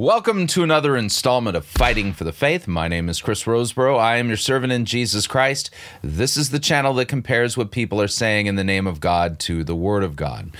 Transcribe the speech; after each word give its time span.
Welcome 0.00 0.46
to 0.46 0.62
another 0.62 0.96
installment 0.96 1.58
of 1.58 1.66
Fighting 1.66 2.14
for 2.14 2.24
the 2.24 2.32
Faith. 2.32 2.66
My 2.66 2.88
name 2.88 3.10
is 3.10 3.20
Chris 3.20 3.44
Rosebrough. 3.44 3.98
I 3.98 4.16
am 4.16 4.28
your 4.28 4.38
servant 4.38 4.72
in 4.72 4.86
Jesus 4.86 5.26
Christ. 5.26 5.68
This 6.00 6.38
is 6.38 6.48
the 6.48 6.58
channel 6.58 6.94
that 6.94 7.04
compares 7.04 7.54
what 7.54 7.70
people 7.70 8.00
are 8.00 8.08
saying 8.08 8.46
in 8.46 8.54
the 8.54 8.64
name 8.64 8.86
of 8.86 8.98
God 8.98 9.38
to 9.40 9.62
the 9.62 9.76
Word 9.76 10.02
of 10.02 10.16
God. 10.16 10.52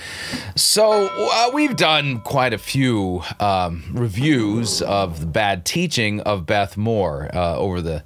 So, 0.55 1.09
uh, 1.11 1.49
we've 1.55 1.75
done 1.75 2.19
quite 2.19 2.53
a 2.53 2.59
few 2.59 3.23
um, 3.39 3.83
reviews 3.93 4.83
of 4.83 5.21
the 5.21 5.25
bad 5.25 5.65
teaching 5.65 6.19
of 6.19 6.45
Beth 6.45 6.77
Moore 6.77 7.31
uh, 7.33 7.57
over 7.57 7.81
the 7.81 8.03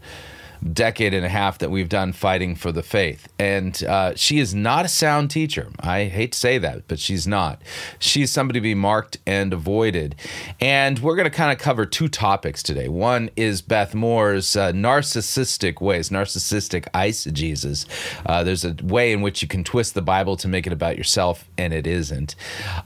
decade 0.73 1.13
and 1.13 1.25
a 1.25 1.29
half 1.29 1.59
that 1.59 1.69
we've 1.69 1.89
done 1.89 2.11
fighting 2.11 2.55
for 2.55 2.71
the 2.71 2.83
faith. 2.83 3.27
And 3.37 3.83
uh, 3.83 4.15
she 4.15 4.39
is 4.39 4.55
not 4.55 4.85
a 4.85 4.87
sound 4.87 5.29
teacher. 5.29 5.69
I 5.79 6.05
hate 6.05 6.31
to 6.31 6.39
say 6.39 6.57
that, 6.57 6.87
but 6.87 6.99
she's 6.99 7.27
not. 7.27 7.61
She's 7.99 8.31
somebody 8.31 8.59
to 8.59 8.63
be 8.63 8.75
marked 8.75 9.17
and 9.25 9.53
avoided. 9.53 10.15
And 10.59 10.99
we're 10.99 11.15
going 11.15 11.29
to 11.29 11.35
kind 11.35 11.51
of 11.51 11.59
cover 11.59 11.85
two 11.85 12.07
topics 12.07 12.63
today. 12.63 12.87
One 12.87 13.29
is 13.35 13.61
Beth 13.61 13.93
Moore's 13.93 14.55
uh, 14.55 14.71
narcissistic 14.71 15.81
ways, 15.81 16.09
narcissistic 16.09 16.89
eisegesis. 16.93 17.85
Uh, 18.25 18.43
there's 18.43 18.65
a 18.65 18.75
way 18.81 19.11
in 19.11 19.21
which 19.21 19.41
you 19.41 19.47
can 19.47 19.63
twist 19.63 19.93
the 19.93 20.01
Bible 20.01 20.35
to 20.37 20.47
make 20.47 20.65
it 20.65 20.73
about 20.73 20.97
yourself, 20.97 21.47
and 21.57 21.73
it 21.73 21.85
isn't. 21.85 22.35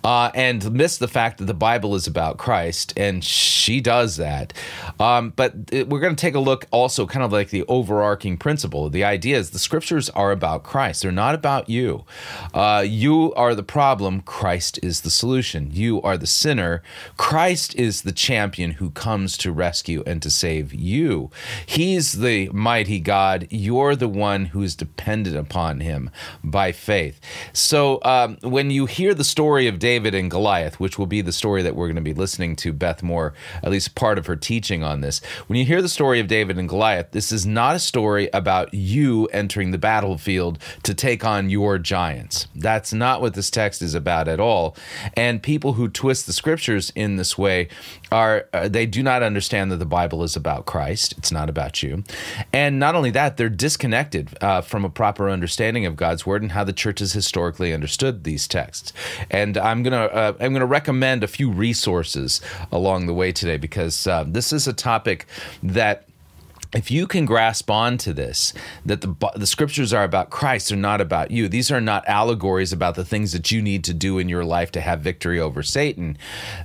Uh, 0.04 0.32
and 0.36 0.72
miss 0.74 0.98
the 0.98 1.08
fact 1.08 1.38
that 1.38 1.46
the 1.46 1.54
Bible 1.54 1.96
is 1.96 2.08
about 2.08 2.38
Christ, 2.38 2.94
and 2.98 3.24
she 3.24 3.80
does 3.80 4.18
that. 4.18 4.54
Um, 5.00 5.32
but 5.36 5.54
it, 5.72 5.90
we're 5.90 6.00
going 6.00 6.16
to 6.16 6.22
take 6.22 6.36
a 6.36 6.40
look 6.40 6.66
also 6.72 7.06
kind 7.06 7.24
of 7.24 7.32
like 7.32 7.50
the 7.50 7.64
overarching 7.70 8.38
principle. 8.38 8.90
The 8.90 9.04
idea 9.04 9.38
is 9.38 9.52
the 9.52 9.60
scriptures 9.60 10.10
are 10.10 10.32
about 10.32 10.64
Christ, 10.64 11.04
they're 11.04 11.12
not 11.12 11.36
about 11.36 11.70
you. 11.70 12.06
Uh, 12.54 12.84
you 12.86 13.34
are 13.36 13.56
the 13.56 13.64
problem, 13.64 14.22
Christ 14.22 14.80
is 14.84 15.02
the 15.02 15.10
solution. 15.10 15.70
You 15.72 16.02
are 16.02 16.18
the 16.18 16.28
sinner, 16.28 16.82
Christ 17.18 17.76
is 17.76 18.02
the 18.02 18.12
champion 18.12 18.72
who 18.72 18.90
comes 18.92 19.38
to 19.38 19.52
rescue 19.52 20.04
and 20.06 20.22
to 20.22 20.30
save 20.30 20.74
you. 20.74 21.30
He's 21.66 22.14
the 22.20 22.50
mighty 22.50 23.00
God, 23.00 23.48
you're 23.50 23.96
the 23.96 24.10
one 24.10 24.46
who's 24.46 24.76
dependent 24.76 25.36
upon 25.36 25.80
him 25.80 26.10
by 26.44 26.72
faith. 26.72 27.20
So 27.54 28.00
um, 28.04 28.38
when 28.42 28.72
you 28.72 28.86
hear 28.86 29.14
the 29.14 29.24
story 29.24 29.68
of 29.68 29.80
David 29.80 30.16
and 30.16 30.32
Goliath, 30.32 30.80
which 30.80 30.98
will 30.98 31.06
be 31.06 31.22
the 31.22 31.32
story 31.32 31.62
that 31.62 31.76
we're 31.76 31.88
going 31.88 31.96
to 31.96 32.02
be 32.02 32.14
listening 32.14 32.56
to 32.58 32.74
Beth 32.74 33.04
Moore, 33.04 33.34
at 33.64 33.72
least 33.72 33.96
part 33.96 34.18
of 34.18 34.26
her 34.26 34.36
teaching 34.36 34.84
on 34.84 35.02
this, 35.02 35.22
when 35.48 35.58
you 35.58 35.66
hear 35.66 35.82
the 35.82 35.90
story 35.90 36.20
of 36.20 36.28
David 36.28 36.58
and 36.58 36.70
Goliath, 36.70 37.12
this 37.12 37.32
is 37.32 37.46
not 37.54 37.76
a 37.76 37.80
story 37.80 38.30
about 38.34 38.74
you 38.74 39.26
entering 39.28 39.72
the 39.72 39.78
battlefield 39.78 40.60
to 40.84 40.94
take 40.94 41.26
on 41.26 41.50
your 41.50 41.78
giants. 41.78 42.48
That's 42.56 42.94
not 42.94 43.22
what 43.22 43.34
this 43.34 43.50
text 43.50 43.82
is 43.82 43.94
about 43.94 44.28
at 44.28 44.40
all. 44.40 44.76
And 45.16 45.42
people 45.42 45.74
who 45.74 45.90
twist 45.90 46.26
the 46.26 46.34
scriptures 46.34 46.92
in 46.96 47.16
this 47.18 47.38
way 47.38 47.68
are 48.12 48.48
uh, 48.54 48.68
they 48.68 48.86
do 48.86 49.04
not 49.04 49.24
understand 49.24 49.72
that 49.72 49.78
the 49.78 49.86
Bible 49.86 50.24
is 50.24 50.36
about 50.36 50.66
Christ. 50.66 51.16
It's 51.18 51.32
not 51.32 51.50
about 51.50 51.84
you. 51.84 52.04
And 52.54 52.80
not 52.80 52.96
only 52.96 53.12
that, 53.12 53.38
they're 53.38 53.50
disconnected 53.50 54.38
uh, 54.42 54.62
from 54.62 54.86
a 54.86 54.90
proper 54.90 55.30
understanding 55.30 55.86
of 55.86 55.96
God's 55.96 56.26
word 56.26 56.42
and 56.42 56.52
how 56.52 56.64
the 56.64 56.74
church 56.74 57.00
has 57.00 57.14
historically 57.14 57.74
understood 57.74 58.24
these 58.24 58.48
texts. 58.48 58.94
And 59.30 59.58
I'm 59.58 59.84
gonna 59.84 60.06
uh, 60.06 60.34
I'm 60.40 60.54
gonna 60.54 60.66
recommend 60.66 61.24
a 61.24 61.28
few 61.28 61.52
resources 61.52 62.42
along 62.72 63.08
the 63.08 63.14
way 63.14 63.32
today 63.32 63.58
because 63.58 64.08
uh, 64.08 64.24
this 64.28 64.54
is 64.54 64.68
a 64.68 64.74
topic 64.74 65.26
that 65.64 66.09
if 66.74 66.92
you 66.92 67.08
can 67.08 67.26
grasp 67.26 67.70
onto 67.72 68.14
this 68.14 68.54
that 68.86 69.02
the 69.02 69.16
the 69.36 69.48
scriptures 69.48 69.92
are 69.94 70.04
about 70.04 70.30
Christ 70.30 70.70
they're 70.70 70.78
not 70.78 71.02
about 71.02 71.32
you. 71.32 71.48
These 71.48 71.72
are 71.72 71.82
not 71.82 72.08
allegories 72.08 72.72
about 72.72 72.96
the 72.96 73.06
things 73.06 73.32
that 73.32 73.52
you 73.52 73.62
need 73.62 73.84
to 73.86 73.94
do 73.94 74.20
in 74.20 74.30
your 74.30 74.46
life 74.46 74.72
to 74.72 74.82
have 74.82 75.02
victory 75.02 75.40
over 75.40 75.64
Satan 75.64 76.18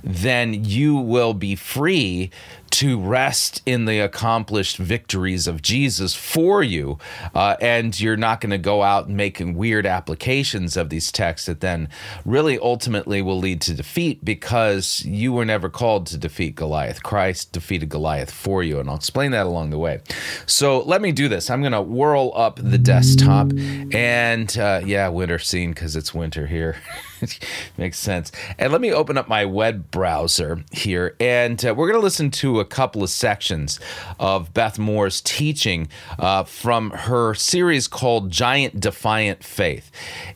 then 0.03 0.63
you 0.63 0.95
will 0.95 1.33
be 1.33 1.55
free 1.55 2.29
to 2.75 2.99
rest 2.99 3.61
in 3.65 3.85
the 3.85 3.99
accomplished 3.99 4.75
victories 4.75 5.47
of 5.47 5.61
Jesus 5.61 6.13
for 6.13 6.61
you. 6.61 6.97
Uh, 7.33 7.55
and 7.61 7.97
you're 7.97 8.17
not 8.17 8.41
going 8.41 8.49
to 8.49 8.57
go 8.57 8.83
out 8.83 9.09
making 9.09 9.55
weird 9.55 9.85
applications 9.85 10.75
of 10.75 10.89
these 10.89 11.09
texts 11.09 11.45
that 11.45 11.61
then 11.61 11.87
really 12.25 12.59
ultimately 12.59 13.21
will 13.21 13.39
lead 13.39 13.61
to 13.61 13.73
defeat 13.73 14.25
because 14.25 15.05
you 15.05 15.31
were 15.31 15.45
never 15.45 15.69
called 15.69 16.05
to 16.07 16.17
defeat 16.17 16.55
Goliath. 16.55 17.01
Christ 17.01 17.53
defeated 17.53 17.87
Goliath 17.87 18.29
for 18.29 18.61
you. 18.61 18.81
And 18.81 18.89
I'll 18.89 18.97
explain 18.97 19.31
that 19.31 19.45
along 19.45 19.69
the 19.69 19.79
way. 19.79 20.01
So 20.45 20.81
let 20.81 21.01
me 21.01 21.13
do 21.13 21.29
this. 21.29 21.49
I'm 21.49 21.61
going 21.61 21.71
to 21.71 21.81
whirl 21.81 22.33
up 22.35 22.59
the 22.61 22.77
desktop. 22.77 23.53
And 23.93 24.57
uh, 24.57 24.81
yeah, 24.85 25.07
winter 25.07 25.39
scene 25.39 25.71
because 25.71 25.95
it's 25.95 26.13
winter 26.13 26.45
here. 26.45 26.75
Makes 27.77 27.99
sense. 27.99 28.31
And 28.57 28.71
let 28.71 28.81
me 28.81 28.91
open 28.91 29.17
up 29.17 29.27
my 29.27 29.45
web 29.45 29.91
browser 29.91 30.63
here. 30.71 31.15
And 31.19 31.63
uh, 31.63 31.75
we're 31.75 31.87
going 31.87 31.99
to 31.99 32.03
listen 32.03 32.31
to 32.31 32.59
a 32.59 32.65
couple 32.65 33.03
of 33.03 33.09
sections 33.09 33.79
of 34.19 34.53
Beth 34.53 34.79
Moore's 34.79 35.21
teaching 35.21 35.87
uh, 36.17 36.43
from 36.43 36.91
her 36.91 37.33
series 37.35 37.87
called 37.87 38.31
Giant 38.31 38.79
Defiant 38.79 39.43
Faith. 39.43 39.91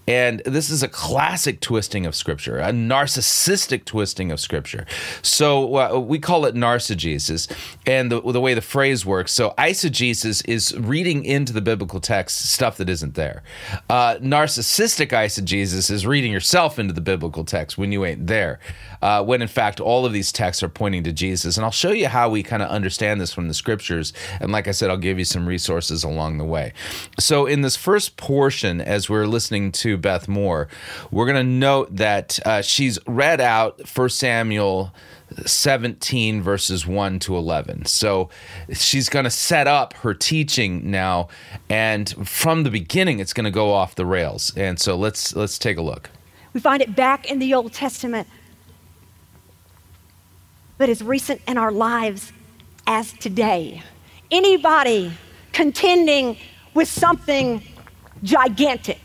And 0.08 0.42
this 0.46 0.70
is 0.70 0.84
a 0.84 0.88
classic 0.88 1.60
twisting 1.60 2.06
of 2.06 2.16
Scripture, 2.16 2.60
a 2.60 2.72
narcissistic 2.72 3.86
twisting 3.86 4.32
of 4.32 4.40
Scripture. 4.40 4.86
So 5.22 5.76
uh, 5.76 6.00
we 6.00 6.20
call 6.20 6.46
it 6.46 6.56
narcigesis. 6.56 7.52
And 7.86 8.12
the, 8.12 8.22
the 8.22 8.42
way 8.42 8.54
the 8.54 8.62
phrase 8.62 9.06
works 9.06 9.32
so 9.40 9.54
eisegesis 9.58 10.46
is 10.50 10.78
reading 10.78 11.24
into 11.24 11.54
the 11.54 11.62
biblical 11.62 12.02
text 12.02 12.50
stuff 12.50 12.76
that 12.76 12.90
isn't 12.90 13.16
there. 13.16 13.42
Uh, 13.90 14.16
narcissistic 14.16 15.12
eisegesis 15.12 15.90
is 15.90 16.06
reading 16.06 16.32
yourself 16.32 16.69
into 16.78 16.94
the 16.94 17.02
biblical 17.02 17.44
text 17.44 17.78
when 17.78 17.92
you 17.92 18.06
ain't 18.06 18.28
there. 18.28 18.60
Uh, 19.02 19.24
when 19.24 19.42
in 19.42 19.48
fact, 19.48 19.80
all 19.80 20.06
of 20.06 20.14
these 20.14 20.32
texts 20.32 20.62
are 20.62 20.70
pointing 20.70 21.04
to 21.04 21.12
Jesus. 21.12 21.58
And 21.58 21.66
I'll 21.66 21.72
show 21.72 21.92
you 21.92 22.08
how 22.08 22.30
we 22.30 22.44
kind 22.44 22.62
of 22.62 22.70
understand 22.70 23.20
this 23.20 23.34
from 23.34 23.48
the 23.48 23.54
scriptures. 23.54 24.14
And 24.40 24.52
like 24.52 24.68
I 24.68 24.72
said, 24.72 24.90
I'll 24.90 24.98
give 24.98 25.18
you 25.18 25.26
some 25.26 25.48
resources 25.48 26.04
along 26.04 26.38
the 26.38 26.46
way. 26.46 26.74
So, 27.20 27.46
in 27.46 27.62
this 27.62 27.76
first 27.76 28.18
portion, 28.18 28.82
as 28.82 29.10
we're 29.10 29.26
listening 29.26 29.72
to 29.74 29.98
Beth 29.98 30.28
Moore, 30.28 30.68
we're 31.12 31.26
going 31.26 31.38
to 31.38 31.52
note 31.52 31.96
that 31.96 32.40
uh, 32.46 32.62
she's 32.62 33.00
read 33.08 33.42
out 33.42 33.82
1 33.96 34.10
Samuel 34.10 34.94
17 35.46 36.42
verses 36.42 36.86
1 36.86 37.20
to 37.20 37.38
11. 37.38 37.86
So 37.86 38.30
she's 38.74 39.10
going 39.10 39.26
to 39.26 39.32
set 39.32 39.68
up 39.68 39.94
her 39.96 40.14
teaching 40.14 40.90
now 40.90 41.28
and 41.70 42.28
from 42.28 42.64
the 42.64 42.72
beginning 42.72 43.20
it's 43.20 43.34
going 43.34 43.46
to 43.46 43.52
go 43.52 43.72
off 43.72 43.96
the 43.96 44.06
rails. 44.06 44.54
And 44.56 44.80
so 44.80 44.96
let's 44.96 45.36
let's 45.36 45.60
take 45.60 45.78
a 45.78 45.82
look. 45.82 46.10
We 46.54 46.60
find 46.60 46.82
it 46.82 46.96
back 46.96 47.30
in 47.30 47.40
the 47.40 47.54
Old 47.54 47.74
Testament, 47.74 48.28
but 50.78 50.90
as 50.90 51.04
recent 51.04 51.42
in 51.48 51.58
our 51.58 51.72
lives 51.72 52.34
as 52.88 53.14
today. 53.14 53.84
Anybody 54.32 55.12
contending 55.52 56.38
with 56.74 56.88
something 56.88 57.62
gigantic, 58.24 59.02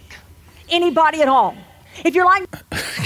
anybody 0.70 1.20
at 1.20 1.28
all. 1.28 1.54
If 2.04 2.14
you're 2.14 2.24
like, 2.24 2.48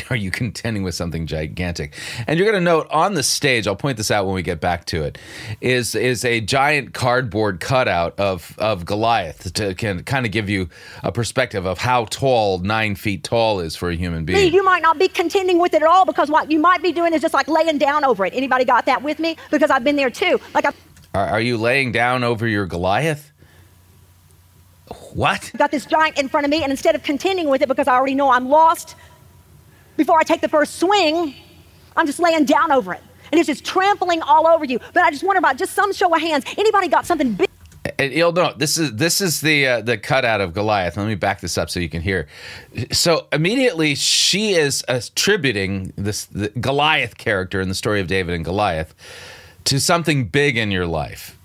are 0.10 0.16
you 0.16 0.30
contending 0.30 0.82
with 0.82 0.94
something 0.94 1.26
gigantic? 1.26 1.94
And 2.26 2.38
you're 2.38 2.50
going 2.50 2.60
to 2.60 2.64
note 2.64 2.86
on 2.91 3.14
the 3.14 3.22
stage, 3.22 3.66
I'll 3.66 3.76
point 3.76 3.96
this 3.96 4.10
out 4.10 4.26
when 4.26 4.34
we 4.34 4.42
get 4.42 4.60
back 4.60 4.84
to 4.86 5.02
it, 5.02 5.19
is 5.60 5.94
is 5.94 6.24
a 6.24 6.41
giant 6.41 6.94
cardboard 6.94 7.60
cutout 7.60 8.18
of 8.18 8.54
of 8.58 8.84
Goliath 8.84 9.52
to 9.54 9.74
can 9.74 10.02
kind 10.04 10.26
of 10.26 10.32
give 10.32 10.48
you 10.48 10.68
a 11.02 11.12
perspective 11.12 11.66
of 11.66 11.78
how 11.78 12.06
tall 12.06 12.58
nine 12.58 12.94
feet 12.94 13.24
tall 13.24 13.60
is 13.60 13.76
for 13.76 13.91
a 13.91 13.97
human 13.97 14.24
being. 14.24 14.52
You 14.52 14.64
might 14.64 14.82
not 14.82 14.98
be 14.98 15.08
contending 15.08 15.58
with 15.58 15.74
it 15.74 15.82
at 15.82 15.88
all 15.88 16.04
because 16.04 16.30
what 16.30 16.50
you 16.50 16.58
might 16.58 16.82
be 16.82 16.92
doing 16.92 17.12
is 17.12 17.22
just 17.22 17.34
like 17.34 17.48
laying 17.48 17.78
down 17.78 18.04
over 18.04 18.24
it. 18.24 18.34
Anybody 18.34 18.64
got 18.64 18.86
that 18.86 19.02
with 19.02 19.18
me? 19.18 19.36
Because 19.50 19.70
I've 19.70 19.84
been 19.84 19.97
there 19.97 20.10
too. 20.10 20.41
Like, 20.54 20.65
I 20.65 20.72
are, 21.15 21.27
are 21.27 21.41
you 21.41 21.56
laying 21.56 21.92
down 21.92 22.24
over 22.24 22.47
your 22.47 22.66
Goliath? 22.66 23.33
What? 25.12 25.50
Got 25.56 25.71
this 25.71 25.84
giant 25.84 26.18
in 26.18 26.28
front 26.28 26.44
of 26.44 26.50
me, 26.50 26.62
and 26.62 26.71
instead 26.71 26.94
of 26.94 27.03
contending 27.03 27.48
with 27.48 27.62
it 27.62 27.68
because 27.68 27.88
I 27.88 27.94
already 27.94 28.15
know 28.15 28.30
I'm 28.30 28.48
lost, 28.48 28.94
before 29.98 30.18
I 30.18 30.22
take 30.22 30.41
the 30.41 30.48
first 30.48 30.77
swing, 30.77 31.34
I'm 31.95 32.06
just 32.06 32.21
laying 32.21 32.47
down 32.47 32.72
over 32.72 32.95
it. 32.95 33.03
And 33.30 33.39
it's 33.39 33.47
just 33.47 33.66
trampling 33.66 34.22
all 34.22 34.47
over 34.47 34.65
you. 34.65 34.78
But 34.95 35.03
I 35.03 35.10
just 35.10 35.22
wonder 35.22 35.39
about 35.39 35.59
just 35.59 35.74
some 35.74 35.92
show 35.92 36.15
of 36.15 36.21
hands. 36.22 36.47
Anybody 36.56 36.89
got 36.89 37.04
something 37.04 37.34
big? 37.34 37.48
And 37.98 38.12
you'll 38.12 38.33
know 38.33 38.54
this 38.56 38.78
is 38.78 38.92
this 38.95 39.21
is 39.21 39.41
the 39.41 39.66
uh, 39.66 39.80
the 39.80 39.98
cutout 39.98 40.41
of 40.41 40.54
Goliath. 40.54 40.97
Let 40.97 41.06
me 41.06 41.15
back 41.15 41.41
this 41.41 41.59
up 41.59 41.68
so 41.68 41.80
you 41.80 41.89
can 41.89 42.00
hear. 42.00 42.28
So 42.92 43.27
immediately 43.33 43.95
she 43.95 44.53
is 44.53 44.84
attributing 44.89 45.92
this 45.97 46.27
the 46.27 46.48
Goliath 46.50 47.18
character 47.18 47.60
in 47.60 47.68
the 47.68 47.74
story 47.74 48.00
of 48.00 48.06
David 48.06 48.34
and 48.34 48.45
Goliath 48.45 48.95
to 49.65 49.80
something 49.80 50.27
big 50.27 50.56
in 50.56 50.71
your 50.71 50.86
life. 50.86 51.39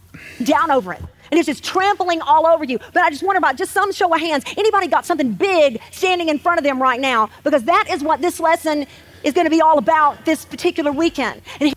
Down 0.43 0.69
over 0.69 0.93
it 0.93 1.01
and 1.33 1.39
it's 1.39 1.47
just 1.47 1.63
trampling 1.63 2.21
all 2.21 2.45
over 2.45 2.63
you. 2.63 2.77
But 2.93 3.01
I 3.01 3.09
just 3.09 3.23
wonder 3.23 3.39
about 3.39 3.57
just 3.57 3.71
some 3.71 3.91
show 3.91 4.13
of 4.13 4.19
hands. 4.19 4.43
Anybody 4.55 4.85
got 4.85 5.03
something 5.03 5.33
big 5.33 5.81
standing 5.89 6.29
in 6.29 6.37
front 6.37 6.59
of 6.59 6.63
them 6.63 6.79
right 6.79 6.99
now? 6.99 7.27
Because 7.43 7.63
that 7.63 7.87
is 7.89 8.03
what 8.03 8.21
this 8.21 8.39
lesson 8.39 8.85
is 9.23 9.33
going 9.33 9.47
to 9.47 9.49
be 9.49 9.59
all 9.59 9.79
about 9.79 10.25
this 10.25 10.45
particular 10.45 10.91
weekend. 10.91 11.41
And 11.59 11.73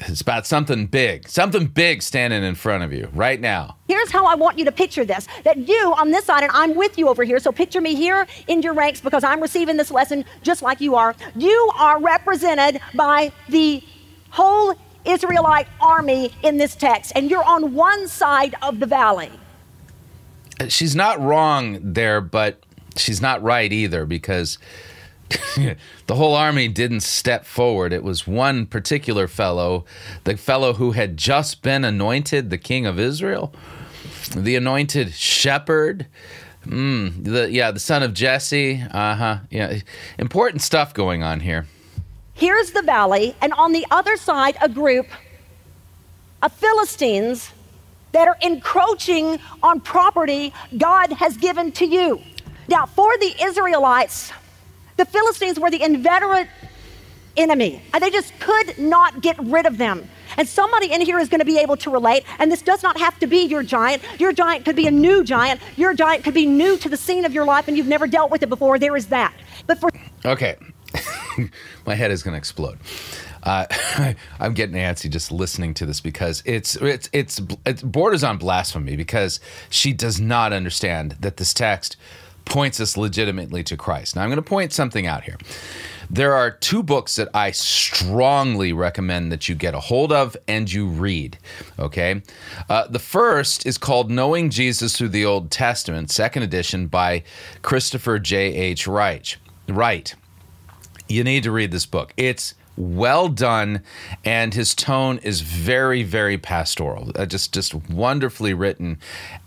it's 0.00 0.20
about 0.20 0.46
something 0.46 0.84
big, 0.84 1.26
something 1.26 1.68
big 1.68 2.02
standing 2.02 2.42
in 2.42 2.54
front 2.54 2.84
of 2.84 2.92
you 2.92 3.08
right 3.14 3.40
now. 3.40 3.78
Here's 3.88 4.10
how 4.10 4.26
I 4.26 4.34
want 4.34 4.58
you 4.58 4.66
to 4.66 4.72
picture 4.72 5.06
this 5.06 5.26
that 5.44 5.56
you 5.56 5.94
on 5.96 6.10
this 6.10 6.26
side, 6.26 6.42
and 6.42 6.52
I'm 6.52 6.74
with 6.74 6.98
you 6.98 7.08
over 7.08 7.24
here. 7.24 7.38
So 7.38 7.50
picture 7.50 7.80
me 7.80 7.94
here 7.94 8.26
in 8.46 8.60
your 8.60 8.74
ranks 8.74 9.00
because 9.00 9.24
I'm 9.24 9.40
receiving 9.40 9.78
this 9.78 9.90
lesson 9.90 10.26
just 10.42 10.60
like 10.60 10.82
you 10.82 10.96
are. 10.96 11.16
You 11.34 11.70
are 11.78 11.98
represented 11.98 12.82
by 12.94 13.32
the 13.48 13.82
whole 14.28 14.76
Israelite 15.08 15.68
army 15.80 16.32
in 16.42 16.56
this 16.56 16.74
text, 16.74 17.12
and 17.14 17.30
you're 17.30 17.44
on 17.44 17.74
one 17.74 18.08
side 18.08 18.54
of 18.62 18.80
the 18.80 18.86
valley. 18.86 19.30
She's 20.68 20.94
not 20.94 21.20
wrong 21.20 21.78
there, 21.82 22.20
but 22.20 22.62
she's 22.96 23.20
not 23.20 23.42
right 23.42 23.72
either 23.72 24.04
because 24.04 24.58
the 25.56 26.14
whole 26.14 26.34
army 26.34 26.68
didn't 26.68 27.00
step 27.00 27.44
forward. 27.44 27.92
It 27.92 28.02
was 28.02 28.26
one 28.26 28.66
particular 28.66 29.28
fellow, 29.28 29.84
the 30.24 30.36
fellow 30.36 30.74
who 30.74 30.92
had 30.92 31.16
just 31.16 31.62
been 31.62 31.84
anointed 31.84 32.50
the 32.50 32.58
king 32.58 32.86
of 32.86 32.98
Israel, 32.98 33.52
the 34.34 34.56
anointed 34.56 35.12
shepherd. 35.14 36.06
Mm, 36.66 37.24
the 37.24 37.50
yeah, 37.50 37.70
the 37.70 37.80
son 37.80 38.02
of 38.02 38.12
Jesse. 38.12 38.82
Uh 38.90 39.14
huh. 39.14 39.38
Yeah, 39.50 39.78
important 40.18 40.60
stuff 40.60 40.92
going 40.92 41.22
on 41.22 41.40
here. 41.40 41.66
Here's 42.38 42.70
the 42.70 42.82
valley, 42.82 43.34
and 43.40 43.52
on 43.54 43.72
the 43.72 43.84
other 43.90 44.16
side, 44.16 44.56
a 44.62 44.68
group 44.68 45.08
of 46.40 46.52
Philistines 46.52 47.50
that 48.12 48.28
are 48.28 48.36
encroaching 48.40 49.40
on 49.60 49.80
property 49.80 50.54
God 50.76 51.10
has 51.14 51.36
given 51.36 51.72
to 51.72 51.84
you. 51.84 52.22
Now, 52.68 52.86
for 52.86 53.18
the 53.18 53.34
Israelites, 53.42 54.32
the 54.96 55.04
Philistines 55.04 55.58
were 55.58 55.68
the 55.68 55.82
inveterate 55.82 56.46
enemy, 57.36 57.82
and 57.92 58.00
they 58.00 58.10
just 58.10 58.32
could 58.38 58.78
not 58.78 59.20
get 59.20 59.36
rid 59.40 59.66
of 59.66 59.76
them. 59.76 60.08
And 60.36 60.48
somebody 60.48 60.92
in 60.92 61.00
here 61.00 61.18
is 61.18 61.28
going 61.28 61.40
to 61.40 61.44
be 61.44 61.58
able 61.58 61.76
to 61.78 61.90
relate. 61.90 62.24
And 62.38 62.52
this 62.52 62.62
does 62.62 62.84
not 62.84 62.96
have 62.98 63.18
to 63.18 63.26
be 63.26 63.46
your 63.46 63.64
giant. 63.64 64.00
Your 64.20 64.32
giant 64.32 64.64
could 64.64 64.76
be 64.76 64.86
a 64.86 64.92
new 64.92 65.24
giant. 65.24 65.60
Your 65.76 65.92
giant 65.92 66.22
could 66.22 66.34
be 66.34 66.46
new 66.46 66.76
to 66.76 66.88
the 66.88 66.96
scene 66.96 67.24
of 67.24 67.34
your 67.34 67.44
life 67.44 67.66
and 67.66 67.76
you've 67.76 67.88
never 67.88 68.06
dealt 68.06 68.30
with 68.30 68.44
it 68.44 68.48
before. 68.48 68.78
There 68.78 68.96
is 68.96 69.06
that. 69.06 69.34
But 69.66 69.80
for. 69.80 69.90
Okay. 70.24 70.56
My 71.86 71.94
head 71.94 72.10
is 72.10 72.22
going 72.22 72.32
to 72.32 72.38
explode. 72.38 72.78
Uh, 73.42 73.66
I'm 74.40 74.54
getting 74.54 74.76
antsy 74.76 75.10
just 75.10 75.32
listening 75.32 75.74
to 75.74 75.86
this 75.86 76.00
because 76.00 76.42
it's 76.44 76.76
it's 76.76 77.08
it's 77.12 77.40
it 77.64 77.82
borders 77.82 78.24
on 78.24 78.38
blasphemy 78.38 78.96
because 78.96 79.40
she 79.70 79.92
does 79.92 80.20
not 80.20 80.52
understand 80.52 81.16
that 81.20 81.36
this 81.36 81.54
text 81.54 81.96
points 82.44 82.80
us 82.80 82.96
legitimately 82.96 83.62
to 83.64 83.76
Christ. 83.76 84.16
Now 84.16 84.22
I'm 84.22 84.28
going 84.28 84.36
to 84.36 84.42
point 84.42 84.72
something 84.72 85.06
out 85.06 85.24
here. 85.24 85.36
There 86.10 86.32
are 86.32 86.50
two 86.50 86.82
books 86.82 87.16
that 87.16 87.28
I 87.34 87.50
strongly 87.50 88.72
recommend 88.72 89.30
that 89.30 89.48
you 89.48 89.54
get 89.54 89.74
a 89.74 89.80
hold 89.80 90.10
of 90.10 90.36
and 90.48 90.70
you 90.72 90.86
read. 90.86 91.38
Okay. 91.78 92.22
Uh, 92.68 92.86
the 92.86 92.98
first 92.98 93.66
is 93.66 93.76
called 93.76 94.10
Knowing 94.10 94.48
Jesus 94.48 94.96
Through 94.96 95.10
the 95.10 95.26
Old 95.26 95.50
Testament, 95.50 96.10
second 96.10 96.44
edition 96.44 96.86
by 96.86 97.24
Christopher 97.60 98.18
J.H. 98.18 98.86
Wright. 98.86 99.36
Right. 99.68 100.14
You 101.08 101.24
need 101.24 101.42
to 101.44 101.50
read 101.50 101.70
this 101.70 101.86
book. 101.86 102.12
It's 102.16 102.54
well 102.78 103.28
done 103.28 103.82
and 104.24 104.54
his 104.54 104.72
tone 104.72 105.18
is 105.18 105.40
very 105.40 106.04
very 106.04 106.38
pastoral 106.38 107.10
uh, 107.16 107.26
just 107.26 107.52
just 107.52 107.74
wonderfully 107.74 108.54
written 108.54 108.96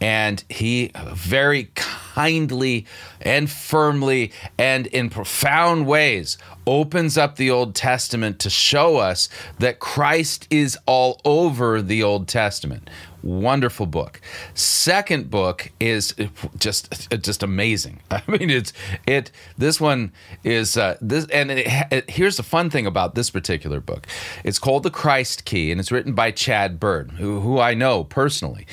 and 0.01 0.43
he 0.49 0.91
very 1.13 1.71
kindly 1.75 2.85
and 3.21 3.49
firmly 3.49 4.33
and 4.57 4.85
in 4.87 5.09
profound 5.09 5.87
ways 5.87 6.37
opens 6.67 7.17
up 7.17 7.37
the 7.37 7.49
Old 7.49 7.73
Testament 7.73 8.39
to 8.39 8.49
show 8.49 8.97
us 8.97 9.29
that 9.59 9.79
Christ 9.79 10.47
is 10.49 10.77
all 10.85 11.19
over 11.25 11.81
the 11.81 12.03
Old 12.03 12.27
Testament. 12.27 12.89
Wonderful 13.23 13.85
book. 13.85 14.21
Second 14.53 15.29
book 15.29 15.71
is 15.79 16.15
just 16.57 17.09
just 17.21 17.43
amazing. 17.43 18.01
I 18.11 18.23
mean, 18.27 18.49
it's 18.49 18.73
it. 19.05 19.31
This 19.57 19.79
one 19.79 20.11
is 20.43 20.77
uh, 20.77 20.97
this, 21.01 21.25
and 21.27 21.51
it, 21.51 21.67
it, 21.91 22.09
here's 22.09 22.37
the 22.37 22.43
fun 22.43 22.69
thing 22.69 22.85
about 22.85 23.15
this 23.15 23.29
particular 23.29 23.79
book. 23.79 24.07
It's 24.43 24.59
called 24.59 24.83
The 24.83 24.91
Christ 24.91 25.45
Key, 25.45 25.71
and 25.71 25.79
it's 25.79 25.91
written 25.91 26.13
by 26.13 26.31
Chad 26.31 26.79
Bird, 26.79 27.11
who, 27.11 27.39
who 27.39 27.59
I 27.59 27.73
know 27.73 28.03
personally. 28.03 28.65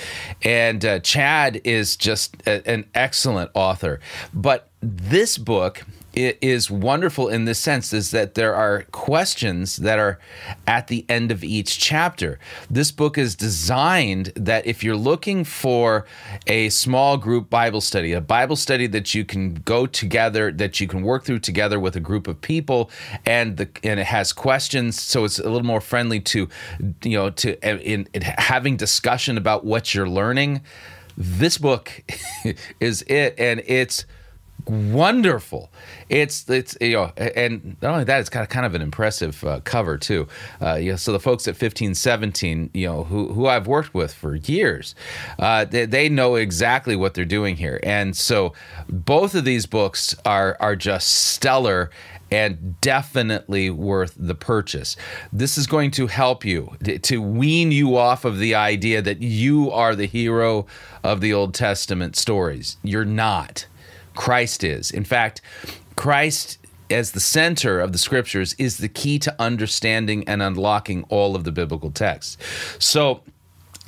And 0.43 0.85
uh, 0.85 1.01
Chad 1.01 1.61
is 1.65 1.97
just 1.97 2.37
a, 2.47 2.67
an 2.69 2.87
excellent 2.95 3.51
author. 3.55 4.01
But 4.33 4.71
this 4.81 5.39
book 5.39 5.85
is 6.19 6.71
wonderful 6.71 7.29
in 7.29 7.45
this 7.45 7.59
sense 7.59 7.93
is 7.93 8.11
that 8.11 8.35
there 8.35 8.55
are 8.55 8.83
questions 8.93 9.77
that 9.77 9.99
are 9.99 10.19
at 10.67 10.89
the 10.89 11.05
end 11.09 11.31
of 11.31 11.45
each 11.45 11.79
chapter. 11.79 12.39
This 12.69 12.91
book 12.91 13.17
is 13.17 13.35
designed 13.35 14.33
that 14.35 14.67
if 14.67 14.83
you're 14.83 14.97
looking 14.97 15.45
for 15.45 16.07
a 16.47 16.71
small 16.71 17.17
group 17.17 17.49
Bible 17.49 17.81
study, 17.81 18.13
a 18.13 18.21
Bible 18.21 18.57
study 18.57 18.87
that 18.89 19.15
you 19.15 19.25
can 19.25 19.55
go 19.55 19.87
together, 19.87 20.51
that 20.53 20.81
you 20.81 20.89
can 20.89 21.03
work 21.03 21.25
through 21.25 21.41
together 21.41 21.79
with 21.79 21.97
a 21.97 22.01
group 22.01 22.27
of 22.27 22.41
people, 22.41 22.91
and 23.25 23.57
the 23.57 23.69
and 23.85 24.01
it 24.01 24.07
has 24.07 24.33
questions, 24.33 25.01
so 25.01 25.25
it's 25.25 25.39
a 25.39 25.45
little 25.45 25.63
more 25.63 25.81
friendly 25.81 26.21
to, 26.21 26.49
you 27.03 27.17
know, 27.17 27.31
to 27.31 27.59
in, 27.65 28.09
in 28.13 28.23
having 28.23 28.77
discussion 28.77 29.39
about 29.39 29.65
what 29.65 29.95
you're 29.95 30.09
learning. 30.09 30.63
This 31.17 31.59
book 31.59 32.05
is 32.81 33.03
it, 33.03 33.35
and 33.39 33.63
it's 33.67 34.05
wonderful. 34.69 35.71
It's 36.09 36.49
it's 36.49 36.77
you 36.81 36.93
know, 36.93 37.13
and 37.17 37.77
not 37.83 37.93
only 37.93 38.05
that, 38.05 38.21
it's 38.21 38.29
got 38.29 38.49
kind 38.49 38.67
of 38.67 38.75
an 38.75 38.83
impressive 38.83 39.43
uh, 39.45 39.61
cover 39.65 39.99
too. 39.99 40.29
Uh, 40.61 40.75
you 40.75 40.91
know, 40.93 40.97
so 40.97 41.13
the 41.13 41.21
folks 41.21 41.49
at 41.49 41.57
fifteen 41.57 41.95
seventeen, 41.95 42.71
you 42.75 42.87
know, 42.87 43.05
who 43.05 43.33
who 43.33 43.47
I've 43.47 43.67
worked 43.67 43.95
with 43.95 44.13
for 44.13 44.35
years, 44.35 44.95
uh, 45.39 45.65
they, 45.65 45.87
they 45.87 46.09
know 46.09 46.37
exactly 46.37 46.97
what 46.97 47.15
they're 47.15 47.25
doing 47.25 47.57
here, 47.57 47.81
and 47.83 48.17
so 48.17 48.53
both 48.89 49.35
of 49.35 49.45
these 49.45 49.67
books 49.67 50.15
are 50.25 50.57
are 50.61 50.77
just 50.77 51.09
stellar 51.09 51.91
and 52.31 52.79
definitely 52.81 53.71
worth 53.71 54.15
the 54.19 54.35
purchase. 54.35 54.97
This 55.33 55.57
is 55.57 55.67
going 55.67 55.91
to 55.93 56.07
help 56.09 56.45
you 56.45 56.77
to 57.03 57.23
wean 57.23 57.73
you 57.73 57.97
off 57.97 58.25
of 58.25 58.39
the 58.39 58.55
idea 58.55 59.01
that 59.01 59.23
you 59.23 59.71
are 59.71 59.95
the 59.95 60.07
hero 60.07 60.67
of 61.03 61.21
the 61.21 61.33
Old 61.33 61.55
Testament 61.55 62.17
stories. 62.17 62.77
You're 62.83 63.05
not. 63.07 63.67
Christ 64.19 64.65
is. 64.65 64.91
In 64.91 65.05
fact, 65.05 65.41
Christ 65.95 66.59
as 66.91 67.13
the 67.13 67.21
center 67.21 67.79
of 67.79 67.93
the 67.93 67.99
scriptures 67.99 68.55
is 68.59 68.79
the 68.79 68.89
key 68.89 69.19
to 69.21 69.35
understanding 69.39 70.29
and 70.29 70.43
unlocking 70.43 71.05
all 71.05 71.37
of 71.37 71.45
the 71.45 71.53
biblical 71.53 71.93
texts. 71.93 72.37
So, 72.81 73.23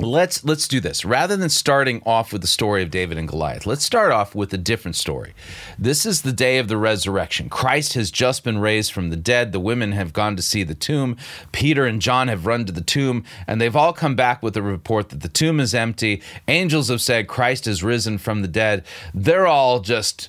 let's 0.02 0.44
let's 0.44 0.69
do 0.69 0.81
this. 0.81 1.05
Rather 1.05 1.36
than 1.36 1.48
starting 1.48 2.03
off 2.05 2.32
with 2.32 2.43
the 2.43 2.48
story 2.48 2.82
of 2.82 2.91
david 2.91 3.19
and 3.19 3.29
goliath 3.29 3.67
let's 3.67 3.84
start 3.84 4.13
off 4.13 4.34
with 4.34 4.53
a 4.53 4.58
different 4.58 4.96
story. 4.96 5.34
This 5.79 6.06
is 6.06 6.22
the 6.22 6.32
day 6.32 6.58
of 6.58 6.69
the 6.69 6.77
resurrection. 6.77 7.48
Christ 7.48 7.94
has 7.94 8.10
just 8.10 8.44
been 8.44 8.58
raised 8.58 8.93
from 8.93 9.10
the 9.10 9.17
dead. 9.17 9.53
The 9.53 9.60
women 9.60 9.93
have 9.93 10.13
gone 10.13 10.36
to 10.36 10.43
see 10.43 10.63
the 10.63 10.74
tomb. 10.74 11.17
Peter 11.53 11.86
and 11.86 12.01
john 12.01 12.29
have 12.29 12.46
run 12.46 12.65
to 12.65 12.72
the 12.72 12.81
tomb 12.81 13.24
and 13.46 13.60
they've 13.60 13.77
all 13.77 13.93
come 13.93 14.17
back 14.17 14.43
with 14.43 14.56
a 14.56 14.63
report 14.63 15.10
that 15.10 15.20
the 15.20 15.29
tomb 15.29 15.60
is 15.60 15.74
empty. 15.74 16.22
Angels 16.48 16.89
have 16.89 17.01
said 17.01 17.29
christ 17.29 17.67
has 17.67 17.82
risen 17.82 18.19
from 18.19 18.43
the 18.43 18.48
dead. 18.48 18.84
They're 19.15 19.46
all 19.46 19.81
just 19.81 20.29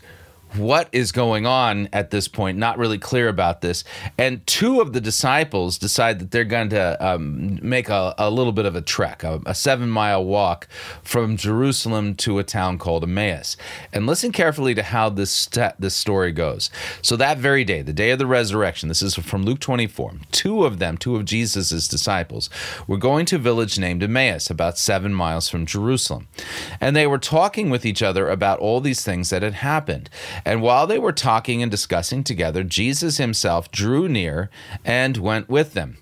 what 0.56 0.90
is 0.92 1.12
going 1.12 1.46
on 1.46 1.90
at 1.94 2.12
this 2.12 2.28
point, 2.28 2.58
not 2.58 2.78
really 2.78 2.98
clear 2.98 3.28
about 3.28 3.62
this. 3.62 3.84
And 4.18 4.46
two 4.48 4.82
of 4.82 4.94
the 4.94 5.02
disciples 5.02 5.78
decide 5.78 6.20
that 6.20 6.32
they're 6.32 6.44
going 6.44 6.70
to 6.70 7.06
um, 7.06 7.60
make 7.62 7.90
a, 7.90 8.14
a, 8.18 8.30
little 8.30 8.54
bit 8.54 8.66
of 8.66 8.76
a 8.76 8.82
trek, 8.82 9.24
a, 9.24 9.42
a 9.46 9.56
seven 9.56 9.90
mile 9.90 10.24
walk 10.24 10.68
from 11.04 11.38
Jerusalem 11.38 12.16
to 12.16 12.40
a 12.40 12.44
town 12.44 12.78
called 12.78 13.04
Emmaus. 13.04 13.58
And 13.94 14.08
listen 14.08 14.32
carefully 14.32 14.74
to 14.76 14.84
how 14.84 15.10
this, 15.10 15.32
st- 15.32 15.80
this 15.80 15.96
story 15.96 16.32
goes. 16.32 16.70
So, 17.02 17.16
that 17.16 17.38
very 17.38 17.64
day, 17.64 17.82
the 17.82 17.94
day 17.94 18.12
of 18.12 18.20
the 18.20 18.28
resurrection, 18.28 18.90
this 18.90 19.02
is 19.02 19.16
from 19.16 19.44
Luke 19.44 19.60
24, 19.60 20.14
two 20.32 20.66
of 20.66 20.80
them, 20.80 20.98
two 20.98 21.16
of 21.16 21.26
Jesus' 21.26 21.88
disciples, 21.88 22.50
were 22.88 22.98
going 22.98 23.26
to 23.28 23.36
a 23.36 23.40
village 23.40 23.80
named 23.80 24.04
Emmaus, 24.04 24.50
about 24.50 24.78
seven 24.78 25.14
miles 25.14 25.50
from 25.50 25.66
Jerusalem. 25.66 26.28
And 26.80 26.96
they 26.96 27.08
were 27.08 27.18
talking 27.18 27.70
with 27.70 27.86
each 27.86 28.02
other 28.02 28.30
about 28.30 28.60
all 28.60 28.82
these 28.82 29.04
things 29.04 29.30
that 29.30 29.42
had 29.42 29.56
happened. 29.56 30.10
And 30.46 30.62
while 30.62 30.88
they 30.88 31.00
were 31.00 31.12
talking 31.12 31.62
and 31.62 31.72
discussing 31.72 32.24
together, 32.24 32.64
Jesus 32.64 33.18
himself 33.18 33.72
drew 33.72 34.08
near 34.08 34.50
and 34.84 35.18
went 35.18 35.50
with 35.50 35.74
them. 35.74 35.98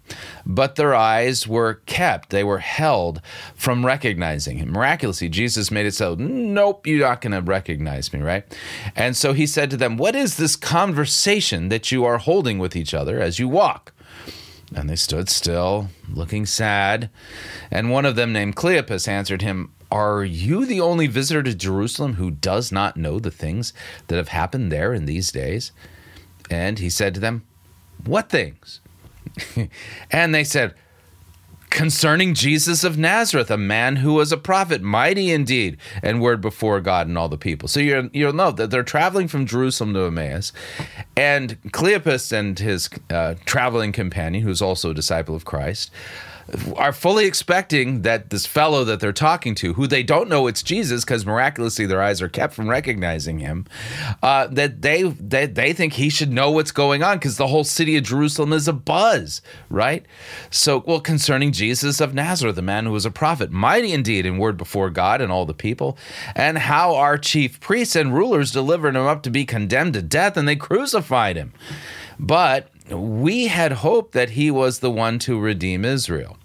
But 0.45 0.75
their 0.75 0.95
eyes 0.95 1.47
were 1.47 1.75
kept, 1.85 2.29
they 2.29 2.43
were 2.43 2.59
held 2.59 3.21
from 3.55 3.85
recognizing 3.85 4.57
him. 4.57 4.71
Miraculously, 4.71 5.29
Jesus 5.29 5.71
made 5.71 5.85
it 5.85 5.93
so, 5.93 6.15
nope, 6.15 6.87
you're 6.87 7.07
not 7.07 7.21
going 7.21 7.33
to 7.33 7.41
recognize 7.41 8.11
me, 8.13 8.21
right? 8.21 8.45
And 8.95 9.15
so 9.15 9.33
he 9.33 9.45
said 9.45 9.69
to 9.71 9.77
them, 9.77 9.97
What 9.97 10.15
is 10.15 10.37
this 10.37 10.55
conversation 10.55 11.69
that 11.69 11.91
you 11.91 12.05
are 12.05 12.17
holding 12.17 12.59
with 12.59 12.75
each 12.75 12.93
other 12.93 13.19
as 13.19 13.39
you 13.39 13.47
walk? 13.47 13.93
And 14.75 14.89
they 14.89 14.95
stood 14.95 15.29
still, 15.29 15.89
looking 16.07 16.45
sad. 16.45 17.09
And 17.71 17.89
one 17.89 18.05
of 18.05 18.15
them, 18.15 18.31
named 18.31 18.55
Cleopas, 18.55 19.07
answered 19.07 19.41
him, 19.41 19.71
are 19.91 20.23
you 20.23 20.65
the 20.65 20.81
only 20.81 21.07
visitor 21.07 21.43
to 21.43 21.55
Jerusalem 21.55 22.15
who 22.15 22.31
does 22.31 22.71
not 22.71 22.97
know 22.97 23.19
the 23.19 23.31
things 23.31 23.73
that 24.07 24.17
have 24.17 24.29
happened 24.29 24.71
there 24.71 24.93
in 24.93 25.05
these 25.05 25.31
days? 25.31 25.71
And 26.49 26.79
he 26.79 26.89
said 26.89 27.13
to 27.15 27.19
them, 27.19 27.43
What 28.03 28.29
things? 28.29 28.81
and 30.11 30.33
they 30.33 30.43
said, 30.43 30.73
concerning 31.69 32.33
Jesus 32.33 32.83
of 32.83 32.97
Nazareth, 32.97 33.51
a 33.51 33.57
man 33.57 33.97
who 33.97 34.13
was 34.13 34.31
a 34.31 34.37
prophet, 34.37 34.81
mighty 34.81 35.31
indeed, 35.31 35.77
and 36.01 36.21
word 36.21 36.41
before 36.41 36.81
God 36.81 37.07
and 37.07 37.17
all 37.17 37.29
the 37.29 37.37
people. 37.37 37.67
So 37.67 37.79
you 37.79 38.09
you'll 38.13 38.33
know 38.33 38.51
that 38.51 38.71
they're 38.71 38.83
traveling 38.83 39.27
from 39.27 39.45
Jerusalem 39.45 39.93
to 39.93 40.01
Emmaus, 40.05 40.51
and 41.15 41.61
Cleopas 41.71 42.31
and 42.31 42.57
his 42.57 42.89
uh, 43.09 43.35
traveling 43.45 43.91
companion, 43.91 44.43
who's 44.43 44.61
also 44.61 44.91
a 44.91 44.93
disciple 44.93 45.35
of 45.35 45.45
Christ, 45.45 45.91
are 46.75 46.93
fully 46.93 47.25
expecting 47.25 48.01
that 48.03 48.29
this 48.29 48.45
fellow 48.45 48.83
that 48.83 48.99
they're 48.99 49.11
talking 49.13 49.55
to, 49.55 49.73
who 49.73 49.87
they 49.87 50.03
don't 50.03 50.29
know 50.29 50.47
it's 50.47 50.63
Jesus 50.63 51.03
because 51.03 51.25
miraculously 51.25 51.85
their 51.85 52.01
eyes 52.01 52.21
are 52.21 52.29
kept 52.29 52.53
from 52.53 52.69
recognizing 52.69 53.39
him, 53.39 53.65
uh, 54.23 54.47
that 54.47 54.81
they, 54.81 55.03
they 55.03 55.45
they 55.45 55.73
think 55.73 55.93
he 55.93 56.09
should 56.09 56.31
know 56.31 56.51
what's 56.51 56.71
going 56.71 57.03
on 57.03 57.17
because 57.17 57.37
the 57.37 57.47
whole 57.47 57.63
city 57.63 57.97
of 57.97 58.03
Jerusalem 58.03 58.53
is 58.53 58.67
a 58.67 58.73
buzz, 58.73 59.41
right? 59.69 60.05
So, 60.49 60.83
well, 60.85 60.99
concerning 60.99 61.51
Jesus 61.51 61.99
of 61.99 62.13
Nazareth, 62.13 62.55
the 62.55 62.61
man 62.61 62.85
who 62.85 62.91
was 62.91 63.05
a 63.05 63.11
prophet, 63.11 63.51
mighty 63.51 63.91
indeed 63.91 64.25
in 64.25 64.37
word 64.37 64.57
before 64.57 64.89
God 64.89 65.21
and 65.21 65.31
all 65.31 65.45
the 65.45 65.53
people, 65.53 65.97
and 66.35 66.57
how 66.57 66.95
our 66.95 67.17
chief 67.17 67.59
priests 67.59 67.95
and 67.95 68.13
rulers 68.13 68.51
delivered 68.51 68.95
him 68.95 69.05
up 69.05 69.23
to 69.23 69.29
be 69.29 69.45
condemned 69.45 69.93
to 69.93 70.01
death, 70.01 70.37
and 70.37 70.47
they 70.47 70.55
crucified 70.55 71.35
him. 71.35 71.53
But 72.19 72.69
we 72.91 73.47
had 73.47 73.71
hoped 73.73 74.13
that 74.13 74.31
he 74.31 74.51
was 74.51 74.79
the 74.79 74.91
one 74.91 75.19
to 75.19 75.39
redeem 75.39 75.85
Israel. 75.85 76.37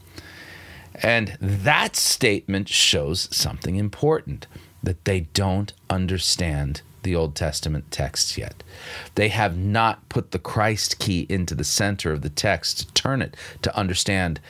And 0.94 1.36
that 1.40 1.96
statement 1.96 2.68
shows 2.68 3.28
something 3.34 3.76
important 3.76 4.46
that 4.82 5.04
they 5.04 5.20
don't 5.20 5.72
understand 5.90 6.82
the 7.02 7.14
Old 7.14 7.34
Testament 7.34 7.90
texts 7.90 8.36
yet. 8.36 8.62
They 9.14 9.28
have 9.28 9.56
not 9.56 10.08
put 10.08 10.30
the 10.30 10.38
Christ 10.38 10.98
key 10.98 11.26
into 11.28 11.54
the 11.54 11.64
center 11.64 12.12
of 12.12 12.22
the 12.22 12.30
text 12.30 12.78
to 12.78 12.92
turn 12.94 13.22
it 13.22 13.36
to 13.62 13.76
understand 13.76 14.40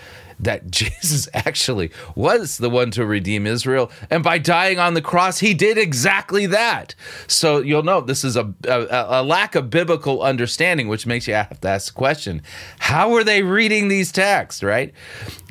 that 0.40 0.70
Jesus 0.70 1.28
actually 1.34 1.90
was 2.14 2.58
the 2.58 2.70
one 2.70 2.90
to 2.92 3.06
redeem 3.06 3.46
Israel. 3.46 3.90
And 4.10 4.22
by 4.22 4.38
dying 4.38 4.78
on 4.78 4.94
the 4.94 5.02
cross, 5.02 5.38
he 5.38 5.54
did 5.54 5.78
exactly 5.78 6.46
that. 6.46 6.94
So 7.26 7.58
you'll 7.58 7.82
note 7.82 8.06
this 8.06 8.24
is 8.24 8.36
a, 8.36 8.52
a, 8.66 9.20
a, 9.20 9.22
lack 9.22 9.54
of 9.54 9.70
biblical 9.70 10.22
understanding, 10.22 10.88
which 10.88 11.06
makes 11.06 11.26
you 11.26 11.34
have 11.34 11.60
to 11.60 11.68
ask 11.68 11.92
the 11.92 11.98
question 11.98 12.42
how 12.78 13.14
are 13.14 13.24
they 13.24 13.42
reading 13.42 13.88
these 13.88 14.12
texts, 14.12 14.62
right? 14.62 14.92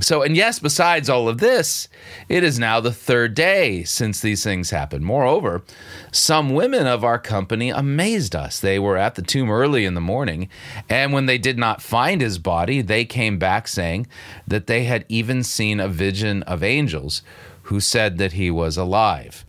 So, 0.01 0.21
and 0.21 0.35
yes, 0.35 0.59
besides 0.59 1.09
all 1.09 1.29
of 1.29 1.37
this, 1.37 1.87
it 2.27 2.43
is 2.43 2.59
now 2.59 2.79
the 2.79 2.91
third 2.91 3.35
day 3.35 3.83
since 3.83 4.21
these 4.21 4.43
things 4.43 4.69
happened. 4.69 5.05
Moreover, 5.05 5.63
some 6.11 6.53
women 6.53 6.87
of 6.87 7.03
our 7.03 7.19
company 7.19 7.69
amazed 7.69 8.35
us. 8.35 8.59
They 8.59 8.79
were 8.79 8.97
at 8.97 9.15
the 9.15 9.21
tomb 9.21 9.49
early 9.49 9.85
in 9.85 9.93
the 9.93 10.01
morning, 10.01 10.49
and 10.89 11.13
when 11.13 11.25
they 11.25 11.37
did 11.37 11.57
not 11.57 11.81
find 11.81 12.21
his 12.21 12.37
body, 12.37 12.81
they 12.81 13.05
came 13.05 13.37
back 13.37 13.67
saying 13.67 14.07
that 14.47 14.67
they 14.67 14.72
had 14.81 15.05
even 15.07 15.43
seen 15.43 15.79
a 15.79 15.87
vision 15.87 16.41
of 16.43 16.63
angels 16.63 17.21
who 17.63 17.79
said 17.79 18.17
that 18.17 18.33
he 18.33 18.49
was 18.49 18.75
alive. 18.75 19.45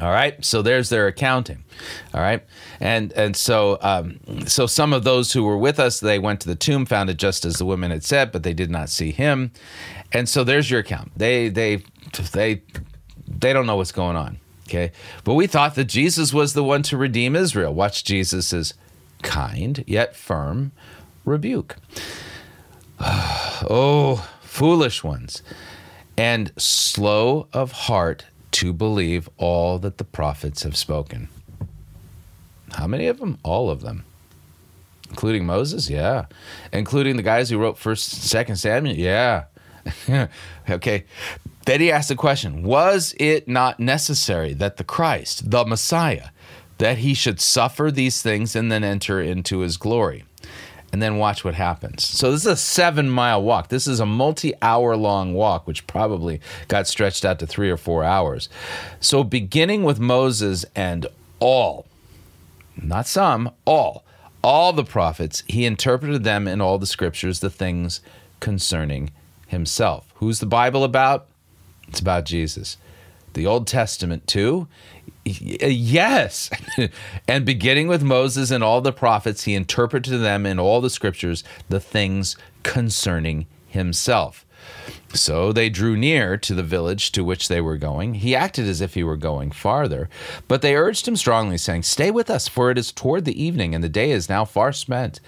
All 0.00 0.10
right, 0.10 0.42
so 0.44 0.62
there's 0.62 0.88
their 0.88 1.06
accounting. 1.06 1.64
All 2.14 2.20
right, 2.20 2.42
and 2.80 3.12
and 3.12 3.36
so 3.36 3.78
um, 3.82 4.18
so 4.46 4.66
some 4.66 4.92
of 4.92 5.04
those 5.04 5.32
who 5.32 5.44
were 5.44 5.58
with 5.58 5.78
us, 5.78 6.00
they 6.00 6.18
went 6.18 6.40
to 6.40 6.48
the 6.48 6.54
tomb, 6.54 6.86
found 6.86 7.10
it 7.10 7.16
just 7.16 7.44
as 7.44 7.56
the 7.56 7.64
women 7.64 7.90
had 7.90 8.04
said, 8.04 8.32
but 8.32 8.42
they 8.42 8.54
did 8.54 8.70
not 8.70 8.88
see 8.88 9.12
him. 9.12 9.52
And 10.12 10.28
so 10.28 10.44
there's 10.44 10.70
your 10.70 10.80
account. 10.80 11.12
They 11.16 11.48
they 11.48 11.82
they 12.32 12.62
they 13.26 13.52
don't 13.52 13.66
know 13.66 13.76
what's 13.76 13.92
going 13.92 14.16
on. 14.16 14.38
Okay. 14.68 14.92
But 15.24 15.34
we 15.34 15.46
thought 15.46 15.74
that 15.76 15.86
Jesus 15.86 16.34
was 16.34 16.52
the 16.52 16.64
one 16.64 16.82
to 16.84 16.96
redeem 16.96 17.34
Israel. 17.34 17.72
Watch 17.72 18.04
Jesus's 18.04 18.74
kind 19.22 19.82
yet 19.86 20.14
firm 20.14 20.72
rebuke. 21.24 21.76
oh, 23.00 24.28
foolish 24.40 25.04
ones, 25.04 25.42
and 26.16 26.52
slow 26.56 27.48
of 27.52 27.72
heart 27.72 28.26
to 28.50 28.72
believe 28.72 29.28
all 29.36 29.78
that 29.78 29.98
the 29.98 30.04
prophets 30.04 30.62
have 30.64 30.76
spoken. 30.76 31.28
How 32.72 32.86
many 32.86 33.06
of 33.06 33.18
them? 33.18 33.38
All 33.42 33.70
of 33.70 33.82
them. 33.82 34.04
Including 35.10 35.46
Moses? 35.46 35.88
Yeah. 35.88 36.26
Including 36.72 37.16
the 37.16 37.22
guys 37.22 37.50
who 37.50 37.58
wrote 37.58 37.76
1st, 37.76 38.46
2nd 38.46 38.58
Samuel? 38.58 38.96
Yeah. 38.96 39.44
okay. 40.70 41.04
Then 41.64 41.80
he 41.80 41.92
asked 41.92 42.08
the 42.08 42.14
question 42.14 42.62
Was 42.62 43.14
it 43.18 43.48
not 43.48 43.80
necessary 43.80 44.54
that 44.54 44.76
the 44.76 44.84
Christ, 44.84 45.50
the 45.50 45.64
Messiah, 45.64 46.28
that 46.78 46.98
he 46.98 47.14
should 47.14 47.40
suffer 47.40 47.90
these 47.90 48.22
things 48.22 48.54
and 48.56 48.70
then 48.70 48.84
enter 48.84 49.20
into 49.20 49.60
his 49.60 49.76
glory? 49.76 50.24
And 50.90 51.02
then 51.02 51.18
watch 51.18 51.44
what 51.44 51.54
happens. 51.54 52.06
So, 52.06 52.30
this 52.30 52.42
is 52.42 52.52
a 52.52 52.56
seven 52.56 53.10
mile 53.10 53.42
walk. 53.42 53.68
This 53.68 53.86
is 53.86 54.00
a 54.00 54.06
multi 54.06 54.54
hour 54.62 54.96
long 54.96 55.34
walk, 55.34 55.66
which 55.66 55.86
probably 55.86 56.40
got 56.68 56.86
stretched 56.86 57.26
out 57.26 57.38
to 57.40 57.46
three 57.46 57.70
or 57.70 57.76
four 57.76 58.04
hours. 58.04 58.48
So, 58.98 59.22
beginning 59.22 59.82
with 59.82 60.00
Moses 60.00 60.64
and 60.74 61.06
all, 61.40 61.86
not 62.80 63.06
some, 63.06 63.50
all, 63.66 64.02
all 64.42 64.72
the 64.72 64.84
prophets, 64.84 65.42
he 65.46 65.66
interpreted 65.66 66.24
them 66.24 66.48
in 66.48 66.60
all 66.60 66.78
the 66.78 66.86
scriptures, 66.86 67.40
the 67.40 67.50
things 67.50 68.00
concerning 68.40 69.10
himself. 69.48 70.10
Who's 70.16 70.40
the 70.40 70.46
Bible 70.46 70.84
about? 70.84 71.26
It's 71.88 72.00
about 72.00 72.24
Jesus. 72.24 72.76
The 73.34 73.46
Old 73.46 73.66
Testament, 73.66 74.26
too? 74.26 74.68
Yes. 75.24 76.50
and 77.28 77.44
beginning 77.44 77.88
with 77.88 78.02
Moses 78.02 78.50
and 78.50 78.64
all 78.64 78.80
the 78.80 78.92
prophets, 78.92 79.44
he 79.44 79.54
interpreted 79.54 80.10
to 80.12 80.18
them 80.18 80.46
in 80.46 80.58
all 80.58 80.80
the 80.80 80.90
scriptures 80.90 81.44
the 81.68 81.80
things 81.80 82.36
concerning 82.62 83.46
himself. 83.66 84.44
So 85.14 85.52
they 85.52 85.70
drew 85.70 85.96
near 85.96 86.36
to 86.36 86.54
the 86.54 86.62
village 86.62 87.12
to 87.12 87.24
which 87.24 87.48
they 87.48 87.60
were 87.60 87.78
going. 87.78 88.14
He 88.14 88.36
acted 88.36 88.66
as 88.66 88.80
if 88.80 88.94
he 88.94 89.02
were 89.02 89.16
going 89.16 89.50
farther, 89.50 90.08
but 90.46 90.60
they 90.60 90.76
urged 90.76 91.08
him 91.08 91.16
strongly, 91.16 91.56
saying, 91.56 91.84
Stay 91.84 92.10
with 92.10 92.28
us, 92.28 92.46
for 92.48 92.70
it 92.70 92.78
is 92.78 92.92
toward 92.92 93.24
the 93.24 93.42
evening, 93.42 93.74
and 93.74 93.82
the 93.82 93.88
day 93.88 94.10
is 94.10 94.28
now 94.28 94.44
far 94.44 94.72
spent. 94.72 95.20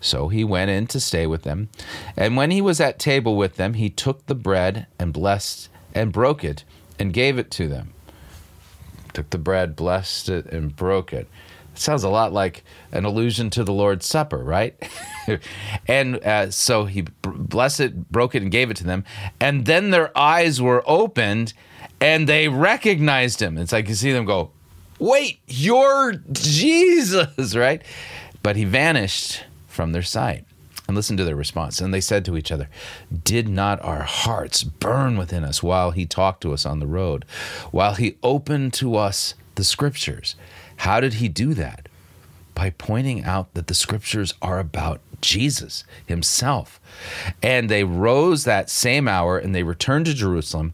So 0.00 0.28
he 0.28 0.42
went 0.42 0.70
in 0.70 0.86
to 0.88 1.00
stay 1.00 1.26
with 1.26 1.42
them. 1.42 1.68
And 2.16 2.36
when 2.36 2.50
he 2.50 2.60
was 2.60 2.80
at 2.80 2.98
table 2.98 3.36
with 3.36 3.56
them, 3.56 3.74
he 3.74 3.90
took 3.90 4.26
the 4.26 4.34
bread 4.34 4.86
and 4.98 5.12
blessed 5.12 5.68
and 5.94 6.12
broke 6.12 6.44
it 6.44 6.64
and 6.98 7.12
gave 7.12 7.38
it 7.38 7.50
to 7.52 7.68
them. 7.68 7.92
Took 9.12 9.30
the 9.30 9.38
bread, 9.38 9.76
blessed 9.76 10.28
it, 10.28 10.46
and 10.46 10.74
broke 10.74 11.12
it. 11.12 11.28
it 11.72 11.78
sounds 11.78 12.04
a 12.04 12.08
lot 12.08 12.32
like 12.32 12.64
an 12.92 13.04
allusion 13.04 13.50
to 13.50 13.64
the 13.64 13.72
Lord's 13.72 14.06
Supper, 14.06 14.38
right? 14.38 14.76
and 15.86 16.16
uh, 16.24 16.50
so 16.50 16.84
he 16.84 17.02
blessed 17.22 17.80
it, 17.80 18.10
broke 18.10 18.34
it, 18.34 18.42
and 18.42 18.50
gave 18.50 18.70
it 18.70 18.76
to 18.78 18.84
them. 18.84 19.04
And 19.40 19.66
then 19.66 19.90
their 19.90 20.16
eyes 20.16 20.60
were 20.60 20.82
opened 20.86 21.52
and 22.00 22.28
they 22.28 22.48
recognized 22.48 23.42
him. 23.42 23.58
It's 23.58 23.72
like 23.72 23.88
you 23.88 23.94
see 23.94 24.12
them 24.12 24.24
go, 24.24 24.52
Wait, 24.98 25.38
you're 25.46 26.14
Jesus, 26.32 27.54
right? 27.56 27.82
But 28.42 28.56
he 28.56 28.64
vanished 28.64 29.44
from 29.68 29.92
their 29.92 30.02
sight. 30.02 30.44
And 30.88 30.96
listen 30.96 31.18
to 31.18 31.24
their 31.24 31.36
response. 31.36 31.82
And 31.82 31.92
they 31.92 32.00
said 32.00 32.24
to 32.24 32.36
each 32.36 32.50
other, 32.50 32.70
Did 33.22 33.46
not 33.46 33.82
our 33.84 34.04
hearts 34.04 34.64
burn 34.64 35.18
within 35.18 35.44
us 35.44 35.62
while 35.62 35.90
he 35.90 36.06
talked 36.06 36.40
to 36.42 36.54
us 36.54 36.64
on 36.64 36.80
the 36.80 36.86
road, 36.86 37.26
while 37.70 37.94
he 37.94 38.16
opened 38.22 38.72
to 38.74 38.96
us 38.96 39.34
the 39.56 39.64
scriptures? 39.64 40.34
How 40.78 41.00
did 41.00 41.14
he 41.14 41.28
do 41.28 41.52
that? 41.52 41.90
By 42.54 42.70
pointing 42.70 43.22
out 43.22 43.52
that 43.52 43.66
the 43.66 43.74
scriptures 43.74 44.32
are 44.40 44.58
about 44.58 45.02
Jesus 45.20 45.84
himself. 46.06 46.80
And 47.42 47.68
they 47.68 47.84
rose 47.84 48.44
that 48.44 48.70
same 48.70 49.08
hour 49.08 49.36
and 49.36 49.54
they 49.54 49.64
returned 49.64 50.06
to 50.06 50.14
Jerusalem. 50.14 50.72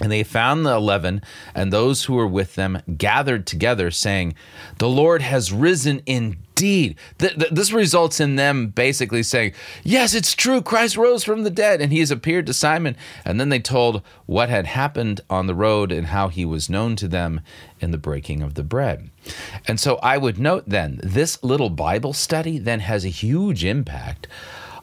And 0.00 0.12
they 0.12 0.22
found 0.22 0.64
the 0.64 0.74
eleven 0.74 1.22
and 1.54 1.72
those 1.72 2.04
who 2.04 2.14
were 2.14 2.26
with 2.26 2.54
them 2.54 2.80
gathered 2.96 3.46
together, 3.46 3.90
saying, 3.90 4.34
The 4.78 4.88
Lord 4.88 5.22
has 5.22 5.52
risen 5.52 6.02
indeed. 6.06 6.96
Th- 7.18 7.34
th- 7.36 7.50
this 7.50 7.72
results 7.72 8.20
in 8.20 8.36
them 8.36 8.68
basically 8.68 9.24
saying, 9.24 9.54
Yes, 9.82 10.14
it's 10.14 10.34
true. 10.34 10.62
Christ 10.62 10.96
rose 10.96 11.24
from 11.24 11.42
the 11.42 11.50
dead, 11.50 11.80
and 11.80 11.92
he 11.92 11.98
has 11.98 12.12
appeared 12.12 12.46
to 12.46 12.54
Simon. 12.54 12.96
And 13.24 13.40
then 13.40 13.48
they 13.48 13.58
told 13.58 14.02
what 14.26 14.48
had 14.48 14.66
happened 14.66 15.20
on 15.28 15.48
the 15.48 15.54
road 15.54 15.90
and 15.90 16.08
how 16.08 16.28
he 16.28 16.44
was 16.44 16.70
known 16.70 16.94
to 16.96 17.08
them 17.08 17.40
in 17.80 17.90
the 17.90 17.98
breaking 17.98 18.40
of 18.42 18.54
the 18.54 18.64
bread. 18.64 19.10
And 19.66 19.80
so 19.80 19.96
I 19.96 20.16
would 20.16 20.38
note 20.38 20.64
then, 20.66 21.00
this 21.02 21.42
little 21.42 21.70
Bible 21.70 22.12
study 22.12 22.58
then 22.58 22.80
has 22.80 23.04
a 23.04 23.08
huge 23.08 23.64
impact 23.64 24.28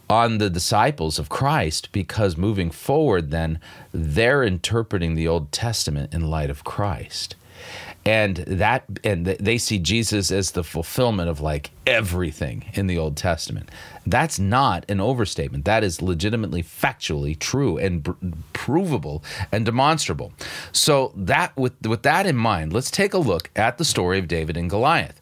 on 0.09 0.37
the 0.37 0.49
disciples 0.49 1.19
of 1.19 1.29
Christ 1.29 1.91
because 1.91 2.37
moving 2.37 2.71
forward, 2.71 3.31
then 3.31 3.59
they're 3.91 4.43
interpreting 4.43 5.15
the 5.15 5.27
Old 5.27 5.51
Testament 5.51 6.13
in 6.13 6.29
light 6.29 6.49
of 6.49 6.63
Christ. 6.63 7.35
And 8.07 8.37
that, 8.37 8.85
and 9.03 9.25
they 9.25 9.57
see 9.57 9.79
Jesus 9.79 10.29
as 10.29 10.51
the 10.51 10.63
fulfillment 10.63 11.27
of 11.27 11.41
like 11.41 11.71
everything 11.87 12.65
in 12.75 12.85
the 12.85 12.99
Old 12.99 13.17
Testament. 13.17 13.71
That's 14.05 14.37
not 14.37 14.85
an 14.87 15.01
overstatement. 15.01 15.65
That 15.65 15.83
is 15.83 16.03
legitimately 16.03 16.61
factually 16.61 17.37
true 17.37 17.79
and 17.79 18.05
pr- 18.05 18.11
provable 18.53 19.23
and 19.51 19.65
demonstrable. 19.65 20.33
So 20.71 21.13
that, 21.15 21.57
with 21.57 21.73
with 21.87 22.03
that 22.03 22.27
in 22.27 22.35
mind, 22.35 22.73
let's 22.73 22.91
take 22.91 23.15
a 23.15 23.17
look 23.17 23.49
at 23.55 23.79
the 23.79 23.85
story 23.85 24.19
of 24.19 24.27
David 24.27 24.55
and 24.55 24.69
Goliath. 24.69 25.19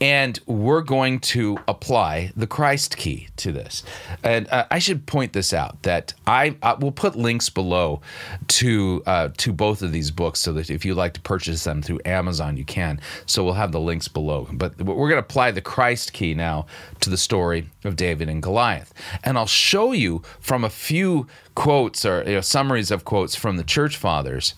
And 0.00 0.38
we're 0.46 0.82
going 0.82 1.20
to 1.20 1.58
apply 1.68 2.32
the 2.36 2.46
Christ 2.46 2.96
key 2.96 3.28
to 3.36 3.52
this. 3.52 3.82
And 4.22 4.48
uh, 4.48 4.66
I 4.70 4.78
should 4.78 5.06
point 5.06 5.32
this 5.32 5.52
out 5.52 5.82
that 5.82 6.14
I, 6.26 6.56
I 6.62 6.74
will 6.74 6.92
put 6.92 7.16
links 7.16 7.50
below 7.50 8.00
to 8.48 9.02
uh, 9.06 9.28
to 9.38 9.52
both 9.52 9.82
of 9.82 9.92
these 9.92 10.10
books 10.10 10.40
so 10.40 10.52
that 10.54 10.70
if 10.70 10.84
you'd 10.84 10.96
like 10.96 11.14
to 11.14 11.20
purchase 11.20 11.64
them 11.64 11.82
through 11.82 12.00
Amazon, 12.04 12.56
you 12.56 12.64
can. 12.64 13.00
So 13.26 13.44
we'll 13.44 13.54
have 13.54 13.72
the 13.72 13.80
links 13.80 14.08
below. 14.08 14.48
But 14.52 14.78
we're 14.78 15.08
going 15.08 15.22
to 15.22 15.26
apply 15.26 15.50
the 15.50 15.60
Christ 15.60 16.12
key 16.12 16.34
now 16.34 16.66
to 17.00 17.10
the 17.10 17.16
story 17.16 17.68
of 17.84 17.96
David 17.96 18.28
and 18.28 18.42
Goliath. 18.42 18.92
And 19.22 19.36
I'll 19.36 19.46
show 19.46 19.92
you 19.92 20.22
from 20.40 20.64
a 20.64 20.70
few 20.70 21.26
quotes 21.54 22.04
or 22.04 22.22
you 22.26 22.34
know, 22.34 22.40
summaries 22.40 22.90
of 22.90 23.04
quotes 23.04 23.34
from 23.34 23.56
the 23.56 23.64
church 23.64 23.96
fathers 23.96 24.54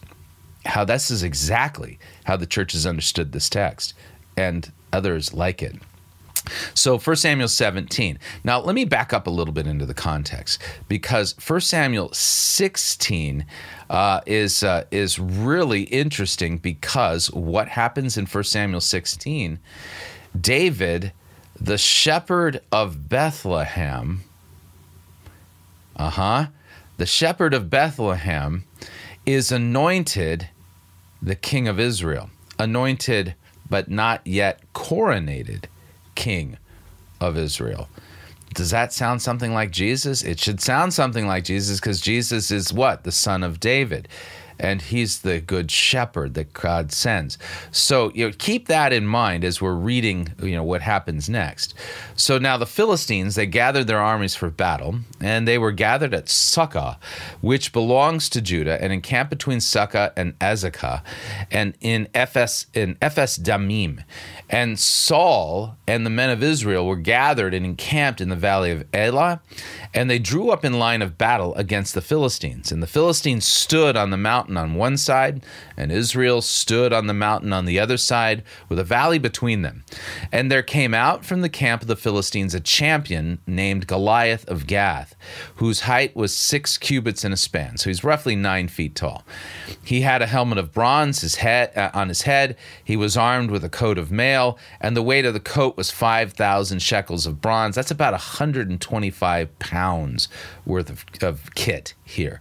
how 0.64 0.84
this 0.84 1.11
is 1.11 1.22
exactly 1.22 1.99
how 2.25 2.37
the 2.37 2.46
church 2.46 2.72
has 2.72 2.87
understood 2.87 3.32
this 3.32 3.49
text 3.49 3.94
and 4.37 4.72
others 4.92 5.32
like 5.34 5.62
it. 5.62 5.76
So 6.75 6.99
1 6.99 7.16
Samuel 7.16 7.49
17. 7.49 8.18
Now 8.44 8.61
let 8.61 8.75
me 8.75 8.84
back 8.84 9.12
up 9.12 9.26
a 9.26 9.30
little 9.30 9.54
bit 9.54 9.66
into 9.66 9.87
the 9.87 9.94
context 9.94 10.61
because 10.88 11.37
1 11.46 11.61
Samuel 11.61 12.12
16 12.12 13.46
uh, 13.88 14.20
is 14.26 14.62
uh, 14.62 14.84
is 14.90 15.18
really 15.18 15.82
interesting 15.84 16.58
because 16.58 17.30
what 17.30 17.68
happens 17.68 18.16
in 18.16 18.26
1 18.26 18.44
Samuel 18.44 18.80
16, 18.80 19.58
David, 20.38 21.12
the 21.61 21.78
shepherd 21.78 22.61
of 22.72 23.08
Bethlehem, 23.08 24.22
uh 25.94 26.11
huh, 26.11 26.46
the 26.96 27.06
shepherd 27.06 27.54
of 27.54 27.70
Bethlehem, 27.70 28.64
is 29.25 29.52
anointed 29.52 30.49
the 31.20 31.37
king 31.37 31.68
of 31.68 31.78
Israel, 31.78 32.30
anointed 32.58 33.37
but 33.72 33.90
not 33.90 34.20
yet 34.26 34.60
coronated 34.74 35.64
king 36.14 36.58
of 37.22 37.38
Israel. 37.38 37.88
Does 38.52 38.68
that 38.68 38.92
sound 38.92 39.22
something 39.22 39.54
like 39.54 39.70
Jesus? 39.70 40.22
It 40.22 40.38
should 40.38 40.60
sound 40.60 40.92
something 40.92 41.26
like 41.26 41.44
Jesus 41.44 41.80
because 41.80 41.98
Jesus 41.98 42.50
is 42.50 42.70
what? 42.70 43.04
The 43.04 43.10
son 43.10 43.42
of 43.42 43.60
David 43.60 44.08
and 44.59 44.82
he's 44.82 45.21
the 45.21 45.40
good 45.40 45.71
shepherd 45.71 46.35
that 46.35 46.52
God 46.52 46.92
sends. 46.92 47.38
So 47.71 48.11
you 48.14 48.26
know, 48.26 48.35
keep 48.37 48.68
that 48.68 48.92
in 48.92 49.06
mind 49.06 49.44
as 49.44 49.61
we're 49.61 49.75
reading, 49.75 50.28
you 50.42 50.54
know, 50.54 50.64
what 50.64 50.82
happens 50.82 51.28
next. 51.28 51.75
So 52.16 52.38
now 52.38 52.56
the 52.56 52.66
Philistines 52.66 53.35
they 53.35 53.47
gathered 53.47 53.87
their 53.87 54.00
armies 54.00 54.35
for 54.35 54.50
battle, 54.50 54.97
and 55.21 55.47
they 55.47 55.59
were 55.59 55.73
gathered 55.73 56.14
at 56.14 56.28
Succah, 56.28 56.99
which 57.40 57.73
belongs 57.73 58.28
to 58.30 58.40
Judah, 58.40 58.82
and 58.82 58.92
encamped 58.92 59.30
between 59.30 59.61
Succah 59.61 60.12
and 60.16 60.38
Azekah, 60.38 61.02
and 61.50 61.75
in 61.80 62.09
Ephes 62.14 62.66
in 62.75 62.97
Ephes 63.00 63.37
Dammim. 63.37 64.02
And 64.52 64.78
Saul 64.78 65.78
and 65.88 66.04
the 66.04 66.11
men 66.11 66.28
of 66.28 66.42
Israel 66.42 66.87
were 66.87 66.97
gathered 66.97 67.54
and 67.54 67.64
encamped 67.64 68.21
in 68.21 68.28
the 68.28 68.37
valley 68.37 68.71
of 68.71 68.85
Elah, 68.92 69.40
and 69.94 70.11
they 70.11 70.18
drew 70.18 70.50
up 70.50 70.62
in 70.62 70.78
line 70.78 71.00
of 71.00 71.16
battle 71.16 71.54
against 71.54 71.94
the 71.94 72.02
Philistines. 72.02 72.71
And 72.71 72.82
the 72.82 72.87
Philistines 72.87 73.47
stood 73.47 73.97
on 73.97 74.11
the 74.11 74.18
mountain 74.18 74.59
on 74.59 74.75
one 74.75 74.99
side, 74.99 75.42
and 75.75 75.90
Israel 75.90 76.42
stood 76.42 76.92
on 76.92 77.06
the 77.06 77.14
mountain 77.14 77.54
on 77.54 77.64
the 77.64 77.80
other 77.80 77.97
side, 77.97 78.42
with 78.68 78.78
a 78.78 78.85
valley 78.85 79.18
between 79.18 79.62
them. 79.62 79.85
And 80.30 80.52
there 80.52 80.62
came 80.62 80.92
out 80.92 81.25
from 81.25 81.40
the 81.40 81.49
camp 81.49 81.80
of 81.80 81.88
the 81.88 81.97
Philistines 81.97 82.54
a 82.54 82.61
champion 82.61 83.38
named 83.47 83.87
Goliath 83.87 84.47
of 84.49 84.66
Gath, 84.66 85.16
whose 85.56 85.80
height 85.80 86.14
was 86.14 86.35
six 86.35 86.76
cubits 86.76 87.25
in 87.25 87.32
a 87.32 87.38
span, 87.38 87.78
so 87.78 87.88
he's 87.88 88.04
roughly 88.04 88.37
nine 88.37 88.68
feet 88.68 88.94
tall. 88.94 89.25
He 89.82 90.02
had 90.02 90.21
a 90.21 90.26
helmet 90.26 90.59
of 90.59 90.73
bronze 90.73 91.23
his 91.23 91.37
head, 91.37 91.75
uh, 91.75 91.90
on 91.94 92.09
his 92.09 92.23
head. 92.23 92.59
He 92.85 92.99
was 92.99 93.16
armed 93.16 93.50
with 93.50 93.64
a 93.64 93.71
coat 93.71 93.97
of 93.97 94.12
mail, 94.12 94.41
and 94.80 94.96
the 94.96 95.02
weight 95.02 95.25
of 95.25 95.34
the 95.34 95.40
coat 95.40 95.76
was 95.76 95.90
5,000 95.90 96.80
shekels 96.80 97.26
of 97.26 97.40
bronze. 97.40 97.75
That's 97.75 97.90
about 97.90 98.12
125 98.12 99.58
pounds 99.58 100.28
worth 100.64 100.90
of, 100.90 101.04
of 101.23 101.54
kit 101.54 101.95
here. 102.04 102.40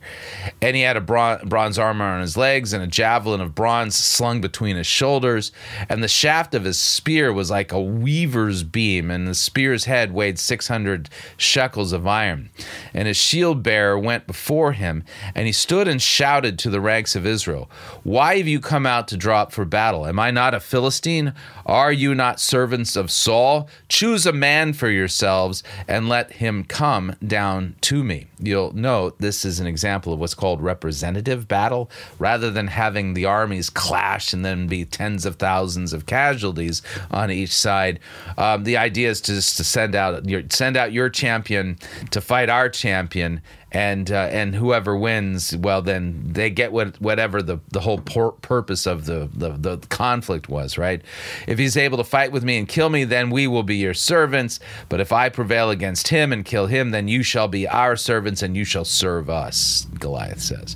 And 0.61 0.75
he 0.75 0.81
had 0.83 0.97
a 0.97 1.01
bronze 1.01 1.79
armor 1.79 2.05
on 2.05 2.21
his 2.21 2.37
legs 2.37 2.73
and 2.73 2.83
a 2.83 2.87
javelin 2.87 3.41
of 3.41 3.55
bronze 3.55 3.95
slung 3.95 4.41
between 4.41 4.75
his 4.75 4.87
shoulders. 4.87 5.51
And 5.89 6.03
the 6.03 6.07
shaft 6.07 6.53
of 6.53 6.63
his 6.63 6.77
spear 6.77 7.33
was 7.33 7.49
like 7.49 7.71
a 7.71 7.81
weaver's 7.81 8.63
beam, 8.63 9.09
and 9.09 9.27
the 9.27 9.35
spear's 9.35 9.85
head 9.85 10.13
weighed 10.13 10.37
600 10.37 11.09
shekels 11.37 11.93
of 11.93 12.05
iron. 12.05 12.49
And 12.93 13.07
his 13.07 13.17
shield 13.17 13.63
bearer 13.63 13.97
went 13.97 14.27
before 14.27 14.73
him, 14.73 15.03
and 15.33 15.47
he 15.47 15.53
stood 15.53 15.87
and 15.87 16.01
shouted 16.01 16.59
to 16.59 16.69
the 16.69 16.81
ranks 16.81 17.15
of 17.15 17.25
Israel, 17.25 17.69
Why 18.03 18.37
have 18.37 18.47
you 18.47 18.59
come 18.59 18.85
out 18.85 19.07
to 19.09 19.17
draw 19.17 19.41
up 19.41 19.51
for 19.51 19.65
battle? 19.65 20.05
Am 20.05 20.19
I 20.19 20.31
not 20.31 20.53
a 20.53 20.59
Philistine? 20.59 21.33
Are 21.65 21.91
you 21.91 22.13
not 22.13 22.39
servants 22.39 22.95
of 22.95 23.09
Saul? 23.09 23.69
Choose 23.89 24.25
a 24.25 24.33
man 24.33 24.73
for 24.73 24.89
yourselves 24.89 25.63
and 25.87 26.09
let 26.09 26.33
him 26.33 26.63
come 26.63 27.15
down 27.25 27.75
to 27.81 28.03
me. 28.03 28.10
You'll 28.39 28.73
note 28.73 29.17
this 29.19 29.45
is 29.45 29.59
an 29.59 29.67
example 29.67 30.13
of 30.13 30.19
what's 30.19 30.33
called 30.33 30.61
representative 30.61 31.47
battle. 31.47 31.89
Rather 32.19 32.51
than 32.51 32.67
having 32.67 33.13
the 33.13 33.25
armies 33.25 33.69
clash 33.69 34.33
and 34.33 34.43
then 34.43 34.67
be 34.67 34.85
tens 34.85 35.25
of 35.25 35.35
thousands 35.35 35.93
of 35.93 36.05
casualties 36.05 36.81
on 37.09 37.31
each 37.31 37.53
side, 37.53 37.99
um, 38.37 38.63
the 38.63 38.77
idea 38.77 39.09
is 39.09 39.21
just 39.21 39.57
to 39.57 39.63
send 39.63 39.95
out 39.95 40.27
your 40.27 40.43
send 40.49 40.77
out 40.77 40.91
your 40.91 41.09
champion 41.09 41.77
to 42.11 42.21
fight 42.21 42.49
our 42.49 42.69
champion 42.69 43.41
and 43.71 44.11
uh, 44.11 44.27
and 44.31 44.53
whoever 44.55 44.97
wins, 44.97 45.55
well, 45.55 45.81
then 45.81 46.21
they 46.25 46.49
get 46.49 46.71
what 46.71 46.99
whatever 46.99 47.41
the 47.41 47.59
the 47.69 47.79
whole 47.79 47.99
purpose 47.99 48.85
of 48.85 49.05
the, 49.05 49.29
the 49.33 49.51
the 49.51 49.77
conflict 49.87 50.49
was, 50.49 50.77
right? 50.77 51.01
If 51.47 51.57
he's 51.57 51.77
able 51.77 51.97
to 51.97 52.03
fight 52.03 52.31
with 52.33 52.43
me 52.43 52.57
and 52.57 52.67
kill 52.67 52.89
me, 52.89 53.05
then 53.05 53.29
we 53.29 53.47
will 53.47 53.63
be 53.63 53.77
your 53.77 53.93
servants. 53.93 54.59
But 54.89 54.99
if 54.99 55.13
I 55.13 55.29
prevail 55.29 55.69
against 55.69 56.09
him 56.09 56.33
and 56.33 56.43
kill 56.43 56.67
him, 56.67 56.91
then 56.91 57.07
you 57.07 57.23
shall 57.23 57.47
be 57.47 57.67
our 57.67 57.95
servants 57.95 58.41
and 58.41 58.57
you 58.57 58.65
shall 58.65 58.85
serve 58.85 59.29
us. 59.29 59.87
Goliath 59.99 60.41
says, 60.41 60.75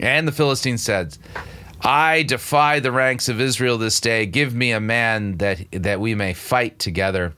and 0.00 0.26
the 0.26 0.32
Philistine 0.32 0.78
said. 0.78 1.18
I 1.84 2.22
defy 2.22 2.78
the 2.78 2.92
ranks 2.92 3.28
of 3.28 3.40
Israel 3.40 3.76
this 3.76 3.98
day. 3.98 4.24
Give 4.24 4.54
me 4.54 4.70
a 4.70 4.78
man 4.78 5.38
that 5.38 5.66
that 5.72 5.98
we 5.98 6.14
may 6.14 6.32
fight 6.32 6.78
together. 6.78 7.34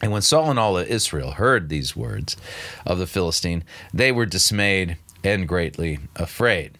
And 0.00 0.12
when 0.12 0.22
Saul 0.22 0.50
and 0.50 0.58
all 0.58 0.76
of 0.76 0.88
Israel 0.88 1.32
heard 1.32 1.68
these 1.68 1.96
words 1.96 2.36
of 2.84 2.98
the 2.98 3.06
Philistine, 3.06 3.64
they 3.92 4.12
were 4.12 4.26
dismayed 4.26 4.96
and 5.22 5.48
greatly 5.48 5.98
afraid 6.16 6.78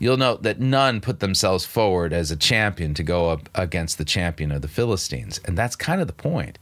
you'll 0.00 0.16
note 0.16 0.42
that 0.42 0.58
none 0.58 1.00
put 1.00 1.20
themselves 1.20 1.64
forward 1.64 2.12
as 2.12 2.32
a 2.32 2.36
champion 2.36 2.94
to 2.94 3.04
go 3.04 3.28
up 3.28 3.48
against 3.54 3.98
the 3.98 4.04
champion 4.04 4.50
of 4.50 4.62
the 4.62 4.68
Philistines. 4.68 5.38
And 5.44 5.56
that's 5.56 5.76
kind 5.76 6.00
of 6.00 6.08
the 6.08 6.12
point. 6.12 6.58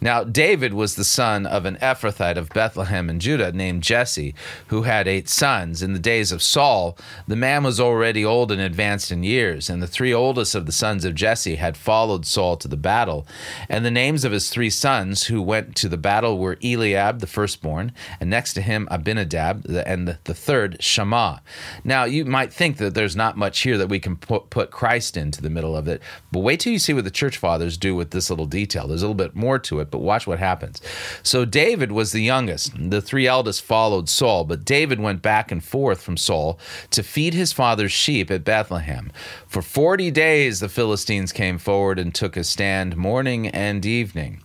Now, 0.00 0.24
David 0.24 0.74
was 0.74 0.96
the 0.96 1.04
son 1.04 1.46
of 1.46 1.64
an 1.66 1.76
Ephrathite 1.76 2.38
of 2.38 2.48
Bethlehem 2.48 3.10
in 3.10 3.20
Judah 3.20 3.52
named 3.52 3.82
Jesse, 3.82 4.34
who 4.68 4.82
had 4.82 5.06
eight 5.06 5.28
sons. 5.28 5.82
In 5.82 5.92
the 5.92 5.98
days 5.98 6.32
of 6.32 6.42
Saul, 6.42 6.98
the 7.28 7.36
man 7.36 7.62
was 7.62 7.78
already 7.78 8.24
old 8.24 8.50
and 8.50 8.60
advanced 8.60 9.12
in 9.12 9.22
years, 9.22 9.68
and 9.68 9.82
the 9.82 9.86
three 9.86 10.12
oldest 10.12 10.54
of 10.54 10.64
the 10.64 10.72
sons 10.72 11.04
of 11.04 11.14
Jesse 11.14 11.56
had 11.56 11.76
followed 11.76 12.24
Saul 12.24 12.56
to 12.56 12.68
the 12.68 12.76
battle. 12.76 13.26
And 13.68 13.84
the 13.84 13.90
names 13.90 14.24
of 14.24 14.32
his 14.32 14.48
three 14.48 14.70
sons 14.70 15.24
who 15.24 15.42
went 15.42 15.76
to 15.76 15.90
the 15.90 15.98
battle 15.98 16.38
were 16.38 16.56
Eliab, 16.64 17.20
the 17.20 17.26
firstborn, 17.26 17.92
and 18.18 18.30
next 18.30 18.54
to 18.54 18.62
him 18.62 18.88
Abinadab, 18.90 19.66
and 19.84 20.16
the 20.24 20.34
third 20.34 20.78
Shammah. 20.80 21.42
Now, 21.84 22.04
you 22.04 22.24
might 22.24 22.50
think 22.50 22.77
that 22.78 22.94
there's 22.94 23.14
not 23.14 23.36
much 23.36 23.60
here 23.60 23.78
that 23.78 23.88
we 23.88 24.00
can 24.00 24.16
put, 24.16 24.50
put 24.50 24.70
Christ 24.70 25.16
into 25.16 25.40
the 25.40 25.50
middle 25.50 25.76
of 25.76 25.86
it. 25.86 26.02
But 26.32 26.40
wait 26.40 26.60
till 26.60 26.72
you 26.72 26.78
see 26.78 26.92
what 26.92 27.04
the 27.04 27.10
church 27.10 27.36
fathers 27.36 27.76
do 27.76 27.94
with 27.94 28.10
this 28.10 28.30
little 28.30 28.46
detail. 28.46 28.88
There's 28.88 29.02
a 29.02 29.06
little 29.06 29.14
bit 29.14 29.36
more 29.36 29.58
to 29.60 29.80
it, 29.80 29.90
but 29.90 29.98
watch 29.98 30.26
what 30.26 30.38
happens. 30.38 30.80
So 31.22 31.44
David 31.44 31.92
was 31.92 32.12
the 32.12 32.22
youngest. 32.22 32.72
The 32.76 33.02
three 33.02 33.26
eldest 33.26 33.62
followed 33.62 34.08
Saul, 34.08 34.44
but 34.44 34.64
David 34.64 35.00
went 35.00 35.22
back 35.22 35.52
and 35.52 35.62
forth 35.62 36.02
from 36.02 36.16
Saul 36.16 36.58
to 36.90 37.02
feed 37.02 37.34
his 37.34 37.52
father's 37.52 37.92
sheep 37.92 38.30
at 38.30 38.44
Bethlehem. 38.44 39.12
For 39.46 39.62
40 39.62 40.10
days 40.10 40.60
the 40.60 40.68
Philistines 40.68 41.32
came 41.32 41.58
forward 41.58 41.98
and 41.98 42.14
took 42.14 42.36
a 42.36 42.44
stand 42.44 42.96
morning 42.96 43.48
and 43.48 43.84
evening. 43.84 44.42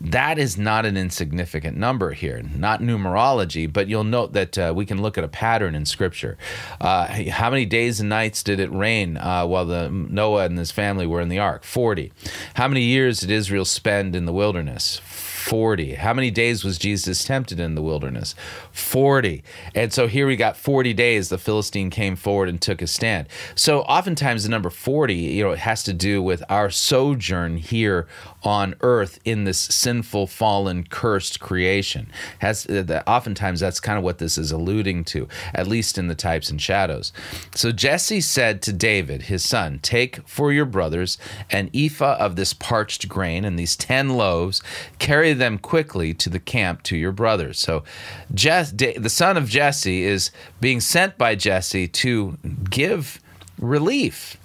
That 0.00 0.38
is 0.38 0.56
not 0.56 0.86
an 0.86 0.96
insignificant 0.96 1.76
number 1.76 2.12
here, 2.12 2.42
not 2.42 2.80
numerology, 2.80 3.70
but 3.70 3.86
you'll 3.86 4.02
note 4.02 4.32
that 4.32 4.56
uh, 4.56 4.72
we 4.74 4.86
can 4.86 5.02
look 5.02 5.18
at 5.18 5.24
a 5.24 5.28
pattern 5.28 5.74
in 5.74 5.84
Scripture. 5.84 6.38
Uh, 6.80 7.06
how 7.30 7.50
many 7.50 7.66
days 7.66 8.00
and 8.00 8.08
nights 8.08 8.42
did 8.42 8.60
it 8.60 8.72
rain 8.72 9.18
uh, 9.18 9.46
while 9.46 9.66
the 9.66 9.90
Noah 9.90 10.46
and 10.46 10.58
his 10.58 10.70
family 10.70 11.06
were 11.06 11.20
in 11.20 11.28
the 11.28 11.38
ark? 11.38 11.64
40. 11.64 12.12
How 12.54 12.66
many 12.66 12.82
years 12.82 13.20
did 13.20 13.30
Israel 13.30 13.66
spend 13.66 14.16
in 14.16 14.24
the 14.24 14.32
wilderness? 14.32 15.02
40. 15.40 15.94
How 15.94 16.12
many 16.12 16.30
days 16.30 16.62
was 16.62 16.78
Jesus 16.78 17.24
tempted 17.24 17.58
in 17.58 17.74
the 17.74 17.82
wilderness? 17.82 18.34
40. 18.72 19.42
And 19.74 19.92
so 19.92 20.06
here 20.06 20.26
we 20.26 20.36
got 20.36 20.56
40 20.56 20.92
days 20.92 21.28
the 21.28 21.38
Philistine 21.38 21.90
came 21.90 22.14
forward 22.14 22.48
and 22.48 22.60
took 22.60 22.82
a 22.82 22.86
stand. 22.86 23.26
So 23.54 23.80
oftentimes 23.82 24.44
the 24.44 24.50
number 24.50 24.70
40, 24.70 25.14
you 25.14 25.42
know, 25.42 25.50
it 25.50 25.58
has 25.60 25.82
to 25.84 25.92
do 25.92 26.22
with 26.22 26.44
our 26.48 26.70
sojourn 26.70 27.56
here 27.56 28.06
on 28.42 28.74
earth 28.82 29.18
in 29.24 29.44
this 29.44 29.58
sinful, 29.58 30.26
fallen, 30.26 30.84
cursed 30.84 31.40
creation. 31.40 32.10
Has 32.40 32.66
uh, 32.66 33.02
oftentimes 33.06 33.60
that's 33.60 33.80
kind 33.80 33.98
of 33.98 34.04
what 34.04 34.18
this 34.18 34.38
is 34.38 34.52
alluding 34.52 35.04
to, 35.04 35.26
at 35.54 35.66
least 35.66 35.98
in 35.98 36.08
the 36.08 36.14
types 36.14 36.50
and 36.50 36.60
shadows. 36.60 37.12
So 37.54 37.72
Jesse 37.72 38.20
said 38.20 38.62
to 38.62 38.72
David, 38.72 39.22
his 39.22 39.44
son, 39.44 39.80
Take 39.82 40.26
for 40.28 40.52
your 40.52 40.66
brothers 40.66 41.18
an 41.50 41.70
ephah 41.74 42.16
of 42.18 42.36
this 42.36 42.52
parched 42.52 43.08
grain 43.08 43.44
and 43.44 43.58
these 43.58 43.76
ten 43.76 44.10
loaves, 44.10 44.62
carry 44.98 45.29
them 45.34 45.58
quickly 45.58 46.14
to 46.14 46.28
the 46.28 46.38
camp 46.38 46.82
to 46.84 46.96
your 46.96 47.12
brothers. 47.12 47.58
So 47.58 47.84
the 48.30 49.08
son 49.08 49.36
of 49.36 49.48
Jesse 49.48 50.04
is 50.04 50.30
being 50.60 50.80
sent 50.80 51.18
by 51.18 51.34
Jesse 51.34 51.88
to 51.88 52.36
give 52.68 53.20
relief 53.58 54.36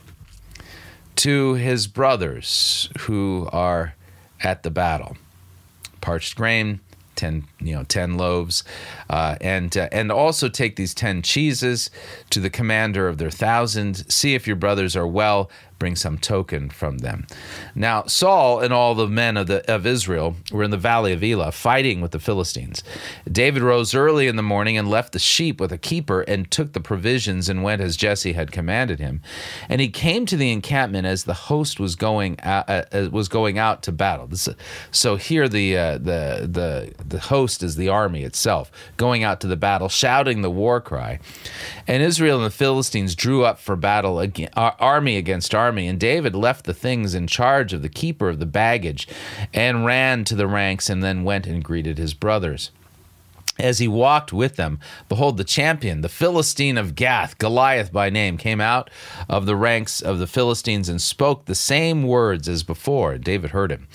to 1.18 1.54
his 1.54 1.88
brothers 1.88 2.90
who 3.00 3.48
are 3.52 3.96
at 4.42 4.64
the 4.64 4.72
battle. 4.72 5.18
Parched 6.02 6.36
grain, 6.36 6.82
ten 7.16 7.46
you 7.60 7.74
know 7.76 7.84
ten 7.84 8.18
loaves, 8.18 8.64
uh, 9.10 9.36
and 9.42 9.76
uh, 9.78 9.90
and 9.92 10.12
also 10.12 10.50
take 10.50 10.76
these 10.76 10.94
ten 10.94 11.22
cheeses 11.22 11.90
to 12.30 12.40
the 12.40 12.50
commander 12.50 13.08
of 13.08 13.18
their 13.18 13.32
thousand. 13.32 14.10
See 14.12 14.34
if 14.36 14.48
your 14.48 14.56
brothers 14.56 14.96
are 14.96 15.08
well, 15.08 15.50
bring 15.78 15.96
some 15.96 16.18
token 16.18 16.70
from 16.70 17.00
them. 17.00 17.28
Now, 17.74 18.04
Saul 18.06 18.62
and 18.62 18.74
all 18.74 18.96
the 18.96 19.08
men 19.08 19.36
of, 19.36 19.48
the, 19.48 19.70
of 19.72 19.86
Israel 19.86 20.36
were 20.52 20.64
in 20.64 20.72
the 20.72 20.78
valley 20.78 21.12
of 21.12 21.24
Elah 21.24 21.52
fighting 21.52 22.00
with 22.00 22.12
the 22.12 22.20
Philistines. 22.20 22.84
David 23.30 23.62
rose 23.62 23.94
early 23.94 24.28
in 24.28 24.38
the 24.38 24.44
morning 24.44 24.78
and 24.78 24.90
left 24.90 25.12
the 25.12 25.20
sheep 25.20 25.60
with 25.60 25.72
a 25.72 25.78
keeper 25.78 26.22
and 26.22 26.50
took 26.50 26.74
the 26.74 26.80
provisions 26.80 27.50
and 27.50 27.62
went 27.62 27.82
as 27.82 27.98
Jesse 27.98 28.34
had 28.34 28.52
commanded 28.52 29.00
him. 29.00 29.22
And 29.68 29.82
he 29.82 29.90
came 29.90 30.26
to 30.28 30.38
the 30.38 30.52
encampment 30.52 31.06
as 31.06 31.26
the 31.26 31.34
host 31.34 31.80
was 31.80 31.96
going 31.96 32.40
out, 32.42 32.70
uh, 32.70 32.86
uh 32.92 33.10
was 33.12 33.28
going 33.28 33.58
out 33.58 33.84
to 33.84 33.92
battle. 33.92 34.28
This, 34.28 34.48
so 34.92 35.18
here 35.18 35.50
the, 35.50 35.78
uh, 35.78 35.98
the, 35.98 36.48
the, 36.50 36.94
the 37.04 37.20
host 37.20 37.64
is 37.64 37.76
the 37.76 37.90
army 37.90 38.24
itself 38.24 38.72
going 38.98 39.24
out 39.24 39.42
to 39.42 39.48
the 39.48 39.56
battle, 39.56 39.90
shouting 39.90 40.42
the 40.42 40.50
war 40.50 40.82
cry. 40.82 41.20
And 41.88 42.02
Israel 42.02 42.38
and 42.38 42.46
the 42.46 42.52
Philistines 42.52 43.16
drew 43.16 43.44
up 43.44 43.60
for 43.60 43.76
battle, 43.76 44.20
again, 44.20 44.50
uh, 44.56 44.72
army 44.80 45.18
against 45.18 45.56
army, 45.56 45.88
and 45.88 46.00
David 46.00 46.36
left 46.36 46.66
the 46.66 46.74
things 46.74 47.14
in 47.14 47.28
charge 47.28 47.74
of 47.74 47.82
the 47.82 47.90
keeper 47.90 48.30
of 48.30 48.40
the 48.40 48.46
baggage 48.46 49.08
and 49.54 49.86
ran 49.86 50.24
to 50.26 50.36
the 50.36 50.48
ranks 50.48 50.90
and 50.90 51.04
then 51.04 51.24
went 51.24 51.48
and 51.48 51.64
greeted 51.64 51.98
his 51.98 52.14
brothers. 52.14 52.72
As 53.58 53.80
he 53.80 53.88
walked 53.88 54.34
with 54.34 54.58
them, 54.58 54.80
behold, 55.08 55.38
the 55.38 55.46
champion, 55.46 56.02
the 56.02 56.10
Philistine 56.10 56.78
of 56.78 56.94
Gath, 56.94 57.38
Goliath 57.38 57.92
by 57.92 58.10
name, 58.10 58.38
came 58.38 58.60
out 58.60 58.90
of 59.30 59.46
the 59.46 59.56
ranks 59.56 60.02
of 60.02 60.20
the 60.20 60.28
Philistines 60.28 60.90
and 60.90 61.02
spoke 61.02 61.46
the 61.46 61.56
same 61.56 62.04
words 62.04 62.50
as 62.50 62.64
before. 62.64 63.18
David 63.18 63.52
heard 63.52 63.72
him. 63.72 63.88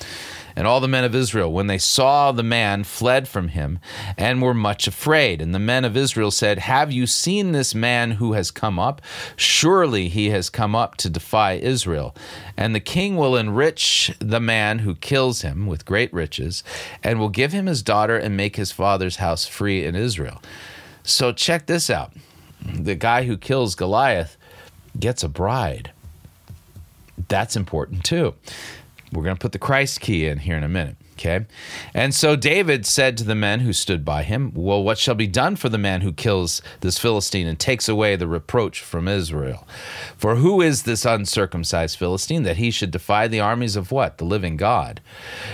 And 0.57 0.67
all 0.67 0.81
the 0.81 0.89
men 0.89 1.05
of 1.05 1.15
Israel, 1.15 1.53
when 1.53 1.67
they 1.67 1.79
saw 1.79 2.33
the 2.33 2.43
man, 2.43 2.85
fled 2.85 3.29
from 3.29 3.49
him 3.49 3.79
and 4.17 4.43
were 4.43 4.55
much 4.55 4.87
afraid. 4.87 5.41
And 5.41 5.55
the 5.55 5.59
men 5.59 5.85
of 5.85 5.97
Israel 5.97 6.31
said, 6.31 6.59
Have 6.61 6.93
you 6.93 7.07
seen 7.07 7.53
this 7.53 7.75
man 7.75 8.13
who 8.13 8.33
has 8.35 8.51
come 8.51 8.79
up? 8.79 9.01
Surely 9.37 10.09
he 10.09 10.31
has 10.31 10.51
come 10.51 10.75
up 10.75 10.97
to 10.97 11.11
defy 11.11 11.53
Israel. 11.53 12.15
And 12.57 12.75
the 12.75 12.81
king 12.81 13.17
will 13.17 13.37
enrich 13.37 14.13
the 14.19 14.41
man 14.41 14.81
who 14.81 14.95
kills 14.95 15.43
him 15.43 15.67
with 15.67 15.85
great 15.85 16.13
riches, 16.13 16.63
and 17.03 17.19
will 17.19 17.29
give 17.29 17.53
him 17.53 17.67
his 17.67 17.83
daughter 17.83 18.17
and 18.17 18.37
make 18.37 18.57
his 18.57 18.73
father's 18.73 19.17
house 19.17 19.47
free 19.47 19.85
in 19.85 19.95
Israel. 19.95 20.43
So 21.03 21.33
check 21.33 21.67
this 21.67 21.91
out 21.91 22.13
the 22.63 22.95
guy 22.95 23.25
who 23.25 23.37
kills 23.37 23.75
Goliath 23.75 24.37
gets 24.99 25.23
a 25.23 25.29
bride. 25.29 25.93
That's 27.29 27.57
important 27.57 28.05
too. 28.05 28.35
We're 29.13 29.25
going 29.25 29.37
to 29.37 29.41
put 29.41 29.53
the 29.53 29.59
Christ 29.59 30.01
key 30.01 30.27
in 30.27 30.39
here 30.39 30.57
in 30.57 30.63
a 30.63 30.69
minute. 30.69 30.97
Okay. 31.21 31.45
And 31.93 32.15
so 32.15 32.35
David 32.35 32.87
said 32.87 33.19
to 33.19 33.25
the 33.25 33.35
men 33.35 33.61
who 33.61 33.75
stood 33.75 34.07
by 34.07 34.23
him, 34.23 34.53
Well, 34.55 34.83
what 34.83 34.97
shall 34.97 35.15
be 35.15 35.27
done 35.27 35.55
for 35.55 35.69
the 35.69 35.77
man 35.77 36.01
who 36.01 36.15
kills 36.15 36.63
this 36.81 36.99
Philistine 36.99 37.47
and 37.47 37.59
takes 37.59 37.91
away 37.91 38.17
the 38.17 38.27
reproach 38.27 38.81
from 38.81 39.07
Israel? 39.07 39.69
For 40.17 40.37
who 40.37 40.63
is 40.63 40.85
this 40.85 41.05
uncircumcised 41.05 41.99
Philistine 41.99 42.45
that 42.45 42.57
he 42.57 42.71
should 42.71 42.91
defy 42.91 43.29
the 43.29 43.39
armies 43.39 43.77
of 43.77 43.93
what? 43.93 44.17
The 44.17 44.25
living 44.25 44.57
God. 44.57 45.03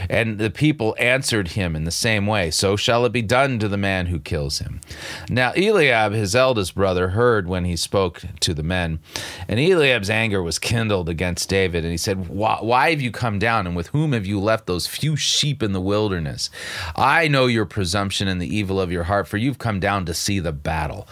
And 0.09 0.39
the 0.39 0.51
people 0.51 0.95
answered 1.01 1.49
him 1.49 1.75
in 1.75 1.83
the 1.83 1.91
same 1.91 2.29
way, 2.29 2.53
So 2.53 2.77
shall 2.77 3.05
it 3.05 3.11
be 3.11 3.23
done 3.23 3.59
to 3.59 3.67
the 3.67 3.77
man 3.77 4.07
who 4.07 4.21
kills 4.21 4.61
him. 4.61 4.81
Now 5.29 5.53
Eliab, 5.57 6.13
his 6.13 6.37
eldest 6.37 6.77
brother, 6.77 7.09
heard 7.09 7.49
when 7.49 7.65
he 7.65 7.75
spoke 7.75 8.23
to 8.39 8.55
the 8.55 8.63
men. 8.63 9.01
And 9.49 9.59
Eliab's 9.59 10.11
anger 10.11 10.45
was 10.45 10.61
kindled 10.61 11.09
against 11.09 11.49
David. 11.49 11.83
And 11.83 11.91
he 11.91 11.99
said, 11.99 12.29
Why, 12.29 12.59
why 12.61 12.91
have 12.91 13.01
you 13.01 13.11
come 13.11 13.41
down? 13.41 13.67
And 13.67 13.75
with 13.75 13.89
whom 13.89 14.13
have 14.13 14.27
you 14.27 14.39
left 14.39 14.67
those 14.67 14.87
few 14.87 15.17
sheep? 15.17 15.56
Sheep 15.57 15.63
in 15.63 15.73
the 15.73 15.81
wilderness. 15.81 16.51
I 16.95 17.29
know 17.29 17.47
your 17.47 17.65
presumption 17.65 18.29
and 18.29 18.41
the 18.41 18.55
evil 18.55 18.81
of 18.81 18.93
your 18.93 19.05
heart, 19.05 19.27
for 19.27 19.39
you've 19.39 19.59
come 19.59 19.81
down 19.81 20.05
to 20.07 20.15
see 20.15 20.39
the 20.39 20.53
battle. 20.53 21.09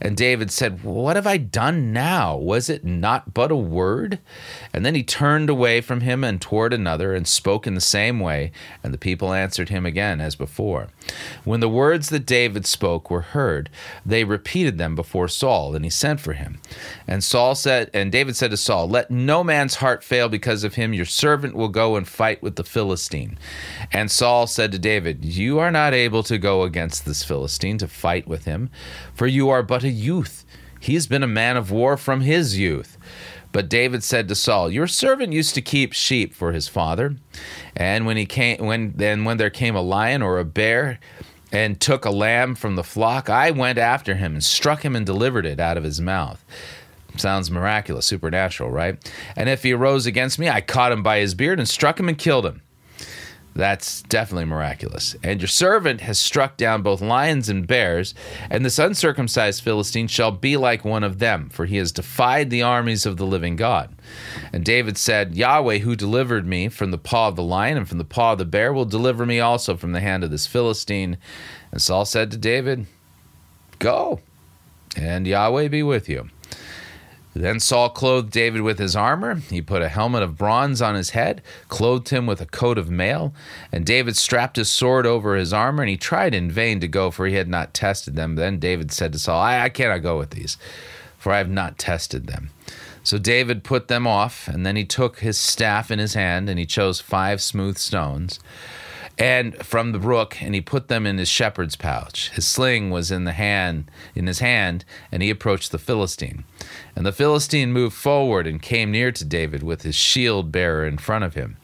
And 0.00 0.16
David 0.16 0.50
said, 0.50 0.84
What 0.84 1.16
have 1.16 1.26
I 1.26 1.38
done 1.38 1.92
now? 1.92 2.36
Was 2.36 2.68
it 2.68 2.84
not 2.84 3.32
but 3.32 3.50
a 3.50 3.56
word? 3.56 4.18
And 4.72 4.84
then 4.84 4.94
he 4.94 5.02
turned 5.02 5.48
away 5.48 5.80
from 5.80 6.02
him 6.02 6.22
and 6.22 6.40
toward 6.40 6.74
another 6.74 7.14
and 7.14 7.26
spoke 7.26 7.66
in 7.66 7.74
the 7.74 7.80
same 7.80 8.20
way. 8.20 8.52
And 8.84 8.92
the 8.92 8.98
people 8.98 9.32
answered 9.32 9.70
him 9.70 9.86
again 9.86 10.20
as 10.20 10.36
before. 10.36 10.88
When 11.44 11.60
the 11.60 11.68
words 11.68 12.10
that 12.10 12.26
David 12.26 12.66
spoke 12.66 13.10
were 13.10 13.22
heard, 13.22 13.70
they 14.04 14.24
repeated 14.24 14.76
them 14.76 14.94
before 14.94 15.28
Saul, 15.28 15.74
and 15.74 15.84
he 15.84 15.90
sent 15.90 16.20
for 16.20 16.34
him. 16.34 16.58
And 17.06 17.24
Saul 17.24 17.54
said, 17.54 17.90
and 17.94 18.12
David 18.12 18.36
said 18.36 18.50
to 18.50 18.56
Saul, 18.56 18.88
Let 18.88 19.10
no 19.10 19.42
man's 19.42 19.76
heart 19.76 20.04
fail 20.04 20.28
because 20.28 20.64
of 20.64 20.74
him. 20.74 20.92
Your 20.92 21.06
servant 21.06 21.54
will 21.54 21.68
go 21.68 21.96
and 21.96 22.06
fight 22.06 22.42
with 22.42 22.56
the 22.56 22.64
Philistine. 22.64 23.38
And 23.92 24.10
Saul 24.10 24.46
said 24.46 24.72
to 24.72 24.78
David, 24.78 25.24
You 25.24 25.58
are 25.58 25.70
not 25.70 25.94
able 25.94 26.22
to 26.24 26.38
go 26.38 26.62
against 26.62 27.04
this 27.04 27.24
Philistine 27.24 27.78
to 27.78 27.88
fight 27.88 28.26
with 28.26 28.44
him, 28.44 28.70
for 29.14 29.26
you 29.26 29.48
are 29.48 29.62
but 29.62 29.84
a 29.84 29.88
youth. 29.88 30.44
He 30.80 30.94
has 30.94 31.06
been 31.06 31.22
a 31.22 31.28
man 31.28 31.56
of 31.56 31.70
war 31.70 31.96
from 31.96 32.20
his 32.20 32.58
youth. 32.58 32.96
But 33.52 33.70
David 33.70 34.04
said 34.04 34.28
to 34.28 34.34
Saul, 34.34 34.70
Your 34.70 34.86
servant 34.86 35.32
used 35.32 35.54
to 35.54 35.62
keep 35.62 35.94
sheep 35.94 36.34
for 36.34 36.52
his 36.52 36.68
father, 36.68 37.16
and 37.74 38.04
when 38.04 38.16
he 38.18 38.26
came 38.26 38.58
when 38.58 38.92
then 38.96 39.24
when 39.24 39.38
there 39.38 39.50
came 39.50 39.74
a 39.74 39.80
lion 39.80 40.20
or 40.20 40.38
a 40.38 40.44
bear 40.44 40.98
and 41.52 41.80
took 41.80 42.04
a 42.04 42.10
lamb 42.10 42.54
from 42.54 42.76
the 42.76 42.84
flock, 42.84 43.30
I 43.30 43.50
went 43.52 43.78
after 43.78 44.16
him 44.16 44.34
and 44.34 44.44
struck 44.44 44.84
him 44.84 44.94
and 44.94 45.06
delivered 45.06 45.46
it 45.46 45.58
out 45.58 45.78
of 45.78 45.84
his 45.84 46.00
mouth. 46.00 46.44
Sounds 47.16 47.50
miraculous, 47.50 48.04
supernatural, 48.04 48.70
right? 48.70 48.98
And 49.36 49.48
if 49.48 49.62
he 49.62 49.72
arose 49.72 50.04
against 50.04 50.38
me, 50.38 50.50
I 50.50 50.60
caught 50.60 50.92
him 50.92 51.02
by 51.02 51.20
his 51.20 51.34
beard 51.34 51.58
and 51.58 51.68
struck 51.68 51.98
him 51.98 52.08
and 52.08 52.18
killed 52.18 52.44
him. 52.44 52.60
That's 53.56 54.02
definitely 54.02 54.44
miraculous. 54.44 55.16
And 55.22 55.40
your 55.40 55.48
servant 55.48 56.02
has 56.02 56.18
struck 56.18 56.58
down 56.58 56.82
both 56.82 57.00
lions 57.00 57.48
and 57.48 57.66
bears, 57.66 58.14
and 58.50 58.62
this 58.62 58.78
uncircumcised 58.78 59.62
Philistine 59.62 60.08
shall 60.08 60.30
be 60.30 60.58
like 60.58 60.84
one 60.84 61.02
of 61.02 61.20
them, 61.20 61.48
for 61.48 61.64
he 61.64 61.78
has 61.78 61.90
defied 61.90 62.50
the 62.50 62.62
armies 62.62 63.06
of 63.06 63.16
the 63.16 63.24
living 63.24 63.56
God. 63.56 63.96
And 64.52 64.62
David 64.62 64.98
said, 64.98 65.34
Yahweh, 65.34 65.78
who 65.78 65.96
delivered 65.96 66.46
me 66.46 66.68
from 66.68 66.90
the 66.90 66.98
paw 66.98 67.28
of 67.28 67.36
the 67.36 67.42
lion 67.42 67.78
and 67.78 67.88
from 67.88 67.96
the 67.96 68.04
paw 68.04 68.32
of 68.32 68.38
the 68.38 68.44
bear, 68.44 68.74
will 68.74 68.84
deliver 68.84 69.24
me 69.24 69.40
also 69.40 69.74
from 69.74 69.92
the 69.92 70.00
hand 70.00 70.22
of 70.22 70.30
this 70.30 70.46
Philistine. 70.46 71.16
And 71.72 71.80
Saul 71.80 72.04
said 72.04 72.30
to 72.32 72.36
David, 72.36 72.86
Go, 73.78 74.20
and 74.98 75.26
Yahweh 75.26 75.68
be 75.68 75.82
with 75.82 76.10
you. 76.10 76.28
Then 77.38 77.60
Saul 77.60 77.90
clothed 77.90 78.30
David 78.30 78.62
with 78.62 78.78
his 78.78 78.96
armor. 78.96 79.34
He 79.34 79.60
put 79.60 79.82
a 79.82 79.88
helmet 79.88 80.22
of 80.22 80.38
bronze 80.38 80.80
on 80.80 80.94
his 80.94 81.10
head, 81.10 81.42
clothed 81.68 82.08
him 82.08 82.26
with 82.26 82.40
a 82.40 82.46
coat 82.46 82.78
of 82.78 82.90
mail. 82.90 83.34
And 83.70 83.84
David 83.84 84.16
strapped 84.16 84.56
his 84.56 84.70
sword 84.70 85.04
over 85.04 85.36
his 85.36 85.52
armor, 85.52 85.82
and 85.82 85.90
he 85.90 85.98
tried 85.98 86.34
in 86.34 86.50
vain 86.50 86.80
to 86.80 86.88
go, 86.88 87.10
for 87.10 87.26
he 87.26 87.34
had 87.34 87.48
not 87.48 87.74
tested 87.74 88.16
them. 88.16 88.36
Then 88.36 88.58
David 88.58 88.90
said 88.90 89.12
to 89.12 89.18
Saul, 89.18 89.40
I, 89.40 89.60
I 89.60 89.68
cannot 89.68 90.02
go 90.02 90.16
with 90.16 90.30
these, 90.30 90.56
for 91.18 91.30
I 91.30 91.38
have 91.38 91.50
not 91.50 91.78
tested 91.78 92.26
them. 92.26 92.50
So 93.02 93.18
David 93.18 93.64
put 93.64 93.88
them 93.88 94.06
off, 94.06 94.48
and 94.48 94.64
then 94.64 94.76
he 94.76 94.84
took 94.84 95.20
his 95.20 95.38
staff 95.38 95.90
in 95.90 95.98
his 95.98 96.14
hand, 96.14 96.48
and 96.48 96.58
he 96.58 96.66
chose 96.66 97.00
five 97.00 97.42
smooth 97.42 97.76
stones 97.76 98.40
and 99.18 99.56
from 99.64 99.92
the 99.92 99.98
brook 99.98 100.40
and 100.42 100.54
he 100.54 100.60
put 100.60 100.88
them 100.88 101.06
in 101.06 101.18
his 101.18 101.28
shepherd's 101.28 101.76
pouch 101.76 102.30
his 102.30 102.46
sling 102.46 102.90
was 102.90 103.10
in 103.10 103.24
the 103.24 103.32
hand 103.32 103.90
in 104.14 104.26
his 104.26 104.40
hand 104.40 104.84
and 105.10 105.22
he 105.22 105.30
approached 105.30 105.72
the 105.72 105.78
philistine 105.78 106.44
and 106.94 107.06
the 107.06 107.12
philistine 107.12 107.72
moved 107.72 107.96
forward 107.96 108.46
and 108.46 108.60
came 108.60 108.90
near 108.90 109.10
to 109.10 109.24
david 109.24 109.62
with 109.62 109.82
his 109.82 109.94
shield 109.94 110.52
bearer 110.52 110.86
in 110.86 110.98
front 110.98 111.24
of 111.24 111.34
him 111.34 111.56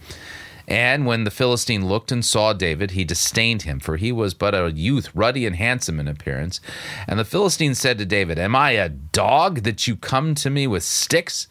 and 0.69 1.07
when 1.07 1.25
the 1.25 1.31
Philistine 1.31 1.87
looked 1.87 2.13
and 2.13 2.25
saw 2.25 2.53
David, 2.53 2.93
he 2.93 3.05
disdained 3.05 3.63
him, 3.63 3.81
for 3.81 3.97
he 3.97 4.13
was 4.13 4.33
but 4.33 4.55
a 4.55 4.73
youth, 4.73 5.11
ruddy 5.15 5.45
and 5.45 5.57
handsome 5.57 5.99
in 5.99 6.09
appearance. 6.09 6.61
And 7.07 7.19
the 7.19 7.25
Philistine 7.25 7.75
said 7.75 7.99
to 7.99 8.07
David, 8.07 8.39
Am 8.39 8.55
I 8.55 8.71
a 8.73 8.89
dog 8.89 9.65
that 9.65 9.87
you 9.87 9.97
come 9.97 10.35
to 10.37 10.51
me 10.51 10.67
with 10.67 10.85
sticks? 10.85 11.49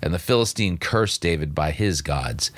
And 0.00 0.14
the 0.14 0.18
Philistine 0.18 0.78
cursed 0.78 1.20
David 1.20 1.54
by 1.54 1.70
his 1.70 2.02
gods. 2.02 2.50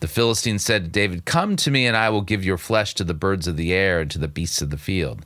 The 0.00 0.08
Philistine 0.08 0.58
said 0.58 0.84
to 0.84 0.90
David, 0.90 1.24
Come 1.24 1.56
to 1.56 1.70
me, 1.70 1.86
and 1.86 1.96
I 1.96 2.10
will 2.10 2.20
give 2.20 2.44
your 2.44 2.58
flesh 2.58 2.94
to 2.94 3.04
the 3.04 3.14
birds 3.14 3.46
of 3.46 3.56
the 3.56 3.72
air 3.72 4.00
and 4.00 4.10
to 4.10 4.18
the 4.18 4.28
beasts 4.28 4.60
of 4.60 4.70
the 4.70 4.78
field. 4.78 5.24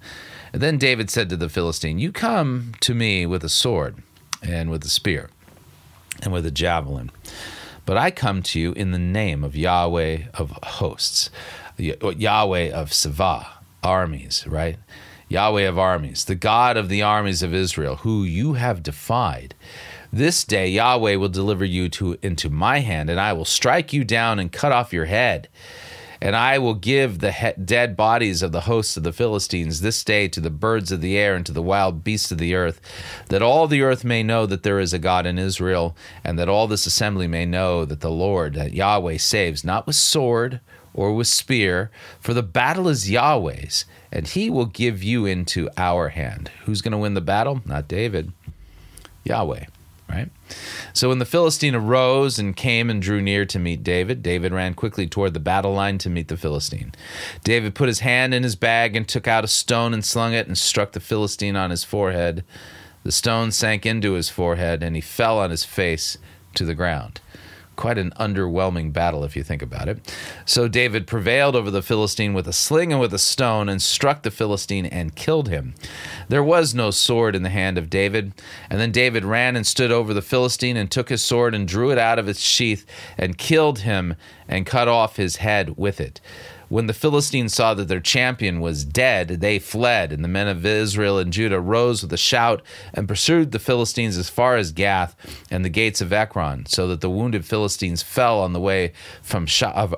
And 0.53 0.63
then 0.63 0.79
David 0.79 1.11
said 1.11 1.29
to 1.31 1.37
the 1.37 1.49
Philistine, 1.49 1.99
You 1.99 2.13
come 2.13 2.73
to 2.81 2.95
me 2.95 3.27
with 3.27 3.45
a 3.45 3.49
sword 3.49 4.03
and 4.43 4.71
with 4.71 4.85
a 4.85 4.89
spear 4.89 5.31
and 6.23 6.33
with 6.33 6.47
a 6.47 6.51
javelin. 6.51 7.11
But 7.87 7.97
I 7.97 8.11
come 8.11 8.43
to 8.45 8.61
you 8.61 8.73
in 8.73 8.93
the 8.93 8.99
name 8.99 9.43
of 9.43 9.57
Yahweh 9.57 10.29
of 10.35 10.53
hosts, 10.63 11.31
Yahweh 11.77 12.71
of 12.71 12.91
Savah, 12.91 13.47
armies, 13.83 14.47
right? 14.47 14.79
Yahweh 15.29 15.63
of 15.63 15.79
armies, 15.79 16.25
the 16.25 16.35
God 16.35 16.77
of 16.77 16.89
the 16.89 17.03
armies 17.03 17.43
of 17.43 17.55
Israel, 17.55 17.97
who 17.97 18.25
you 18.25 18.55
have 18.55 18.83
defied. 18.83 19.55
This 20.13 20.43
day 20.43 20.69
Yahweh 20.69 21.15
will 21.15 21.29
deliver 21.29 21.65
you 21.65 21.89
to, 21.91 22.19
into 22.21 22.51
my 22.51 22.81
hand, 22.81 23.09
and 23.09 23.21
I 23.21 23.33
will 23.33 23.45
strike 23.45 23.93
you 23.93 24.03
down 24.05 24.41
and 24.41 24.51
cut 24.51 24.73
off 24.73 24.93
your 24.93 25.05
head. 25.05 25.49
And 26.21 26.35
I 26.35 26.59
will 26.59 26.75
give 26.75 27.21
the 27.21 27.33
he- 27.33 27.53
dead 27.65 27.97
bodies 27.97 28.43
of 28.43 28.51
the 28.51 28.63
hosts 28.63 28.97
of 28.97 29.05
the 29.05 29.13
Philistines 29.13 29.81
this 29.81 30.03
day 30.03 30.27
to 30.29 30.41
the 30.41 30.51
birds 30.51 30.91
of 30.91 31.01
the 31.01 31.17
air 31.17 31.35
and 31.35 31.47
to 31.47 31.53
the 31.53 31.63
wild 31.63 32.03
beasts 32.03 32.33
of 32.33 32.39
the 32.39 32.55
earth, 32.55 32.81
that 33.29 33.41
all 33.41 33.69
the 33.69 33.83
earth 33.83 34.05
may 34.05 34.23
know 34.23 34.47
that 34.47 34.65
there 34.65 34.81
is 34.81 34.93
a 34.93 34.99
God 34.99 35.27
in 35.27 35.39
Israel, 35.39 35.97
and 36.25 36.39
that 36.39 36.49
all 36.49 36.67
this 36.67 36.87
assembly 36.87 37.29
may 37.29 37.47
know 37.47 37.85
that 37.85 38.01
the 38.01 38.11
Lord, 38.11 38.55
that 38.55 38.75
Yahweh, 38.75 39.17
saves, 39.17 39.65
not 39.65 39.87
with 39.87 39.97
sword 39.97 40.61
or 40.93 41.15
with 41.15 41.29
spear, 41.29 41.91
for 42.19 42.35
the 42.35 42.43
battle 42.43 42.89
is 42.89 43.09
Yahweh's, 43.09 43.85
and 44.11 44.27
he 44.27 44.51
will 44.51 44.67
give 44.67 45.05
you 45.05 45.25
into 45.25 45.71
our 45.77 46.09
hand. 46.09 46.51
Who's 46.65 46.83
going 46.83 46.93
to 46.93 46.99
win 46.99 47.15
the 47.15 47.21
battle? 47.21 47.63
Not 47.65 47.87
David, 47.87 48.33
Yahweh? 49.25 49.67
So 50.93 51.09
when 51.09 51.19
the 51.19 51.25
Philistine 51.25 51.75
arose 51.75 52.39
and 52.39 52.57
came 52.57 52.91
and 52.91 53.01
drew 53.01 53.21
near 53.21 53.45
to 53.47 53.59
meet 53.59 53.83
David, 53.83 54.23
David 54.23 54.53
ran 54.53 54.75
quickly 54.75 55.07
toward 55.07 55.35
the 55.35 55.41
battle 55.41 55.73
line 55.73 55.99
to 55.99 56.11
meet 56.11 56.29
the 56.29 56.37
Philistine. 56.37 56.93
David 57.45 57.75
put 57.75 57.89
his 57.89 58.01
hand 58.01 58.35
in 58.35 58.43
his 58.43 58.57
bag 58.57 58.97
and 58.97 59.07
took 59.07 59.29
out 59.29 59.45
a 59.45 59.49
stone 59.49 59.95
and 59.95 60.05
slung 60.05 60.33
it 60.33 60.47
and 60.47 60.59
struck 60.59 60.93
the 60.93 61.01
Philistine 61.01 61.57
on 61.57 61.71
his 61.71 61.85
forehead. 61.85 62.45
The 63.05 63.13
stone 63.13 63.51
sank 63.51 63.87
into 63.87 64.13
his 64.13 64.29
forehead 64.29 64.83
and 64.83 64.95
he 64.95 65.01
fell 65.01 65.39
on 65.39 65.51
his 65.51 65.65
face 65.65 66.19
to 66.55 66.65
the 66.65 66.75
ground 66.75 67.21
quite 67.81 67.99
an 67.99 68.13
underwhelming 68.21 68.93
battle 68.93 69.25
if 69.25 69.35
you 69.35 69.43
think 69.43 69.63
about 69.63 69.89
it. 69.89 70.15
So 70.45 70.69
David 70.69 71.07
prevailed 71.07 71.57
over 71.57 71.71
the 71.71 71.83
Philistine 71.83 72.35
with 72.35 72.47
a 72.47 72.53
sling 72.53 72.93
and 72.93 73.01
with 73.01 73.15
a 73.15 73.19
stone 73.19 73.69
and 73.69 73.81
struck 73.81 74.23
the 74.23 74.31
Philistine 74.31 74.87
and 74.87 75.17
killed 75.17 75.49
him. 75.49 75.75
There 76.29 76.45
was 76.45 76.75
no 76.75 76.91
sword 76.91 77.35
in 77.35 77.43
the 77.43 77.49
hand 77.49 77.79
of 77.79 77.91
David. 77.91 78.35
And 78.69 78.79
then 78.79 78.93
David 78.93 79.25
ran 79.25 79.57
and 79.57 79.67
stood 79.67 79.91
over 79.91 80.13
the 80.13 80.23
Philistine 80.23 80.77
and 80.77 80.91
took 80.91 81.09
his 81.09 81.25
sword 81.25 81.55
and 81.55 81.67
drew 81.67 81.91
it 81.91 81.99
out 81.99 82.19
of 82.19 82.29
its 82.29 82.41
sheath 82.41 82.85
and 83.17 83.39
killed 83.39 83.81
him 83.81 84.15
and 84.47 84.67
cut 84.67 84.87
off 84.87 85.17
his 85.17 85.37
head 85.37 85.79
with 85.79 86.01
it. 86.01 86.21
When 86.71 86.87
the 86.87 86.95
Philistines 86.95 87.53
saw 87.53 87.75
that 87.75 87.89
their 87.89 87.99
champion 87.99 88.61
was 88.61 88.85
dead, 88.85 89.41
they 89.41 89.59
fled, 89.59 90.13
and 90.13 90.23
the 90.23 90.29
men 90.29 90.47
of 90.47 90.65
Israel 90.65 91.19
and 91.19 91.33
Judah 91.33 91.59
rose 91.59 92.01
with 92.01 92.13
a 92.13 92.17
shout 92.17 92.63
and 92.95 93.09
pursued 93.09 93.51
the 93.51 93.59
Philistines 93.59 94.17
as 94.17 94.31
far 94.31 94.55
as 94.55 94.71
Gath 94.71 95.17
and 95.51 95.65
the 95.65 95.69
gates 95.69 96.01
of 96.01 96.13
Ekron, 96.13 96.67
so 96.67 96.87
that 96.87 97.01
the 97.01 97.11
wounded 97.11 97.45
Philistines 97.45 98.05
fell 98.05 98.39
on 98.39 98.53
the 98.53 98.61
way 98.61 98.93
from 99.21 99.47
Sha'araim 99.47 99.91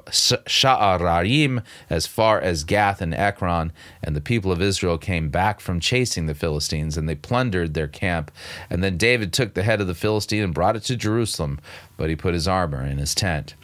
as 1.91 2.07
far 2.07 2.41
as 2.41 2.65
Gath 2.65 3.03
and 3.03 3.13
Ekron, 3.13 3.71
and 4.03 4.17
the 4.17 4.23
people 4.23 4.51
of 4.51 4.63
Israel 4.63 4.97
came 4.97 5.29
back 5.29 5.61
from 5.61 5.79
chasing 5.79 6.25
the 6.25 6.35
Philistines, 6.35 6.97
and 6.97 7.07
they 7.07 7.15
plundered 7.15 7.75
their 7.75 7.87
camp. 7.87 8.31
And 8.71 8.83
then 8.83 8.97
David 8.97 9.35
took 9.35 9.53
the 9.53 9.63
head 9.63 9.83
of 9.83 9.89
the 9.89 9.95
Philistine 9.95 10.43
and 10.43 10.55
brought 10.55 10.77
it 10.77 10.85
to 10.85 10.97
Jerusalem, 10.97 11.61
but 11.99 12.09
he 12.09 12.17
put 12.17 12.33
his 12.33 12.49
armor 12.49 12.83
in 12.83 12.97
his 12.97 13.15
tent. 13.15 13.57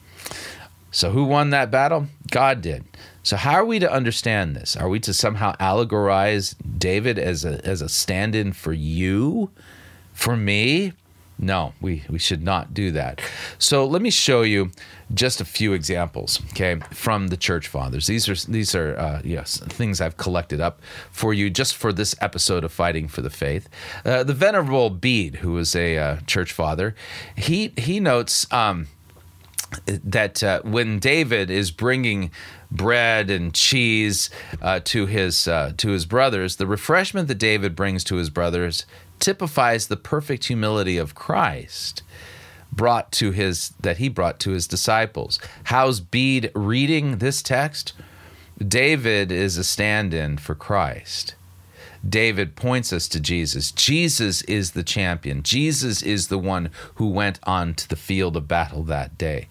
So, 0.91 1.11
who 1.11 1.25
won 1.25 1.51
that 1.51 1.71
battle? 1.71 2.07
God 2.31 2.61
did. 2.63 2.85
So, 3.23 3.37
how 3.37 3.55
are 3.55 3.65
we 3.65 3.79
to 3.79 3.93
understand 3.93 4.57
this? 4.57 4.77
Are 4.77 4.89
we 4.89 5.01
to 5.01 5.13
somehow 5.13 5.55
allegorize 5.57 6.55
David 6.79 7.19
as 7.19 7.45
a, 7.45 7.65
as 7.65 7.83
a 7.83 7.89
stand 7.89 8.35
in 8.35 8.53
for 8.53 8.73
you, 8.73 9.51
for 10.13 10.37
me? 10.37 10.93
No, 11.39 11.73
we, 11.81 12.03
we 12.11 12.19
should 12.19 12.43
not 12.43 12.75
do 12.75 12.91
that. 12.93 13.21
So 13.59 13.87
let 13.87 14.03
me 14.03 14.11
show 14.11 14.43
you 14.43 14.73
just 15.15 15.41
a 15.41 15.45
few 15.45 15.73
examples, 15.73 16.41
okay, 16.51 16.81
from 16.91 17.29
the 17.29 17.37
church 17.37 17.69
fathers. 17.69 18.09
These 18.09 18.29
are 18.29 18.51
these 18.51 18.75
are 18.75 18.99
uh, 18.99 19.23
yes 19.25 19.59
things 19.59 20.01
I've 20.01 20.17
collected 20.17 20.61
up 20.61 20.81
for 21.13 21.33
you 21.33 21.49
just 21.49 21.77
for 21.77 21.93
this 21.93 22.15
episode 22.21 22.65
of 22.65 22.73
Fighting 22.73 23.07
for 23.07 23.23
the 23.23 23.31
Faith. 23.31 23.69
Uh, 24.05 24.25
the 24.25 24.35
Venerable 24.35 24.91
Bede, 24.91 25.37
who 25.37 25.53
was 25.53 25.77
a 25.77 25.97
uh, 25.97 26.17
church 26.27 26.53
father, 26.53 26.97
he 27.37 27.73
he 27.77 28.01
notes. 28.01 28.53
Um, 28.53 28.89
that 29.87 30.43
uh, 30.43 30.63
when 30.63 30.99
David 30.99 31.51
is 31.51 31.71
bringing 31.71 32.31
bread 32.71 33.31
and 33.31 33.55
cheese 33.55 34.31
uh, 34.61 34.81
to 34.85 35.07
his 35.07 35.49
uh, 35.49 35.73
to 35.77 35.91
his 35.91 36.07
brothers, 36.07 36.57
the 36.57 36.67
refreshment 36.67 37.29
that 37.29 37.37
David 37.37 37.77
brings 37.77 38.05
to 38.05 38.17
his 38.17 38.31
brothers 38.31 38.87
typifies 39.19 39.89
the 39.89 39.97
perfect 39.97 40.47
humility 40.47 40.97
of 40.97 41.15
Christ 41.15 42.03
brought 42.73 43.11
to 43.13 43.31
his 43.33 43.71
that 43.81 43.99
he 43.99 44.09
brought 44.09 44.39
to 44.41 44.51
his 44.51 44.67
disciples. 44.67 45.39
How's 45.65 46.01
Bede 46.01 46.51
reading 46.55 47.19
this 47.19 47.43
text? 47.43 47.93
David 48.59 49.31
is 49.31 49.57
a 49.57 49.65
stand-in 49.65 50.39
for 50.39 50.55
Christ. 50.55 51.35
David 52.09 52.57
points 52.57 52.93
us 52.93 53.09
to 53.09 53.21
Jesus. 53.21 53.73
Jesus 53.73 54.43
is 54.43 54.73
the 54.73 54.83
champion. 54.83 55.43
Jesus 55.43 56.03
is 56.03 56.29
the 56.29 56.39
one 56.39 56.71
who 56.95 57.09
went 57.09 57.39
on 57.45 57.75
to 57.75 57.89
the 57.89 57.97
field 57.97 58.37
of 58.37 58.49
battle 58.49 58.83
that 58.85 59.19
day. 59.19 59.49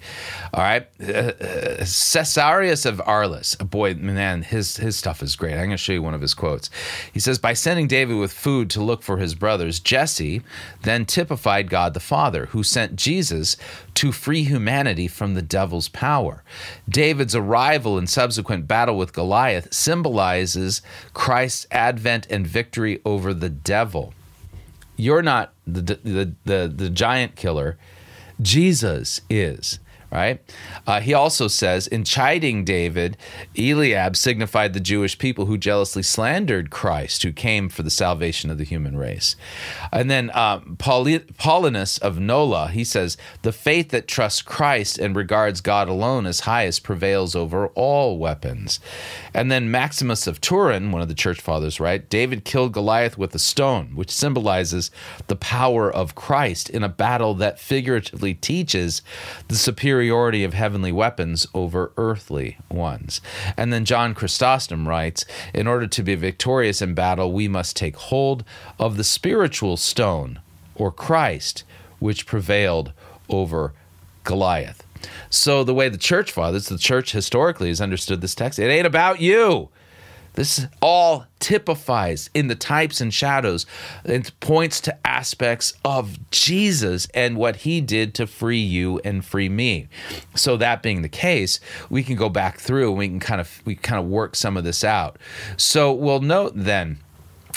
All 0.54 0.62
right. 0.62 0.88
Uh, 1.02 1.12
uh, 1.12 1.78
Caesarius 1.80 2.86
of 2.86 3.02
Arles, 3.06 3.56
boy, 3.56 3.96
man, 3.96 4.42
his, 4.42 4.78
his 4.78 4.98
stuff 4.98 5.22
is 5.22 5.36
great. 5.36 5.54
I'm 5.54 5.60
going 5.60 5.72
to 5.72 5.78
show 5.78 5.94
you 5.94 6.02
one 6.02 6.14
of 6.14 6.22
his 6.22 6.34
quotes. 6.34 6.70
He 7.14 7.20
says, 7.20 7.38
By 7.40 7.54
sending 7.54 7.88
David 7.88 8.18
with 8.18 8.32
food 8.32 8.70
to 8.72 8.84
look 8.84 9.04
for 9.04 9.18
his 9.18 9.36
brothers, 9.36 9.80
Jesse 9.80 10.42
then 10.84 11.06
typified 11.06 11.70
God 11.70 11.94
the 11.94 12.00
Father, 12.00 12.48
who 12.48 12.64
sent 12.64 12.96
Jesus 12.96 13.58
to 13.96 14.12
free 14.12 14.44
humanity 14.44 15.08
from 15.08 15.34
the 15.34 15.42
devil's 15.42 15.90
power. 15.90 16.44
David's 16.88 17.36
arrival 17.36 17.98
and 17.98 18.10
subsequent 18.10 18.68
battle 18.68 18.98
with 18.98 19.14
Goliath 19.14 19.74
symbolizes 19.74 20.82
Christ's 21.14 21.68
advent 21.72 22.28
and 22.30 22.47
victory 22.48 23.02
over 23.06 23.34
the 23.34 23.50
devil. 23.50 24.14
You're 24.96 25.22
not 25.22 25.54
the, 25.68 25.82
the, 25.82 26.34
the, 26.46 26.74
the 26.76 26.90
giant 26.90 27.36
killer, 27.36 27.78
Jesus 28.42 29.22
is 29.30 29.80
right? 30.12 30.42
Uh, 30.86 31.02
he 31.02 31.14
also 31.14 31.48
says, 31.48 31.86
in 31.86 32.04
chiding 32.04 32.64
David, 32.64 33.18
Eliab 33.58 34.16
signified 34.16 34.74
the 34.74 34.80
Jewish 34.80 35.18
people 35.18 35.48
who 35.48 35.58
jealously 35.58 36.04
slandered 36.04 36.70
Christ, 36.70 37.24
who 37.24 37.34
came 37.34 37.68
for 37.68 37.84
the 37.84 37.90
salvation 37.90 38.50
of 38.50 38.58
the 38.58 38.64
human 38.64 38.98
race. 38.98 39.36
And 39.92 40.10
then 40.10 40.32
um, 40.34 40.78
Paulinus 40.78 42.00
of 42.00 42.20
Nola, 42.20 42.70
he 42.70 42.84
says, 42.84 43.18
the 43.42 43.52
faith 43.52 43.90
that 43.90 44.08
trusts 44.08 44.42
Christ 44.42 44.98
and 44.98 45.16
regards 45.16 45.60
God 45.60 45.90
alone 45.90 46.26
as 46.26 46.42
highest 46.42 46.84
prevails 46.84 47.36
over 47.36 47.68
all 47.70 48.18
weapons. 48.18 48.80
And 49.34 49.52
then 49.52 49.70
Maximus 49.70 50.26
of 50.26 50.40
Turin, 50.40 50.92
one 50.92 51.02
of 51.02 51.10
the 51.10 51.14
church 51.14 51.42
fathers, 51.42 51.80
right? 51.80 52.08
David 52.10 52.46
killed 52.46 52.72
Goliath 52.72 53.18
with 53.18 53.36
a 53.36 53.40
stone, 53.40 53.96
which 53.96 54.12
symbolizes 54.12 54.90
the 55.28 55.36
power 55.36 55.92
of 55.92 56.16
Christ 56.16 56.70
in 56.70 56.84
a 56.84 56.90
battle 56.90 57.34
that 57.36 57.60
figuratively 57.60 58.34
teaches 58.34 59.02
the 59.50 59.56
superior 59.56 59.97
superiority 59.98 60.44
of 60.44 60.54
heavenly 60.54 60.92
weapons 60.92 61.48
over 61.56 61.92
earthly 61.98 62.60
ones. 62.70 63.20
And 63.58 63.74
then 63.74 63.84
John 63.84 64.14
Chrysostom 64.14 64.88
writes 64.88 65.26
In 65.56 65.66
order 65.66 65.88
to 65.88 66.04
be 66.04 66.14
victorious 66.14 66.84
in 66.84 66.94
battle, 66.94 67.32
we 67.32 67.48
must 67.48 67.76
take 67.76 67.96
hold 67.96 68.44
of 68.78 68.96
the 68.96 69.04
spiritual 69.04 69.76
stone, 69.76 70.40
or 70.76 70.92
Christ, 70.92 71.64
which 71.98 72.28
prevailed 72.28 72.94
over 73.28 73.74
Goliath. 74.24 74.84
So, 75.32 75.64
the 75.64 75.74
way 75.74 75.90
the 75.90 75.98
church 75.98 76.32
fathers, 76.32 76.68
the 76.68 76.78
church 76.78 77.12
historically 77.12 77.70
has 77.70 77.82
understood 77.82 78.22
this 78.22 78.36
text, 78.36 78.60
it 78.60 78.70
ain't 78.70 78.86
about 78.86 79.20
you. 79.20 79.70
This 80.38 80.68
all 80.84 81.26
typifies 81.40 82.30
in 82.36 82.46
the 82.46 82.54
types 82.54 83.02
and 83.02 83.12
shadows. 83.12 83.66
and 84.06 84.40
points 84.40 84.80
to 84.82 84.96
aspects 85.06 85.74
of 85.84 86.30
Jesus 86.30 87.08
and 87.16 87.38
what 87.38 87.58
he 87.58 87.82
did 87.82 88.14
to 88.16 88.28
free 88.28 88.60
you 88.60 89.02
and 89.04 89.26
free 89.26 89.50
me. 89.50 89.88
So 90.36 90.56
that 90.58 90.84
being 90.84 91.02
the 91.02 91.10
case, 91.10 91.60
we 91.90 92.04
can 92.04 92.16
go 92.16 92.30
back 92.30 92.60
through 92.60 92.90
and 92.90 93.00
we 93.00 93.08
can 93.08 93.20
kind 93.20 93.42
of 93.42 93.64
we 93.66 93.76
kind 93.76 94.00
of 94.00 94.06
work 94.06 94.36
some 94.36 94.58
of 94.58 94.64
this 94.64 94.84
out. 94.84 95.18
So 95.58 95.92
we'll 95.92 96.22
note 96.22 96.54
then 96.56 97.00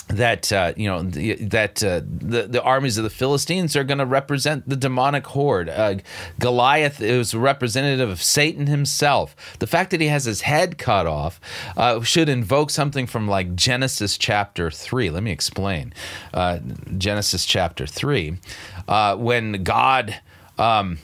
that 0.09 0.53
uh, 0.53 0.73
you 0.77 0.89
know 0.89 1.03
the, 1.03 1.35
that 1.37 1.83
uh, 1.83 2.01
the 2.05 2.43
the 2.43 2.63
armies 2.63 2.99
of 2.99 3.05
the 3.05 3.11
Philistines 3.11 3.77
are 3.77 3.85
going 3.85 3.99
to 3.99 4.07
represent 4.07 4.69
the 4.69 4.77
demonic 4.77 5.27
horde. 5.29 5.69
Uh, 5.69 5.97
Goliath 6.39 7.01
is 7.01 7.35
representative 7.35 8.11
of 8.11 8.23
Satan 8.23 8.67
himself. 8.67 9.37
The 9.59 9.67
fact 9.67 9.91
that 9.91 10.01
he 10.01 10.09
has 10.09 10.25
his 10.25 10.43
head 10.43 10.79
cut 10.79 11.07
off 11.07 11.41
uh, 11.77 12.03
should 12.03 12.29
invoke 12.29 12.71
something 12.71 13.07
from 13.07 13.29
like 13.29 13.55
Genesis 13.55 14.19
chapter 14.19 14.71
three. 14.71 15.11
Let 15.11 15.23
me 15.23 15.31
explain. 15.31 15.93
Uh, 16.35 16.59
Genesis 16.99 17.47
chapter 17.47 17.87
three, 17.87 18.39
uh, 18.89 19.17
when 19.17 19.63
God. 19.63 20.21
Um, 20.59 20.99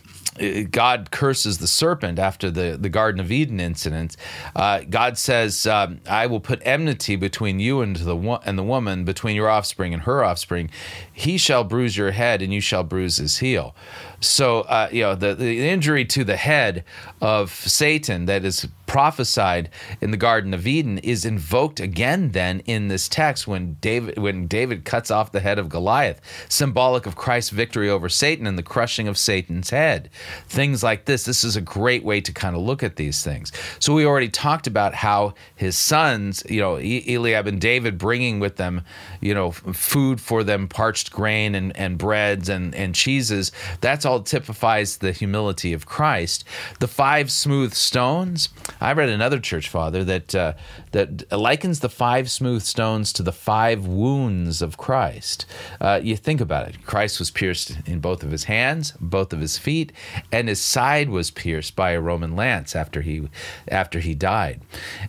God 0.71 1.11
curses 1.11 1.59
the 1.59 1.67
serpent 1.67 2.19
after 2.19 2.51
the, 2.51 2.77
the 2.81 2.89
Garden 2.89 3.21
of 3.21 3.33
Eden 3.33 3.61
incident. 3.61 4.17
Uh, 4.55 4.81
God 4.89 5.19
says, 5.19 5.67
um, 5.67 6.01
"I 6.09 6.27
will 6.27 6.41
put 6.41 6.61
enmity 6.65 7.17
between 7.17 7.61
you 7.61 7.81
and 7.81 7.97
the 7.97 8.17
wo- 8.17 8.41
and 8.45 8.59
the 8.59 8.63
woman, 8.63 9.05
between 9.05 9.37
your 9.37 9.49
offspring 9.49 9.95
and 9.95 10.03
her 10.03 10.25
offspring. 10.25 10.71
He 11.13 11.39
shall 11.39 11.65
bruise 11.65 11.97
your 11.97 12.11
head, 12.11 12.43
and 12.43 12.53
you 12.53 12.61
shall 12.61 12.85
bruise 12.85 13.17
his 13.17 13.39
heel." 13.39 13.75
So, 14.21 14.61
uh, 14.63 14.89
you 14.91 15.03
know, 15.03 15.15
the, 15.15 15.35
the 15.35 15.69
injury 15.69 16.05
to 16.07 16.25
the 16.25 16.37
head 16.37 16.85
of 17.21 17.51
Satan 17.51 18.27
that 18.27 18.45
is 18.45 18.67
prophesied 18.87 19.69
in 20.01 20.11
the 20.11 20.17
Garden 20.17 20.55
of 20.55 20.67
Eden 20.67 20.99
is 20.99 21.25
invoked 21.25 21.81
again 21.81 22.31
then 22.31 22.61
in 22.61 22.89
this 22.89 23.09
text 23.09 23.47
when 23.47 23.75
David 23.81 24.19
when 24.19 24.47
David 24.47 24.85
cuts 24.85 25.11
off 25.11 25.33
the 25.33 25.41
head 25.41 25.59
of 25.59 25.69
Goliath, 25.69 26.21
symbolic 26.49 27.07
of 27.07 27.17
Christ's 27.17 27.51
victory 27.51 27.91
over 27.91 28.09
Satan 28.09 28.47
and 28.47 28.57
the 28.57 28.63
crushing 28.63 29.09
of 29.09 29.19
Satan's 29.19 29.71
head. 29.71 30.11
Things 30.49 30.83
like 30.83 31.05
this. 31.05 31.25
This 31.25 31.45
is 31.45 31.57
a 31.57 31.61
great 31.61 32.05
way 32.05 32.21
to 32.21 32.33
kind 32.33 32.57
of 32.57 32.63
look 32.63 32.83
at 32.83 32.97
these 32.97 33.23
things. 33.23 33.53
So 33.79 33.95
we 33.95 34.07
already 34.07 34.29
talked 34.29 34.67
about 34.67 34.95
how 34.95 35.35
his 35.55 35.77
sons, 35.77 36.43
you 36.49 36.61
know, 36.61 36.77
Eliab 36.77 37.47
and 37.47 37.61
David 37.61 37.99
bringing 37.99 38.41
with 38.41 38.57
them, 38.57 38.83
you 39.21 39.35
know, 39.35 39.51
food 39.51 40.21
for 40.21 40.45
them, 40.45 40.69
parched 40.69 41.11
grain 41.11 41.55
and, 41.55 41.77
and 41.77 41.99
breads 41.99 42.49
and, 42.49 42.75
and 42.75 42.95
cheeses. 42.95 43.53
That's 43.81 44.05
all 44.05 44.23
typifies 44.23 44.99
the 44.99 45.13
humility 45.13 45.73
of 45.73 45.87
Christ. 45.87 46.45
The 46.81 46.89
five 46.89 47.31
smooth 47.31 47.75
stones. 47.75 48.49
I 48.81 48.93
read 48.93 49.09
another 49.09 49.39
church 49.39 49.69
father 49.69 50.05
that 50.05 50.35
uh, 50.35 50.53
that 50.93 51.31
likens 51.33 51.81
the 51.81 51.89
five 51.89 52.31
smooth 52.31 52.63
stones 52.63 53.13
to 53.15 53.23
the 53.23 53.33
five 53.33 53.87
wounds 53.87 54.63
of 54.63 54.77
Christ. 54.77 55.47
Uh, 55.81 56.01
you 56.03 56.17
think 56.17 56.41
about 56.41 56.69
it. 56.69 56.85
Christ 56.85 57.19
was 57.19 57.31
pierced 57.31 57.77
in 57.87 58.01
both 58.01 58.23
of 58.23 58.31
his 58.31 58.45
hands, 58.45 58.93
both 59.01 59.33
of 59.33 59.41
his 59.41 59.59
feet, 59.59 59.93
and 60.31 60.49
his 60.49 60.61
side 60.61 61.09
was 61.09 61.31
pierced 61.31 61.77
by 61.77 61.91
a 61.93 62.01
Roman 62.01 62.37
lance 62.37 62.77
after 62.77 63.01
he 63.01 63.29
after 63.69 64.01
he 64.01 64.15
died. 64.15 64.61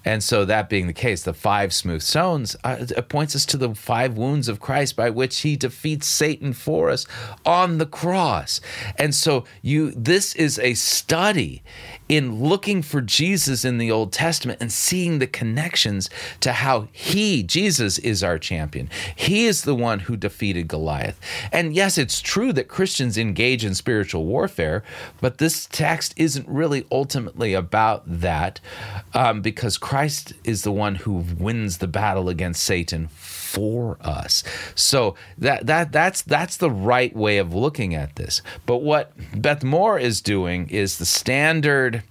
And 0.05 0.23
so 0.23 0.45
that 0.45 0.69
being 0.69 0.87
the 0.87 0.93
case, 0.93 1.23
the 1.23 1.33
five 1.33 1.73
smooth 1.73 2.01
stones 2.01 2.55
uh, 2.63 2.85
points 3.09 3.35
us 3.35 3.45
to 3.47 3.57
the 3.57 3.75
five 3.75 4.17
wounds 4.17 4.47
of 4.47 4.59
Christ 4.59 4.95
by 4.95 5.09
which 5.09 5.39
he 5.39 5.55
defeats 5.55 6.07
Satan 6.07 6.53
for 6.53 6.89
us 6.89 7.05
on 7.45 7.77
the 7.77 7.85
cross. 7.85 8.61
And 8.97 9.13
so 9.13 9.45
you 9.61 9.91
this 9.91 10.35
is 10.35 10.59
a 10.59 10.73
study 10.73 11.63
in 12.09 12.43
looking 12.43 12.81
for 12.81 13.01
Jesus 13.01 13.65
in 13.65 13.77
the 13.77 13.91
Old 13.91 14.11
Testament 14.11 14.59
and 14.61 14.71
seeing 14.71 15.19
the 15.19 15.27
connections 15.27 16.09
to 16.39 16.53
how 16.53 16.87
he, 16.91 17.43
Jesus, 17.43 17.97
is 17.99 18.23
our 18.23 18.39
champion. 18.39 18.89
He 19.15 19.45
is 19.45 19.63
the 19.63 19.75
one 19.75 19.99
who 19.99 20.15
defeated 20.15 20.67
Goliath. 20.67 21.19
And 21.51 21.73
yes, 21.73 21.97
it's 21.97 22.21
true 22.21 22.53
that 22.53 22.67
Christians 22.67 23.17
engage 23.17 23.65
in 23.65 23.75
spiritual 23.75 24.25
warfare, 24.25 24.83
but 25.21 25.37
this 25.37 25.67
text 25.71 26.13
isn't 26.17 26.47
really 26.47 26.85
ultimately 26.91 27.53
about 27.53 28.03
that 28.05 28.59
um, 29.13 29.41
because 29.41 29.77
Christ 29.77 30.33
is 30.43 30.63
the 30.63 30.71
one 30.71 30.95
who 30.95 31.23
wins 31.37 31.77
the 31.79 31.87
battle 31.87 32.29
against 32.29 32.63
Satan 32.63 33.09
for 33.47 33.97
us. 34.01 34.43
So 34.75 35.15
that 35.37 35.65
that 35.67 35.91
that's 35.91 36.21
that's 36.21 36.57
the 36.57 36.69
right 36.69 37.15
way 37.15 37.37
of 37.37 37.53
looking 37.53 37.95
at 37.95 38.17
this. 38.17 38.41
But 38.65 38.77
what 38.77 39.13
Beth 39.41 39.63
Moore 39.63 39.97
is 39.97 40.21
doing 40.21 40.69
is 40.69 40.97
the 40.97 41.05
standard 41.05 42.03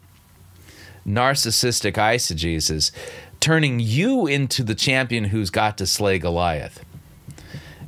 narcissistic 1.06 1.92
eisegesis 1.92 2.90
turning 3.38 3.78
you 3.78 4.26
into 4.26 4.64
the 4.64 4.74
champion 4.74 5.24
who's 5.24 5.50
got 5.50 5.78
to 5.78 5.86
slay 5.86 6.18
Goliath. 6.18 6.84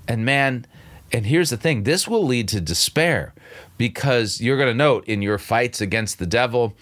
And 0.07 0.25
man, 0.25 0.67
and 1.11 1.27
here's 1.27 1.51
the 1.51 1.57
thing, 1.57 1.83
this 1.83 2.07
will 2.07 2.25
lead 2.25 2.49
to 2.49 2.61
despair 2.61 3.35
because 3.77 4.41
you're 4.41 4.57
going 4.57 4.69
to 4.69 4.75
note 4.75 5.07
in 5.07 5.23
your 5.23 5.39
fights 5.39 5.81
against 5.81 6.19
the 6.19 6.27
devil, 6.27 6.75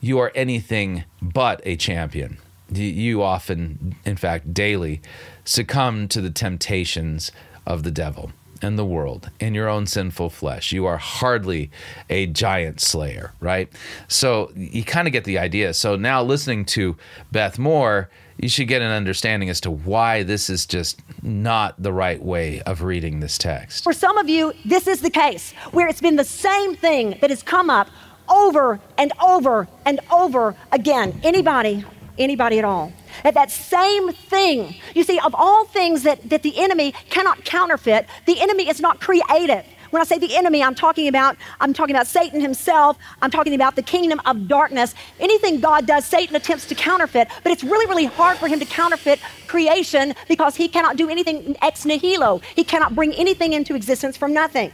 you 0.00 0.18
are 0.18 0.32
anything 0.34 1.04
but 1.20 1.60
a 1.64 1.76
champion. 1.76 2.38
You 2.70 3.22
often, 3.22 3.96
in 4.04 4.16
fact, 4.16 4.54
daily 4.54 5.02
succumb 5.44 6.08
to 6.08 6.20
the 6.20 6.30
temptations 6.30 7.32
of 7.66 7.82
the 7.82 7.90
devil 7.90 8.32
and 8.62 8.78
the 8.78 8.84
world 8.84 9.28
in 9.40 9.54
your 9.54 9.68
own 9.68 9.86
sinful 9.86 10.30
flesh. 10.30 10.72
You 10.72 10.86
are 10.86 10.96
hardly 10.96 11.70
a 12.08 12.26
giant 12.26 12.80
slayer, 12.80 13.32
right? 13.40 13.68
So 14.08 14.52
you 14.54 14.84
kind 14.84 15.08
of 15.08 15.12
get 15.12 15.24
the 15.24 15.38
idea. 15.38 15.74
So 15.74 15.96
now 15.96 16.22
listening 16.22 16.64
to 16.66 16.96
Beth 17.32 17.58
Moore, 17.58 18.08
you 18.38 18.48
should 18.48 18.68
get 18.68 18.80
an 18.80 18.90
understanding 18.90 19.50
as 19.50 19.60
to 19.62 19.70
why 19.70 20.22
this 20.22 20.48
is 20.48 20.64
just 20.64 21.00
not 21.22 21.80
the 21.82 21.92
right 21.92 22.22
way 22.22 22.62
of 22.62 22.82
reading 22.82 23.20
this 23.20 23.36
text. 23.36 23.84
For 23.84 23.92
some 23.92 24.16
of 24.16 24.28
you, 24.28 24.52
this 24.64 24.86
is 24.86 25.00
the 25.00 25.10
case 25.10 25.52
where 25.72 25.88
it's 25.88 26.00
been 26.00 26.16
the 26.16 26.24
same 26.24 26.74
thing 26.74 27.18
that 27.20 27.30
has 27.30 27.42
come 27.42 27.68
up 27.68 27.88
over 28.28 28.80
and 28.96 29.12
over 29.22 29.68
and 29.84 30.00
over 30.10 30.54
again. 30.70 31.20
Anybody, 31.22 31.84
anybody 32.18 32.58
at 32.58 32.64
all? 32.64 32.92
At 33.24 33.34
that 33.34 33.50
same 33.50 34.12
thing. 34.12 34.74
You 34.94 35.04
see, 35.04 35.18
of 35.20 35.34
all 35.34 35.64
things 35.64 36.02
that, 36.02 36.28
that 36.28 36.42
the 36.42 36.58
enemy 36.58 36.92
cannot 37.10 37.44
counterfeit, 37.44 38.06
the 38.26 38.40
enemy 38.40 38.68
is 38.68 38.80
not 38.80 39.00
creative. 39.00 39.64
When 39.90 40.00
I 40.00 40.06
say 40.06 40.18
the 40.18 40.34
enemy, 40.36 40.62
I'm 40.62 40.74
talking 40.74 41.06
about 41.06 41.36
I'm 41.60 41.74
talking 41.74 41.94
about 41.94 42.06
Satan 42.06 42.40
himself. 42.40 42.96
I'm 43.20 43.30
talking 43.30 43.54
about 43.54 43.76
the 43.76 43.82
kingdom 43.82 44.22
of 44.24 44.48
darkness. 44.48 44.94
Anything 45.20 45.60
God 45.60 45.86
does, 45.86 46.06
Satan 46.06 46.34
attempts 46.34 46.66
to 46.68 46.74
counterfeit, 46.74 47.28
but 47.42 47.52
it's 47.52 47.62
really 47.62 47.84
really 47.84 48.06
hard 48.06 48.38
for 48.38 48.48
him 48.48 48.58
to 48.58 48.64
counterfeit 48.64 49.20
creation 49.48 50.14
because 50.28 50.56
he 50.56 50.66
cannot 50.66 50.96
do 50.96 51.10
anything 51.10 51.56
ex 51.60 51.84
nihilo. 51.84 52.40
He 52.56 52.64
cannot 52.64 52.94
bring 52.94 53.12
anything 53.12 53.52
into 53.52 53.74
existence 53.74 54.16
from 54.16 54.32
nothing. 54.32 54.72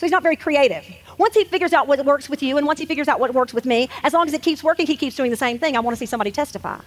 So 0.00 0.06
he's 0.06 0.12
not 0.12 0.22
very 0.22 0.36
creative. 0.36 0.84
Once 1.18 1.34
he 1.34 1.44
figures 1.44 1.74
out 1.74 1.86
what 1.86 2.02
works 2.04 2.28
with 2.28 2.42
you 2.42 2.56
and 2.56 2.66
once 2.66 2.80
he 2.80 2.86
figures 2.86 3.06
out 3.06 3.20
what 3.20 3.34
works 3.34 3.52
with 3.52 3.66
me, 3.66 3.88
as 4.02 4.14
long 4.14 4.26
as 4.26 4.32
it 4.32 4.40
keeps 4.40 4.64
working, 4.64 4.86
he 4.86 4.96
keeps 4.96 5.14
doing 5.14 5.30
the 5.30 5.36
same 5.36 5.58
thing. 5.58 5.76
I 5.76 5.80
want 5.80 5.94
to 5.94 5.98
see 5.98 6.06
somebody 6.06 6.32
testify 6.32 6.80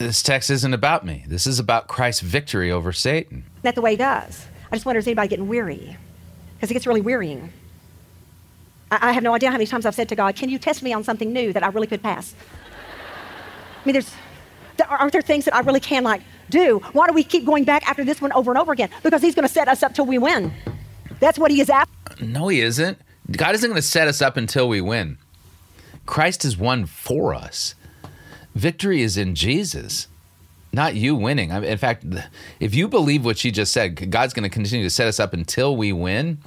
this 0.00 0.22
text 0.22 0.48
isn't 0.48 0.72
about 0.72 1.04
me. 1.04 1.24
This 1.28 1.46
is 1.46 1.58
about 1.58 1.86
Christ's 1.86 2.22
victory 2.22 2.72
over 2.72 2.90
Satan. 2.90 3.44
That's 3.60 3.74
the 3.74 3.82
way 3.82 3.90
he 3.92 3.96
does. 3.98 4.46
I 4.72 4.76
just 4.76 4.86
wonder 4.86 4.98
is 4.98 5.06
anybody 5.06 5.28
getting 5.28 5.46
weary? 5.46 5.94
Because 6.54 6.70
it 6.70 6.74
gets 6.74 6.86
really 6.86 7.02
wearying. 7.02 7.52
I, 8.90 9.10
I, 9.10 9.12
have 9.12 9.22
no 9.22 9.34
idea 9.34 9.50
how 9.50 9.58
many 9.58 9.66
times 9.66 9.84
I've 9.84 9.94
said 9.94 10.08
to 10.08 10.16
God, 10.16 10.34
Can 10.36 10.48
you 10.48 10.58
test 10.58 10.82
me 10.82 10.94
on 10.94 11.04
something 11.04 11.30
new 11.30 11.52
that 11.52 11.62
I 11.62 11.68
really 11.68 11.86
could 11.86 12.02
pass? 12.02 12.34
I 13.82 13.86
mean, 13.86 13.92
there's, 13.92 14.10
there, 14.78 14.86
aren't 14.86 15.12
there 15.12 15.20
things 15.20 15.44
that 15.44 15.54
I 15.54 15.60
really 15.60 15.80
can 15.80 16.02
like 16.02 16.22
do? 16.48 16.80
Why 16.92 17.06
do 17.06 17.12
we 17.12 17.22
keep 17.22 17.44
going 17.44 17.64
back 17.64 17.86
after 17.86 18.02
this 18.02 18.22
one 18.22 18.32
over 18.32 18.50
and 18.50 18.58
over 18.58 18.72
again? 18.72 18.88
Because 19.02 19.20
he's 19.20 19.34
going 19.34 19.46
to 19.46 19.52
set 19.52 19.68
us 19.68 19.82
up 19.82 19.92
till 19.92 20.06
we 20.06 20.16
win. 20.16 20.50
That's 21.20 21.38
what 21.38 21.50
he 21.50 21.60
is 21.60 21.68
after. 21.68 21.99
No, 22.20 22.48
he 22.48 22.60
isn't. 22.60 22.98
God 23.30 23.54
isn't 23.54 23.68
going 23.68 23.80
to 23.80 23.86
set 23.86 24.08
us 24.08 24.20
up 24.20 24.36
until 24.36 24.68
we 24.68 24.80
win. 24.80 25.18
Christ 26.06 26.42
has 26.42 26.56
won 26.56 26.86
for 26.86 27.34
us 27.34 27.74
victory 28.54 29.02
is 29.02 29.16
in 29.16 29.34
Jesus, 29.34 30.08
not 30.72 30.94
you 30.94 31.14
winning. 31.16 31.50
in 31.50 31.78
fact, 31.78 32.04
if 32.58 32.74
you 32.74 32.88
believe 32.88 33.24
what 33.24 33.38
she 33.38 33.50
just 33.50 33.72
said, 33.72 34.10
God's 34.10 34.34
going 34.34 34.44
to 34.44 34.48
continue 34.48 34.84
to 34.84 34.90
set 34.90 35.08
us 35.08 35.20
up 35.20 35.32
until 35.32 35.76
we 35.76 35.92
win. 35.92 36.38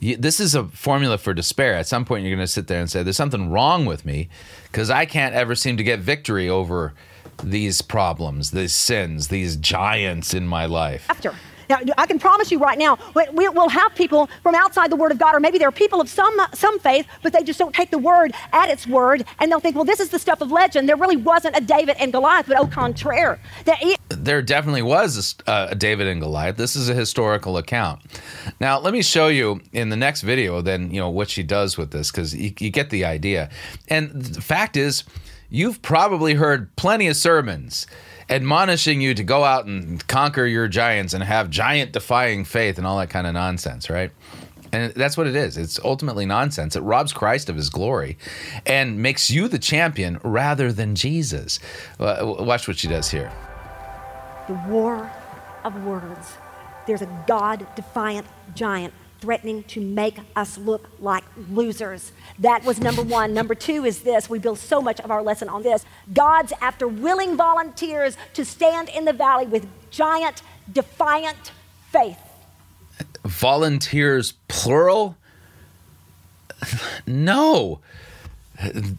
this 0.00 0.40
is 0.40 0.54
a 0.54 0.64
formula 0.64 1.18
for 1.18 1.34
despair. 1.34 1.74
At 1.74 1.86
some 1.86 2.04
point, 2.04 2.24
you're 2.24 2.36
going 2.36 2.46
to 2.46 2.52
sit 2.52 2.66
there 2.66 2.80
and 2.80 2.90
say, 2.90 3.02
There's 3.02 3.16
something 3.16 3.50
wrong 3.50 3.86
with 3.86 4.04
me 4.04 4.28
because 4.64 4.90
I 4.90 5.06
can't 5.06 5.34
ever 5.34 5.54
seem 5.54 5.76
to 5.76 5.84
get 5.84 6.00
victory 6.00 6.48
over 6.48 6.94
these 7.42 7.80
problems, 7.80 8.50
these 8.50 8.74
sins, 8.74 9.28
these 9.28 9.56
giants 9.56 10.34
in 10.34 10.46
my 10.46 10.66
life. 10.66 11.06
After. 11.08 11.34
Now, 11.70 11.78
I 11.96 12.06
can 12.06 12.18
promise 12.18 12.50
you 12.50 12.58
right 12.58 12.76
now, 12.76 12.98
we, 13.14 13.48
will 13.48 13.68
have 13.68 13.94
people 13.94 14.28
from 14.42 14.56
outside 14.56 14.90
the 14.90 14.96
Word 14.96 15.12
of 15.12 15.18
God, 15.18 15.36
or 15.36 15.40
maybe 15.40 15.56
there 15.56 15.68
are 15.68 15.72
people 15.72 16.00
of 16.00 16.08
some, 16.08 16.36
some 16.52 16.80
faith, 16.80 17.06
but 17.22 17.32
they 17.32 17.44
just 17.44 17.60
don't 17.60 17.72
take 17.72 17.92
the 17.92 17.98
Word 17.98 18.32
at 18.52 18.68
its 18.68 18.88
word, 18.88 19.24
and 19.38 19.52
they'll 19.52 19.60
think, 19.60 19.76
well, 19.76 19.84
this 19.84 20.00
is 20.00 20.08
the 20.08 20.18
stuff 20.18 20.40
of 20.40 20.50
legend. 20.50 20.88
There 20.88 20.96
really 20.96 21.16
wasn't 21.16 21.56
a 21.56 21.60
David 21.60 21.96
and 22.00 22.12
Goliath, 22.12 22.46
but 22.48 22.58
au 22.58 22.66
contraire. 22.66 23.40
there 24.08 24.42
definitely 24.42 24.82
was 24.82 25.36
a, 25.46 25.50
uh, 25.50 25.68
a 25.70 25.74
David 25.76 26.08
and 26.08 26.20
Goliath. 26.20 26.56
This 26.56 26.74
is 26.74 26.88
a 26.88 26.94
historical 26.94 27.56
account. 27.56 28.00
Now, 28.58 28.80
let 28.80 28.92
me 28.92 29.02
show 29.02 29.28
you 29.28 29.60
in 29.72 29.90
the 29.90 29.96
next 29.96 30.22
video, 30.22 30.60
then, 30.62 30.90
you 30.90 30.98
know, 30.98 31.08
what 31.08 31.30
she 31.30 31.44
does 31.44 31.78
with 31.78 31.92
this, 31.92 32.10
because 32.10 32.34
you, 32.34 32.52
you 32.58 32.70
get 32.70 32.90
the 32.90 33.04
idea. 33.04 33.48
And 33.86 34.10
the 34.10 34.40
fact 34.40 34.76
is, 34.76 35.04
you've 35.48 35.82
probably 35.82 36.34
heard 36.34 36.74
plenty 36.74 37.06
of 37.06 37.16
sermons 37.16 37.86
admonishing 38.30 39.00
you 39.00 39.12
to 39.12 39.24
go 39.24 39.44
out 39.44 39.66
and 39.66 40.06
conquer 40.06 40.46
your 40.46 40.68
giants 40.68 41.12
and 41.12 41.22
have 41.22 41.50
giant 41.50 41.92
defying 41.92 42.44
faith 42.44 42.78
and 42.78 42.86
all 42.86 42.98
that 42.98 43.10
kind 43.10 43.26
of 43.26 43.34
nonsense, 43.34 43.90
right? 43.90 44.12
And 44.72 44.92
that's 44.94 45.16
what 45.16 45.26
it 45.26 45.34
is. 45.34 45.56
It's 45.56 45.80
ultimately 45.84 46.24
nonsense. 46.26 46.76
It 46.76 46.82
robs 46.82 47.12
Christ 47.12 47.48
of 47.48 47.56
his 47.56 47.70
glory 47.70 48.16
and 48.64 49.02
makes 49.02 49.28
you 49.28 49.48
the 49.48 49.58
champion 49.58 50.20
rather 50.22 50.72
than 50.72 50.94
Jesus. 50.94 51.58
Watch 51.98 52.68
what 52.68 52.78
she 52.78 52.86
does 52.86 53.10
here. 53.10 53.32
The 54.46 54.54
war 54.68 55.10
of 55.64 55.84
words. 55.84 56.34
There's 56.86 57.02
a 57.02 57.24
God 57.26 57.66
defiant 57.74 58.26
giant 58.54 58.94
threatening 59.20 59.62
to 59.64 59.80
make 59.80 60.18
us 60.34 60.56
look 60.58 60.88
like 61.00 61.24
losers. 61.50 62.12
That 62.38 62.64
was 62.64 62.80
number 62.80 63.02
one. 63.02 63.34
Number 63.34 63.54
two 63.54 63.84
is 63.84 64.02
this 64.02 64.30
we 64.30 64.38
build 64.38 64.58
so 64.58 64.80
much 64.80 65.00
of 65.00 65.10
our 65.10 65.22
lesson 65.22 65.48
on 65.48 65.62
this. 65.62 65.84
God's 66.12 66.52
after 66.60 66.88
willing 66.88 67.36
volunteers 67.36 68.16
to 68.34 68.44
stand 68.44 68.88
in 68.88 69.04
the 69.04 69.12
valley 69.12 69.46
with 69.46 69.66
giant, 69.90 70.42
defiant 70.72 71.52
faith. 71.90 72.18
Volunteers, 73.24 74.34
plural? 74.48 75.16
no. 77.06 77.80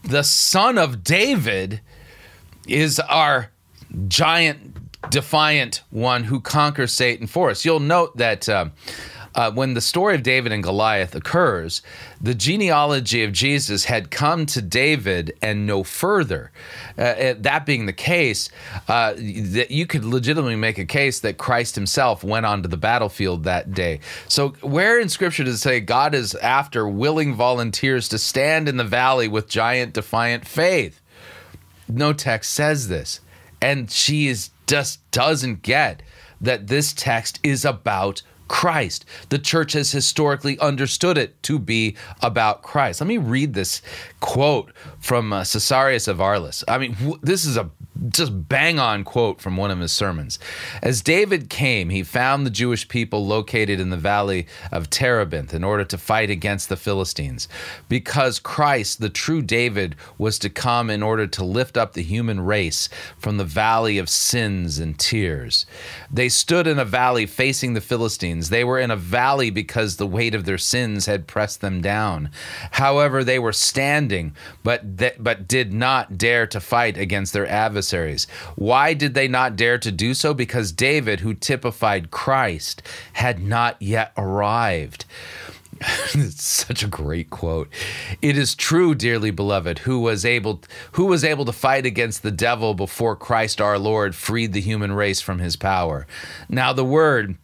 The 0.03 0.23
son 0.23 0.77
of 0.77 1.03
David 1.03 1.81
is 2.67 2.99
our 2.99 3.51
giant, 4.07 5.09
defiant 5.09 5.83
one 5.89 6.23
who 6.25 6.39
conquers 6.39 6.91
Satan 6.91 7.27
for 7.27 7.49
us. 7.49 7.65
You'll 7.65 7.79
note 7.79 8.17
that. 8.17 8.47
Uh, 8.47 8.69
uh, 9.35 9.51
when 9.51 9.73
the 9.73 9.81
story 9.81 10.15
of 10.15 10.23
David 10.23 10.51
and 10.51 10.63
Goliath 10.63 11.15
occurs, 11.15 11.81
the 12.19 12.35
genealogy 12.35 13.23
of 13.23 13.31
Jesus 13.31 13.85
had 13.85 14.11
come 14.11 14.45
to 14.47 14.61
David 14.61 15.33
and 15.41 15.65
no 15.65 15.83
further. 15.83 16.51
Uh, 16.97 17.01
uh 17.01 17.33
that 17.39 17.65
being 17.65 17.85
the 17.85 17.93
case, 17.93 18.49
uh, 18.87 19.13
that 19.15 19.71
you 19.71 19.85
could 19.85 20.03
legitimately 20.03 20.55
make 20.55 20.77
a 20.77 20.85
case 20.85 21.19
that 21.21 21.37
Christ 21.37 21.75
himself 21.75 22.23
went 22.23 22.45
onto 22.45 22.67
the 22.67 22.77
battlefield 22.77 23.43
that 23.43 23.73
day. 23.73 23.99
So, 24.27 24.49
where 24.61 24.99
in 24.99 25.09
Scripture 25.09 25.43
does 25.43 25.55
it 25.55 25.59
say 25.59 25.79
God 25.79 26.13
is 26.13 26.35
after 26.35 26.87
willing 26.87 27.33
volunteers 27.33 28.09
to 28.09 28.17
stand 28.17 28.67
in 28.67 28.77
the 28.77 28.83
valley 28.83 29.27
with 29.27 29.47
giant, 29.47 29.93
defiant 29.93 30.47
faith? 30.47 31.01
No 31.87 32.13
text 32.13 32.53
says 32.53 32.87
this. 32.87 33.19
And 33.61 33.91
she 33.91 34.27
is 34.27 34.49
just 34.65 35.09
doesn't 35.11 35.61
get 35.61 36.01
that 36.39 36.67
this 36.67 36.93
text 36.93 37.39
is 37.43 37.65
about 37.65 38.23
Christ. 38.51 39.05
The 39.29 39.39
church 39.39 39.71
has 39.73 39.93
historically 39.93 40.59
understood 40.59 41.17
it 41.17 41.41
to 41.43 41.57
be 41.57 41.95
about 42.21 42.63
Christ. 42.63 42.99
Let 42.99 43.07
me 43.07 43.17
read 43.17 43.53
this 43.53 43.81
quote 44.19 44.73
from 44.99 45.31
uh, 45.31 45.45
Caesarius 45.45 46.09
of 46.09 46.19
Arles. 46.19 46.61
I 46.67 46.77
mean, 46.77 46.97
this 47.21 47.45
is 47.45 47.55
a 47.55 47.71
just 48.09 48.49
bang 48.49 48.79
on 48.79 49.03
quote 49.03 49.39
from 49.39 49.57
one 49.57 49.69
of 49.69 49.79
his 49.79 49.91
sermons. 49.91 50.39
As 50.81 51.01
David 51.01 51.49
came, 51.49 51.89
he 51.89 52.01
found 52.01 52.45
the 52.45 52.51
Jewish 52.51 52.87
people 52.87 53.27
located 53.27 53.79
in 53.79 53.91
the 53.91 53.97
valley 53.97 54.47
of 54.71 54.89
Terebinth 54.89 55.53
in 55.53 55.63
order 55.63 55.83
to 55.85 55.97
fight 55.97 56.29
against 56.29 56.69
the 56.69 56.77
Philistines. 56.77 57.47
Because 57.89 58.39
Christ, 58.39 59.01
the 59.01 59.09
true 59.09 59.41
David, 59.41 59.95
was 60.17 60.39
to 60.39 60.49
come 60.49 60.89
in 60.89 61.03
order 61.03 61.27
to 61.27 61.43
lift 61.43 61.77
up 61.77 61.93
the 61.93 62.01
human 62.01 62.39
race 62.39 62.89
from 63.19 63.37
the 63.37 63.45
valley 63.45 63.99
of 63.99 64.09
sins 64.09 64.79
and 64.79 64.97
tears. 64.97 65.65
They 66.11 66.29
stood 66.29 66.65
in 66.65 66.79
a 66.79 66.85
valley 66.85 67.27
facing 67.27 67.73
the 67.73 67.81
Philistines. 67.81 68.49
They 68.49 68.63
were 68.63 68.79
in 68.79 68.89
a 68.89 68.95
valley 68.95 69.51
because 69.51 69.97
the 69.97 70.07
weight 70.07 70.33
of 70.33 70.45
their 70.45 70.57
sins 70.57 71.05
had 71.05 71.27
pressed 71.27 71.61
them 71.61 71.81
down. 71.81 72.31
However, 72.71 73.23
they 73.23 73.37
were 73.37 73.53
standing, 73.53 74.35
but, 74.63 74.97
th- 74.97 75.17
but 75.19 75.47
did 75.47 75.71
not 75.71 76.17
dare 76.17 76.47
to 76.47 76.59
fight 76.59 76.97
against 76.97 77.33
their 77.33 77.47
adversaries 77.47 77.90
adversaries. 77.91 78.27
Why 78.55 78.93
did 78.93 79.13
they 79.13 79.27
not 79.27 79.55
dare 79.55 79.77
to 79.79 79.91
do 79.91 80.13
so? 80.13 80.33
Because 80.33 80.71
David, 80.71 81.19
who 81.19 81.33
typified 81.33 82.11
Christ, 82.11 82.81
had 83.13 83.41
not 83.41 83.81
yet 83.81 84.13
arrived. 84.17 85.05
it's 86.13 86.43
such 86.67 86.83
a 86.83 86.87
great 86.87 87.29
quote. 87.29 87.69
It 88.21 88.37
is 88.37 88.55
true, 88.55 88.95
dearly 88.95 89.31
beloved, 89.31 89.79
who 89.79 89.99
was 89.99 90.25
able 90.25 90.61
who 90.93 91.05
was 91.05 91.23
able 91.23 91.45
to 91.45 91.51
fight 91.51 91.85
against 91.85 92.23
the 92.23 92.31
devil 92.31 92.73
before 92.73 93.15
Christ 93.15 93.59
our 93.59 93.79
Lord 93.79 94.15
freed 94.15 94.53
the 94.53 94.61
human 94.61 94.91
race 94.91 95.21
from 95.21 95.39
his 95.39 95.55
power. 95.55 96.05
Now 96.49 96.71
the 96.73 96.85
word 96.85 97.35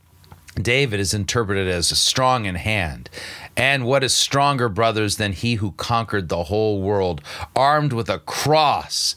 David 0.62 1.00
is 1.00 1.14
interpreted 1.14 1.68
as 1.68 1.88
strong 1.88 2.46
in 2.46 2.56
hand. 2.56 3.10
And 3.56 3.86
what 3.86 4.04
is 4.04 4.14
stronger, 4.14 4.70
brothers, 4.70 5.18
than 5.18 5.34
he 5.34 5.56
who 5.56 5.72
conquered 5.74 6.30
the 6.30 6.46
whole 6.46 6.82
world, 6.82 7.22
armed 7.56 7.94
with 7.94 8.10
a 8.10 8.20
cross, 8.20 9.16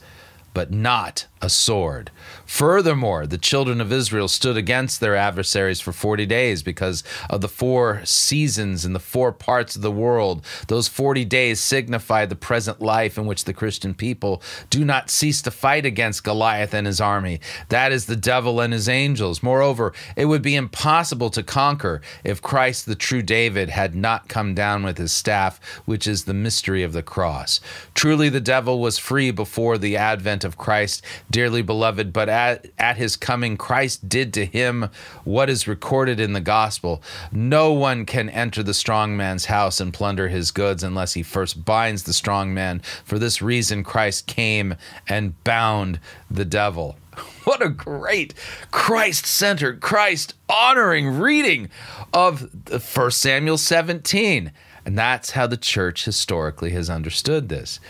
but 0.54 0.70
not 0.70 1.26
a 1.40 1.48
sword. 1.50 2.10
Furthermore, 2.50 3.26
the 3.26 3.38
children 3.38 3.80
of 3.80 3.92
Israel 3.92 4.28
stood 4.28 4.56
against 4.56 5.00
their 5.00 5.14
adversaries 5.14 5.80
for 5.80 5.92
40 5.92 6.26
days 6.26 6.62
because 6.62 7.04
of 7.30 7.40
the 7.40 7.48
four 7.48 8.02
seasons 8.04 8.84
in 8.84 8.92
the 8.92 8.98
four 8.98 9.32
parts 9.32 9.76
of 9.76 9.82
the 9.82 9.90
world. 9.90 10.44
Those 10.66 10.88
40 10.88 11.24
days 11.24 11.60
signify 11.60 12.26
the 12.26 12.36
present 12.36 12.82
life 12.82 13.16
in 13.16 13.24
which 13.24 13.44
the 13.44 13.54
Christian 13.54 13.94
people 13.94 14.42
do 14.68 14.84
not 14.84 15.10
cease 15.10 15.40
to 15.42 15.50
fight 15.50 15.86
against 15.86 16.24
Goliath 16.24 16.74
and 16.74 16.86
his 16.86 17.00
army. 17.00 17.40
That 17.70 17.92
is 17.92 18.04
the 18.04 18.16
devil 18.16 18.60
and 18.60 18.74
his 18.74 18.88
angels. 18.90 19.44
Moreover, 19.44 19.94
it 20.16 20.26
would 20.26 20.42
be 20.42 20.56
impossible 20.56 21.30
to 21.30 21.44
conquer 21.44 22.02
if 22.24 22.42
Christ, 22.42 22.84
the 22.84 22.96
true 22.96 23.22
David, 23.22 23.70
had 23.70 23.94
not 23.94 24.28
come 24.28 24.54
down 24.54 24.82
with 24.82 24.98
his 24.98 25.12
staff, 25.12 25.60
which 25.86 26.06
is 26.06 26.24
the 26.24 26.34
mystery 26.34 26.82
of 26.82 26.92
the 26.92 27.02
cross. 27.02 27.60
Truly, 27.94 28.28
the 28.28 28.40
devil 28.40 28.80
was 28.80 28.98
free 28.98 29.30
before 29.30 29.78
the 29.78 29.96
advent 29.96 30.44
of 30.44 30.58
Christ, 30.58 31.02
dearly 31.30 31.62
beloved, 31.62 32.12
but 32.12 32.28
at, 32.40 32.66
at 32.78 32.96
his 32.96 33.16
coming, 33.16 33.56
Christ 33.56 34.08
did 34.08 34.32
to 34.34 34.46
him 34.46 34.88
what 35.24 35.50
is 35.50 35.68
recorded 35.68 36.18
in 36.18 36.32
the 36.32 36.40
gospel. 36.40 37.02
No 37.30 37.72
one 37.72 38.06
can 38.06 38.30
enter 38.30 38.62
the 38.62 38.72
strong 38.72 39.16
man's 39.16 39.46
house 39.46 39.80
and 39.80 39.92
plunder 39.92 40.28
his 40.28 40.50
goods 40.50 40.82
unless 40.82 41.12
he 41.12 41.22
first 41.22 41.64
binds 41.64 42.04
the 42.04 42.14
strong 42.14 42.54
man. 42.54 42.80
For 43.04 43.18
this 43.18 43.42
reason, 43.42 43.84
Christ 43.84 44.26
came 44.26 44.76
and 45.06 45.42
bound 45.44 46.00
the 46.30 46.44
devil. 46.44 46.96
What 47.44 47.62
a 47.62 47.70
great 47.70 48.34
Christ 48.70 49.26
centered, 49.26 49.80
Christ 49.80 50.34
honoring 50.48 51.18
reading 51.18 51.68
of 52.12 52.48
1 52.70 53.10
Samuel 53.10 53.58
17. 53.58 54.52
And 54.84 54.96
that's 54.96 55.32
how 55.32 55.46
the 55.46 55.56
church 55.56 56.04
historically 56.04 56.70
has 56.70 56.88
understood 56.88 57.48
this. 57.48 57.80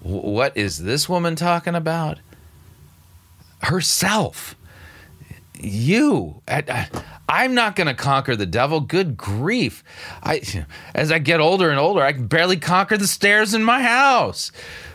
What 0.00 0.56
is 0.56 0.78
this 0.78 1.08
woman 1.08 1.36
talking 1.36 1.74
about? 1.74 2.18
Herself. 3.62 4.56
You, 5.62 6.40
I, 6.48 6.88
am 7.28 7.54
not 7.54 7.76
going 7.76 7.86
to 7.86 7.94
conquer 7.94 8.34
the 8.34 8.46
devil. 8.46 8.80
Good 8.80 9.16
grief! 9.16 9.84
I, 10.22 10.40
as 10.94 11.12
I 11.12 11.18
get 11.18 11.40
older 11.40 11.68
and 11.68 11.78
older, 11.78 12.02
I 12.02 12.12
can 12.12 12.26
barely 12.26 12.56
conquer 12.56 12.96
the 12.96 13.06
stairs 13.06 13.52
in 13.52 13.62
my 13.62 13.82
house. 13.82 14.52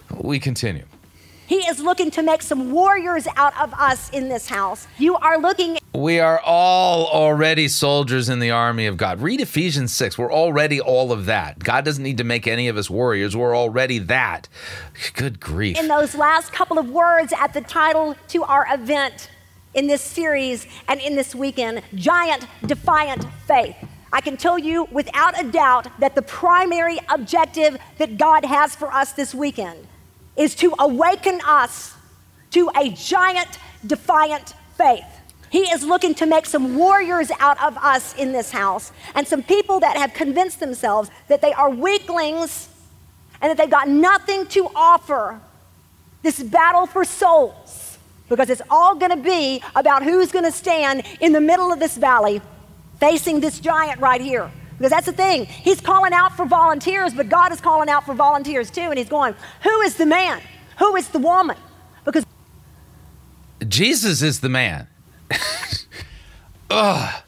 We 0.09 0.39
continue. 0.39 0.85
He 1.47 1.57
is 1.57 1.79
looking 1.79 2.09
to 2.11 2.23
make 2.23 2.41
some 2.41 2.71
warriors 2.71 3.27
out 3.35 3.55
of 3.61 3.73
us 3.75 4.09
in 4.09 4.29
this 4.29 4.49
house. 4.49 4.87
You 4.97 5.15
are 5.17 5.37
looking. 5.37 5.77
We 5.93 6.19
are 6.19 6.39
all 6.39 7.05
already 7.07 7.67
soldiers 7.67 8.29
in 8.29 8.39
the 8.39 8.49
army 8.49 8.87
of 8.87 8.97
God. 8.97 9.21
Read 9.21 9.39
Ephesians 9.39 9.93
6. 9.93 10.17
We're 10.17 10.33
already 10.33 10.81
all 10.81 11.11
of 11.11 11.27
that. 11.27 11.59
God 11.59 11.85
doesn't 11.85 12.03
need 12.03 12.17
to 12.17 12.23
make 12.23 12.47
any 12.47 12.67
of 12.67 12.77
us 12.77 12.89
warriors. 12.89 13.35
We're 13.35 13.55
already 13.55 13.99
that. 13.99 14.49
Good 15.13 15.39
grief. 15.39 15.77
In 15.77 15.87
those 15.87 16.15
last 16.15 16.51
couple 16.51 16.79
of 16.79 16.89
words 16.89 17.31
at 17.37 17.53
the 17.53 17.61
title 17.61 18.15
to 18.29 18.43
our 18.43 18.65
event 18.71 19.29
in 19.75 19.85
this 19.85 20.01
series 20.01 20.65
and 20.87 20.99
in 20.99 21.15
this 21.15 21.35
weekend 21.35 21.83
Giant 21.93 22.47
Defiant 22.65 23.23
Faith. 23.45 23.75
I 24.11 24.21
can 24.21 24.37
tell 24.37 24.57
you 24.57 24.87
without 24.91 25.39
a 25.39 25.51
doubt 25.51 25.87
that 25.99 26.15
the 26.15 26.21
primary 26.21 26.97
objective 27.09 27.77
that 27.97 28.17
God 28.17 28.45
has 28.45 28.75
for 28.75 28.91
us 28.91 29.11
this 29.11 29.35
weekend 29.35 29.85
is 30.37 30.55
to 30.55 30.73
awaken 30.79 31.39
us 31.45 31.93
to 32.51 32.69
a 32.75 32.89
giant, 32.89 33.59
defiant 33.85 34.53
faith. 34.77 35.05
He 35.49 35.61
is 35.71 35.83
looking 35.83 36.13
to 36.15 36.25
make 36.25 36.45
some 36.45 36.75
warriors 36.75 37.31
out 37.39 37.61
of 37.63 37.77
us 37.77 38.13
in 38.15 38.31
this 38.31 38.51
house 38.51 38.91
and 39.13 39.27
some 39.27 39.43
people 39.43 39.79
that 39.79 39.95
have 39.95 40.13
convinced 40.13 40.59
themselves 40.59 41.09
that 41.27 41.41
they 41.41 41.53
are 41.53 41.69
weaklings 41.69 42.69
and 43.41 43.49
that 43.49 43.57
they've 43.57 43.69
got 43.69 43.87
nothing 43.87 44.47
to 44.47 44.69
offer 44.75 45.39
this 46.23 46.41
battle 46.41 46.85
for 46.85 47.05
souls 47.05 47.97
because 48.27 48.49
it's 48.49 48.61
all 48.69 48.95
going 48.95 49.11
to 49.11 49.23
be 49.23 49.61
about 49.75 50.03
who's 50.03 50.31
going 50.31 50.45
to 50.45 50.51
stand 50.51 51.03
in 51.21 51.31
the 51.31 51.41
middle 51.41 51.71
of 51.71 51.79
this 51.79 51.95
valley 51.95 52.41
facing 52.99 53.39
this 53.39 53.59
giant 53.59 53.99
right 53.99 54.21
here. 54.21 54.51
Because 54.77 54.91
that's 54.91 55.05
the 55.05 55.13
thing. 55.13 55.45
He's 55.45 55.79
calling 55.79 56.13
out 56.13 56.35
for 56.35 56.45
volunteers, 56.45 57.13
but 57.13 57.29
God 57.29 57.51
is 57.51 57.61
calling 57.61 57.89
out 57.89 58.05
for 58.05 58.13
volunteers 58.13 58.69
too. 58.69 58.81
And 58.81 58.97
he's 58.97 59.09
going, 59.09 59.35
Who 59.63 59.81
is 59.81 59.95
the 59.95 60.05
man? 60.05 60.41
Who 60.79 60.95
is 60.95 61.07
the 61.09 61.19
woman? 61.19 61.57
Because 62.03 62.25
Jesus 63.67 64.21
is 64.21 64.41
the 64.41 64.49
man. 64.49 64.87
Ugh. 66.69 67.21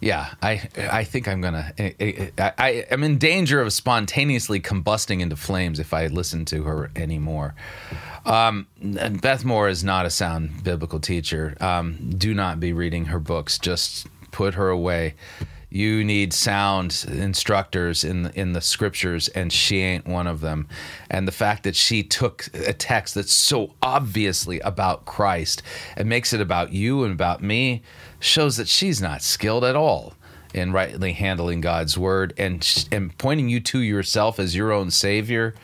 Yeah, 0.00 0.32
I 0.40 0.68
I 0.78 1.02
think 1.02 1.26
I'm 1.26 1.40
gonna 1.40 1.72
I, 1.76 2.30
I, 2.38 2.52
I 2.56 2.68
am 2.90 3.02
in 3.02 3.18
danger 3.18 3.60
of 3.60 3.72
spontaneously 3.72 4.60
combusting 4.60 5.20
into 5.20 5.34
flames 5.34 5.80
if 5.80 5.92
I 5.92 6.06
listen 6.06 6.44
to 6.46 6.62
her 6.62 6.92
anymore. 6.94 7.56
Um, 8.24 8.68
Beth 8.80 9.44
Moore 9.44 9.68
is 9.68 9.82
not 9.82 10.06
a 10.06 10.10
sound 10.10 10.62
biblical 10.62 11.00
teacher. 11.00 11.56
Um, 11.60 12.12
do 12.16 12.32
not 12.32 12.60
be 12.60 12.72
reading 12.72 13.06
her 13.06 13.18
books. 13.18 13.58
Just 13.58 14.06
put 14.30 14.54
her 14.54 14.68
away 14.68 15.14
you 15.70 16.02
need 16.02 16.32
sound 16.32 17.04
instructors 17.08 18.02
in 18.04 18.26
in 18.34 18.52
the 18.52 18.60
scriptures 18.60 19.28
and 19.28 19.52
she 19.52 19.78
ain't 19.80 20.06
one 20.06 20.26
of 20.26 20.40
them. 20.40 20.66
And 21.10 21.28
the 21.28 21.32
fact 21.32 21.64
that 21.64 21.76
she 21.76 22.02
took 22.02 22.48
a 22.54 22.72
text 22.72 23.14
that's 23.14 23.32
so 23.32 23.74
obviously 23.82 24.60
about 24.60 25.04
Christ 25.04 25.62
and 25.96 26.08
makes 26.08 26.32
it 26.32 26.40
about 26.40 26.72
you 26.72 27.04
and 27.04 27.12
about 27.12 27.42
me 27.42 27.82
shows 28.18 28.56
that 28.56 28.68
she's 28.68 29.00
not 29.00 29.22
skilled 29.22 29.64
at 29.64 29.76
all 29.76 30.14
in 30.54 30.72
rightly 30.72 31.12
handling 31.12 31.60
God's 31.60 31.98
word 31.98 32.32
and 32.38 32.86
and 32.90 33.16
pointing 33.18 33.48
you 33.48 33.60
to 33.60 33.80
yourself 33.80 34.38
as 34.38 34.56
your 34.56 34.72
own 34.72 34.90
savior. 34.90 35.54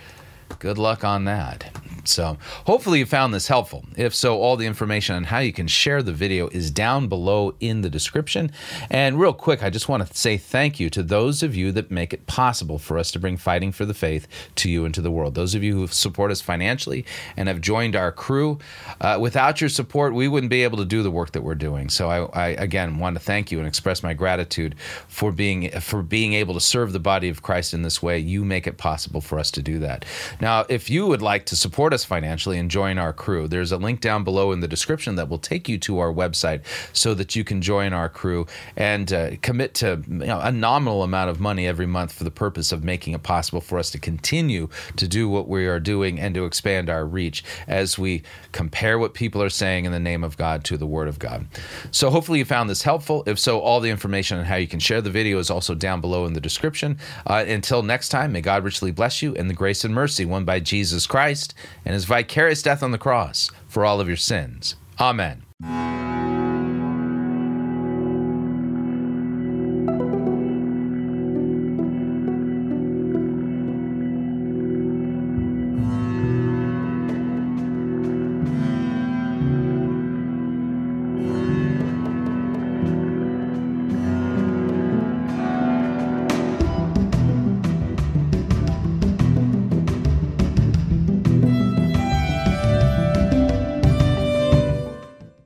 Good 0.58 0.76
luck 0.76 1.02
on 1.02 1.24
that 1.24 1.70
So, 2.08 2.38
hopefully, 2.66 2.98
you 2.98 3.06
found 3.06 3.32
this 3.32 3.48
helpful. 3.48 3.84
If 3.96 4.14
so, 4.14 4.38
all 4.38 4.56
the 4.56 4.66
information 4.66 5.16
on 5.16 5.24
how 5.24 5.38
you 5.38 5.52
can 5.52 5.66
share 5.66 6.02
the 6.02 6.12
video 6.12 6.48
is 6.48 6.70
down 6.70 7.08
below 7.08 7.54
in 7.60 7.80
the 7.80 7.90
description. 7.90 8.50
And, 8.90 9.18
real 9.18 9.32
quick, 9.32 9.62
I 9.62 9.70
just 9.70 9.88
want 9.88 10.06
to 10.06 10.16
say 10.16 10.36
thank 10.36 10.78
you 10.78 10.90
to 10.90 11.02
those 11.02 11.42
of 11.42 11.54
you 11.54 11.72
that 11.72 11.90
make 11.90 12.12
it 12.12 12.26
possible 12.26 12.78
for 12.78 12.98
us 12.98 13.10
to 13.12 13.18
bring 13.18 13.36
Fighting 13.36 13.72
for 13.72 13.84
the 13.84 13.94
Faith 13.94 14.26
to 14.56 14.70
you 14.70 14.84
and 14.84 14.94
to 14.94 15.00
the 15.00 15.10
world. 15.10 15.34
Those 15.34 15.54
of 15.54 15.62
you 15.62 15.74
who 15.74 15.86
support 15.86 16.30
us 16.30 16.40
financially 16.40 17.04
and 17.36 17.48
have 17.48 17.60
joined 17.60 17.96
our 17.96 18.12
crew. 18.12 18.58
Uh, 19.00 19.18
without 19.20 19.60
your 19.60 19.70
support, 19.70 20.14
we 20.14 20.28
wouldn't 20.28 20.50
be 20.50 20.62
able 20.62 20.78
to 20.78 20.84
do 20.84 21.02
the 21.02 21.10
work 21.10 21.32
that 21.32 21.42
we're 21.42 21.54
doing. 21.54 21.88
So, 21.88 22.08
I, 22.08 22.46
I 22.46 22.46
again 22.48 22.98
want 22.98 23.16
to 23.16 23.20
thank 23.20 23.50
you 23.50 23.58
and 23.58 23.66
express 23.66 24.02
my 24.02 24.14
gratitude 24.14 24.74
for 25.08 25.32
being 25.32 25.70
for 25.80 26.02
being 26.02 26.34
able 26.34 26.54
to 26.54 26.60
serve 26.60 26.92
the 26.92 27.00
body 27.00 27.28
of 27.28 27.42
Christ 27.42 27.72
in 27.72 27.82
this 27.82 28.02
way. 28.02 28.18
You 28.18 28.44
make 28.44 28.66
it 28.66 28.76
possible 28.76 29.20
for 29.20 29.38
us 29.38 29.50
to 29.52 29.62
do 29.62 29.78
that. 29.78 30.04
Now, 30.40 30.66
if 30.68 30.90
you 30.90 31.06
would 31.06 31.22
like 31.22 31.46
to 31.46 31.56
support 31.56 31.93
us 31.94 32.04
financially 32.04 32.58
and 32.58 32.70
join 32.70 32.98
our 32.98 33.12
crew, 33.12 33.48
there's 33.48 33.72
a 33.72 33.78
link 33.78 34.00
down 34.00 34.24
below 34.24 34.52
in 34.52 34.60
the 34.60 34.68
description 34.68 35.14
that 35.16 35.28
will 35.28 35.38
take 35.38 35.68
you 35.68 35.78
to 35.78 35.98
our 35.98 36.12
website 36.12 36.62
so 36.92 37.14
that 37.14 37.34
you 37.34 37.44
can 37.44 37.62
join 37.62 37.92
our 37.94 38.08
crew 38.08 38.46
and 38.76 39.12
uh, 39.12 39.30
commit 39.40 39.72
to 39.74 40.02
you 40.08 40.26
know, 40.26 40.40
a 40.40 40.52
nominal 40.52 41.02
amount 41.02 41.30
of 41.30 41.40
money 41.40 41.66
every 41.66 41.86
month 41.86 42.12
for 42.12 42.24
the 42.24 42.30
purpose 42.30 42.72
of 42.72 42.84
making 42.84 43.14
it 43.14 43.22
possible 43.22 43.60
for 43.60 43.78
us 43.78 43.90
to 43.90 43.98
continue 43.98 44.68
to 44.96 45.08
do 45.08 45.28
what 45.28 45.48
we 45.48 45.66
are 45.66 45.80
doing 45.80 46.20
and 46.20 46.34
to 46.34 46.44
expand 46.44 46.90
our 46.90 47.06
reach 47.06 47.42
as 47.66 47.98
we 47.98 48.22
compare 48.52 48.98
what 48.98 49.14
people 49.14 49.42
are 49.42 49.48
saying 49.48 49.84
in 49.84 49.92
the 49.92 50.00
name 50.00 50.24
of 50.24 50.36
God 50.36 50.64
to 50.64 50.76
the 50.76 50.86
Word 50.86 51.08
of 51.08 51.18
God. 51.18 51.46
So, 51.92 52.10
hopefully, 52.10 52.40
you 52.40 52.44
found 52.44 52.68
this 52.68 52.82
helpful. 52.82 53.22
If 53.26 53.38
so, 53.38 53.60
all 53.60 53.80
the 53.80 53.90
information 53.90 54.38
on 54.38 54.44
how 54.44 54.56
you 54.56 54.66
can 54.66 54.80
share 54.80 55.00
the 55.00 55.10
video 55.10 55.38
is 55.38 55.50
also 55.50 55.74
down 55.74 56.00
below 56.00 56.26
in 56.26 56.32
the 56.32 56.40
description. 56.40 56.98
Uh, 57.26 57.44
until 57.46 57.82
next 57.82 58.08
time, 58.08 58.32
may 58.32 58.40
God 58.40 58.64
richly 58.64 58.90
bless 58.90 59.22
you 59.22 59.32
in 59.34 59.48
the 59.48 59.54
grace 59.54 59.84
and 59.84 59.94
mercy 59.94 60.24
won 60.24 60.44
by 60.44 60.60
Jesus 60.60 61.06
Christ 61.06 61.54
and 61.84 61.94
his 61.94 62.04
vicarious 62.04 62.62
death 62.62 62.82
on 62.82 62.90
the 62.90 62.98
cross 62.98 63.50
for 63.68 63.84
all 63.84 64.00
of 64.00 64.08
your 64.08 64.16
sins. 64.16 64.76
Amen. 65.00 65.42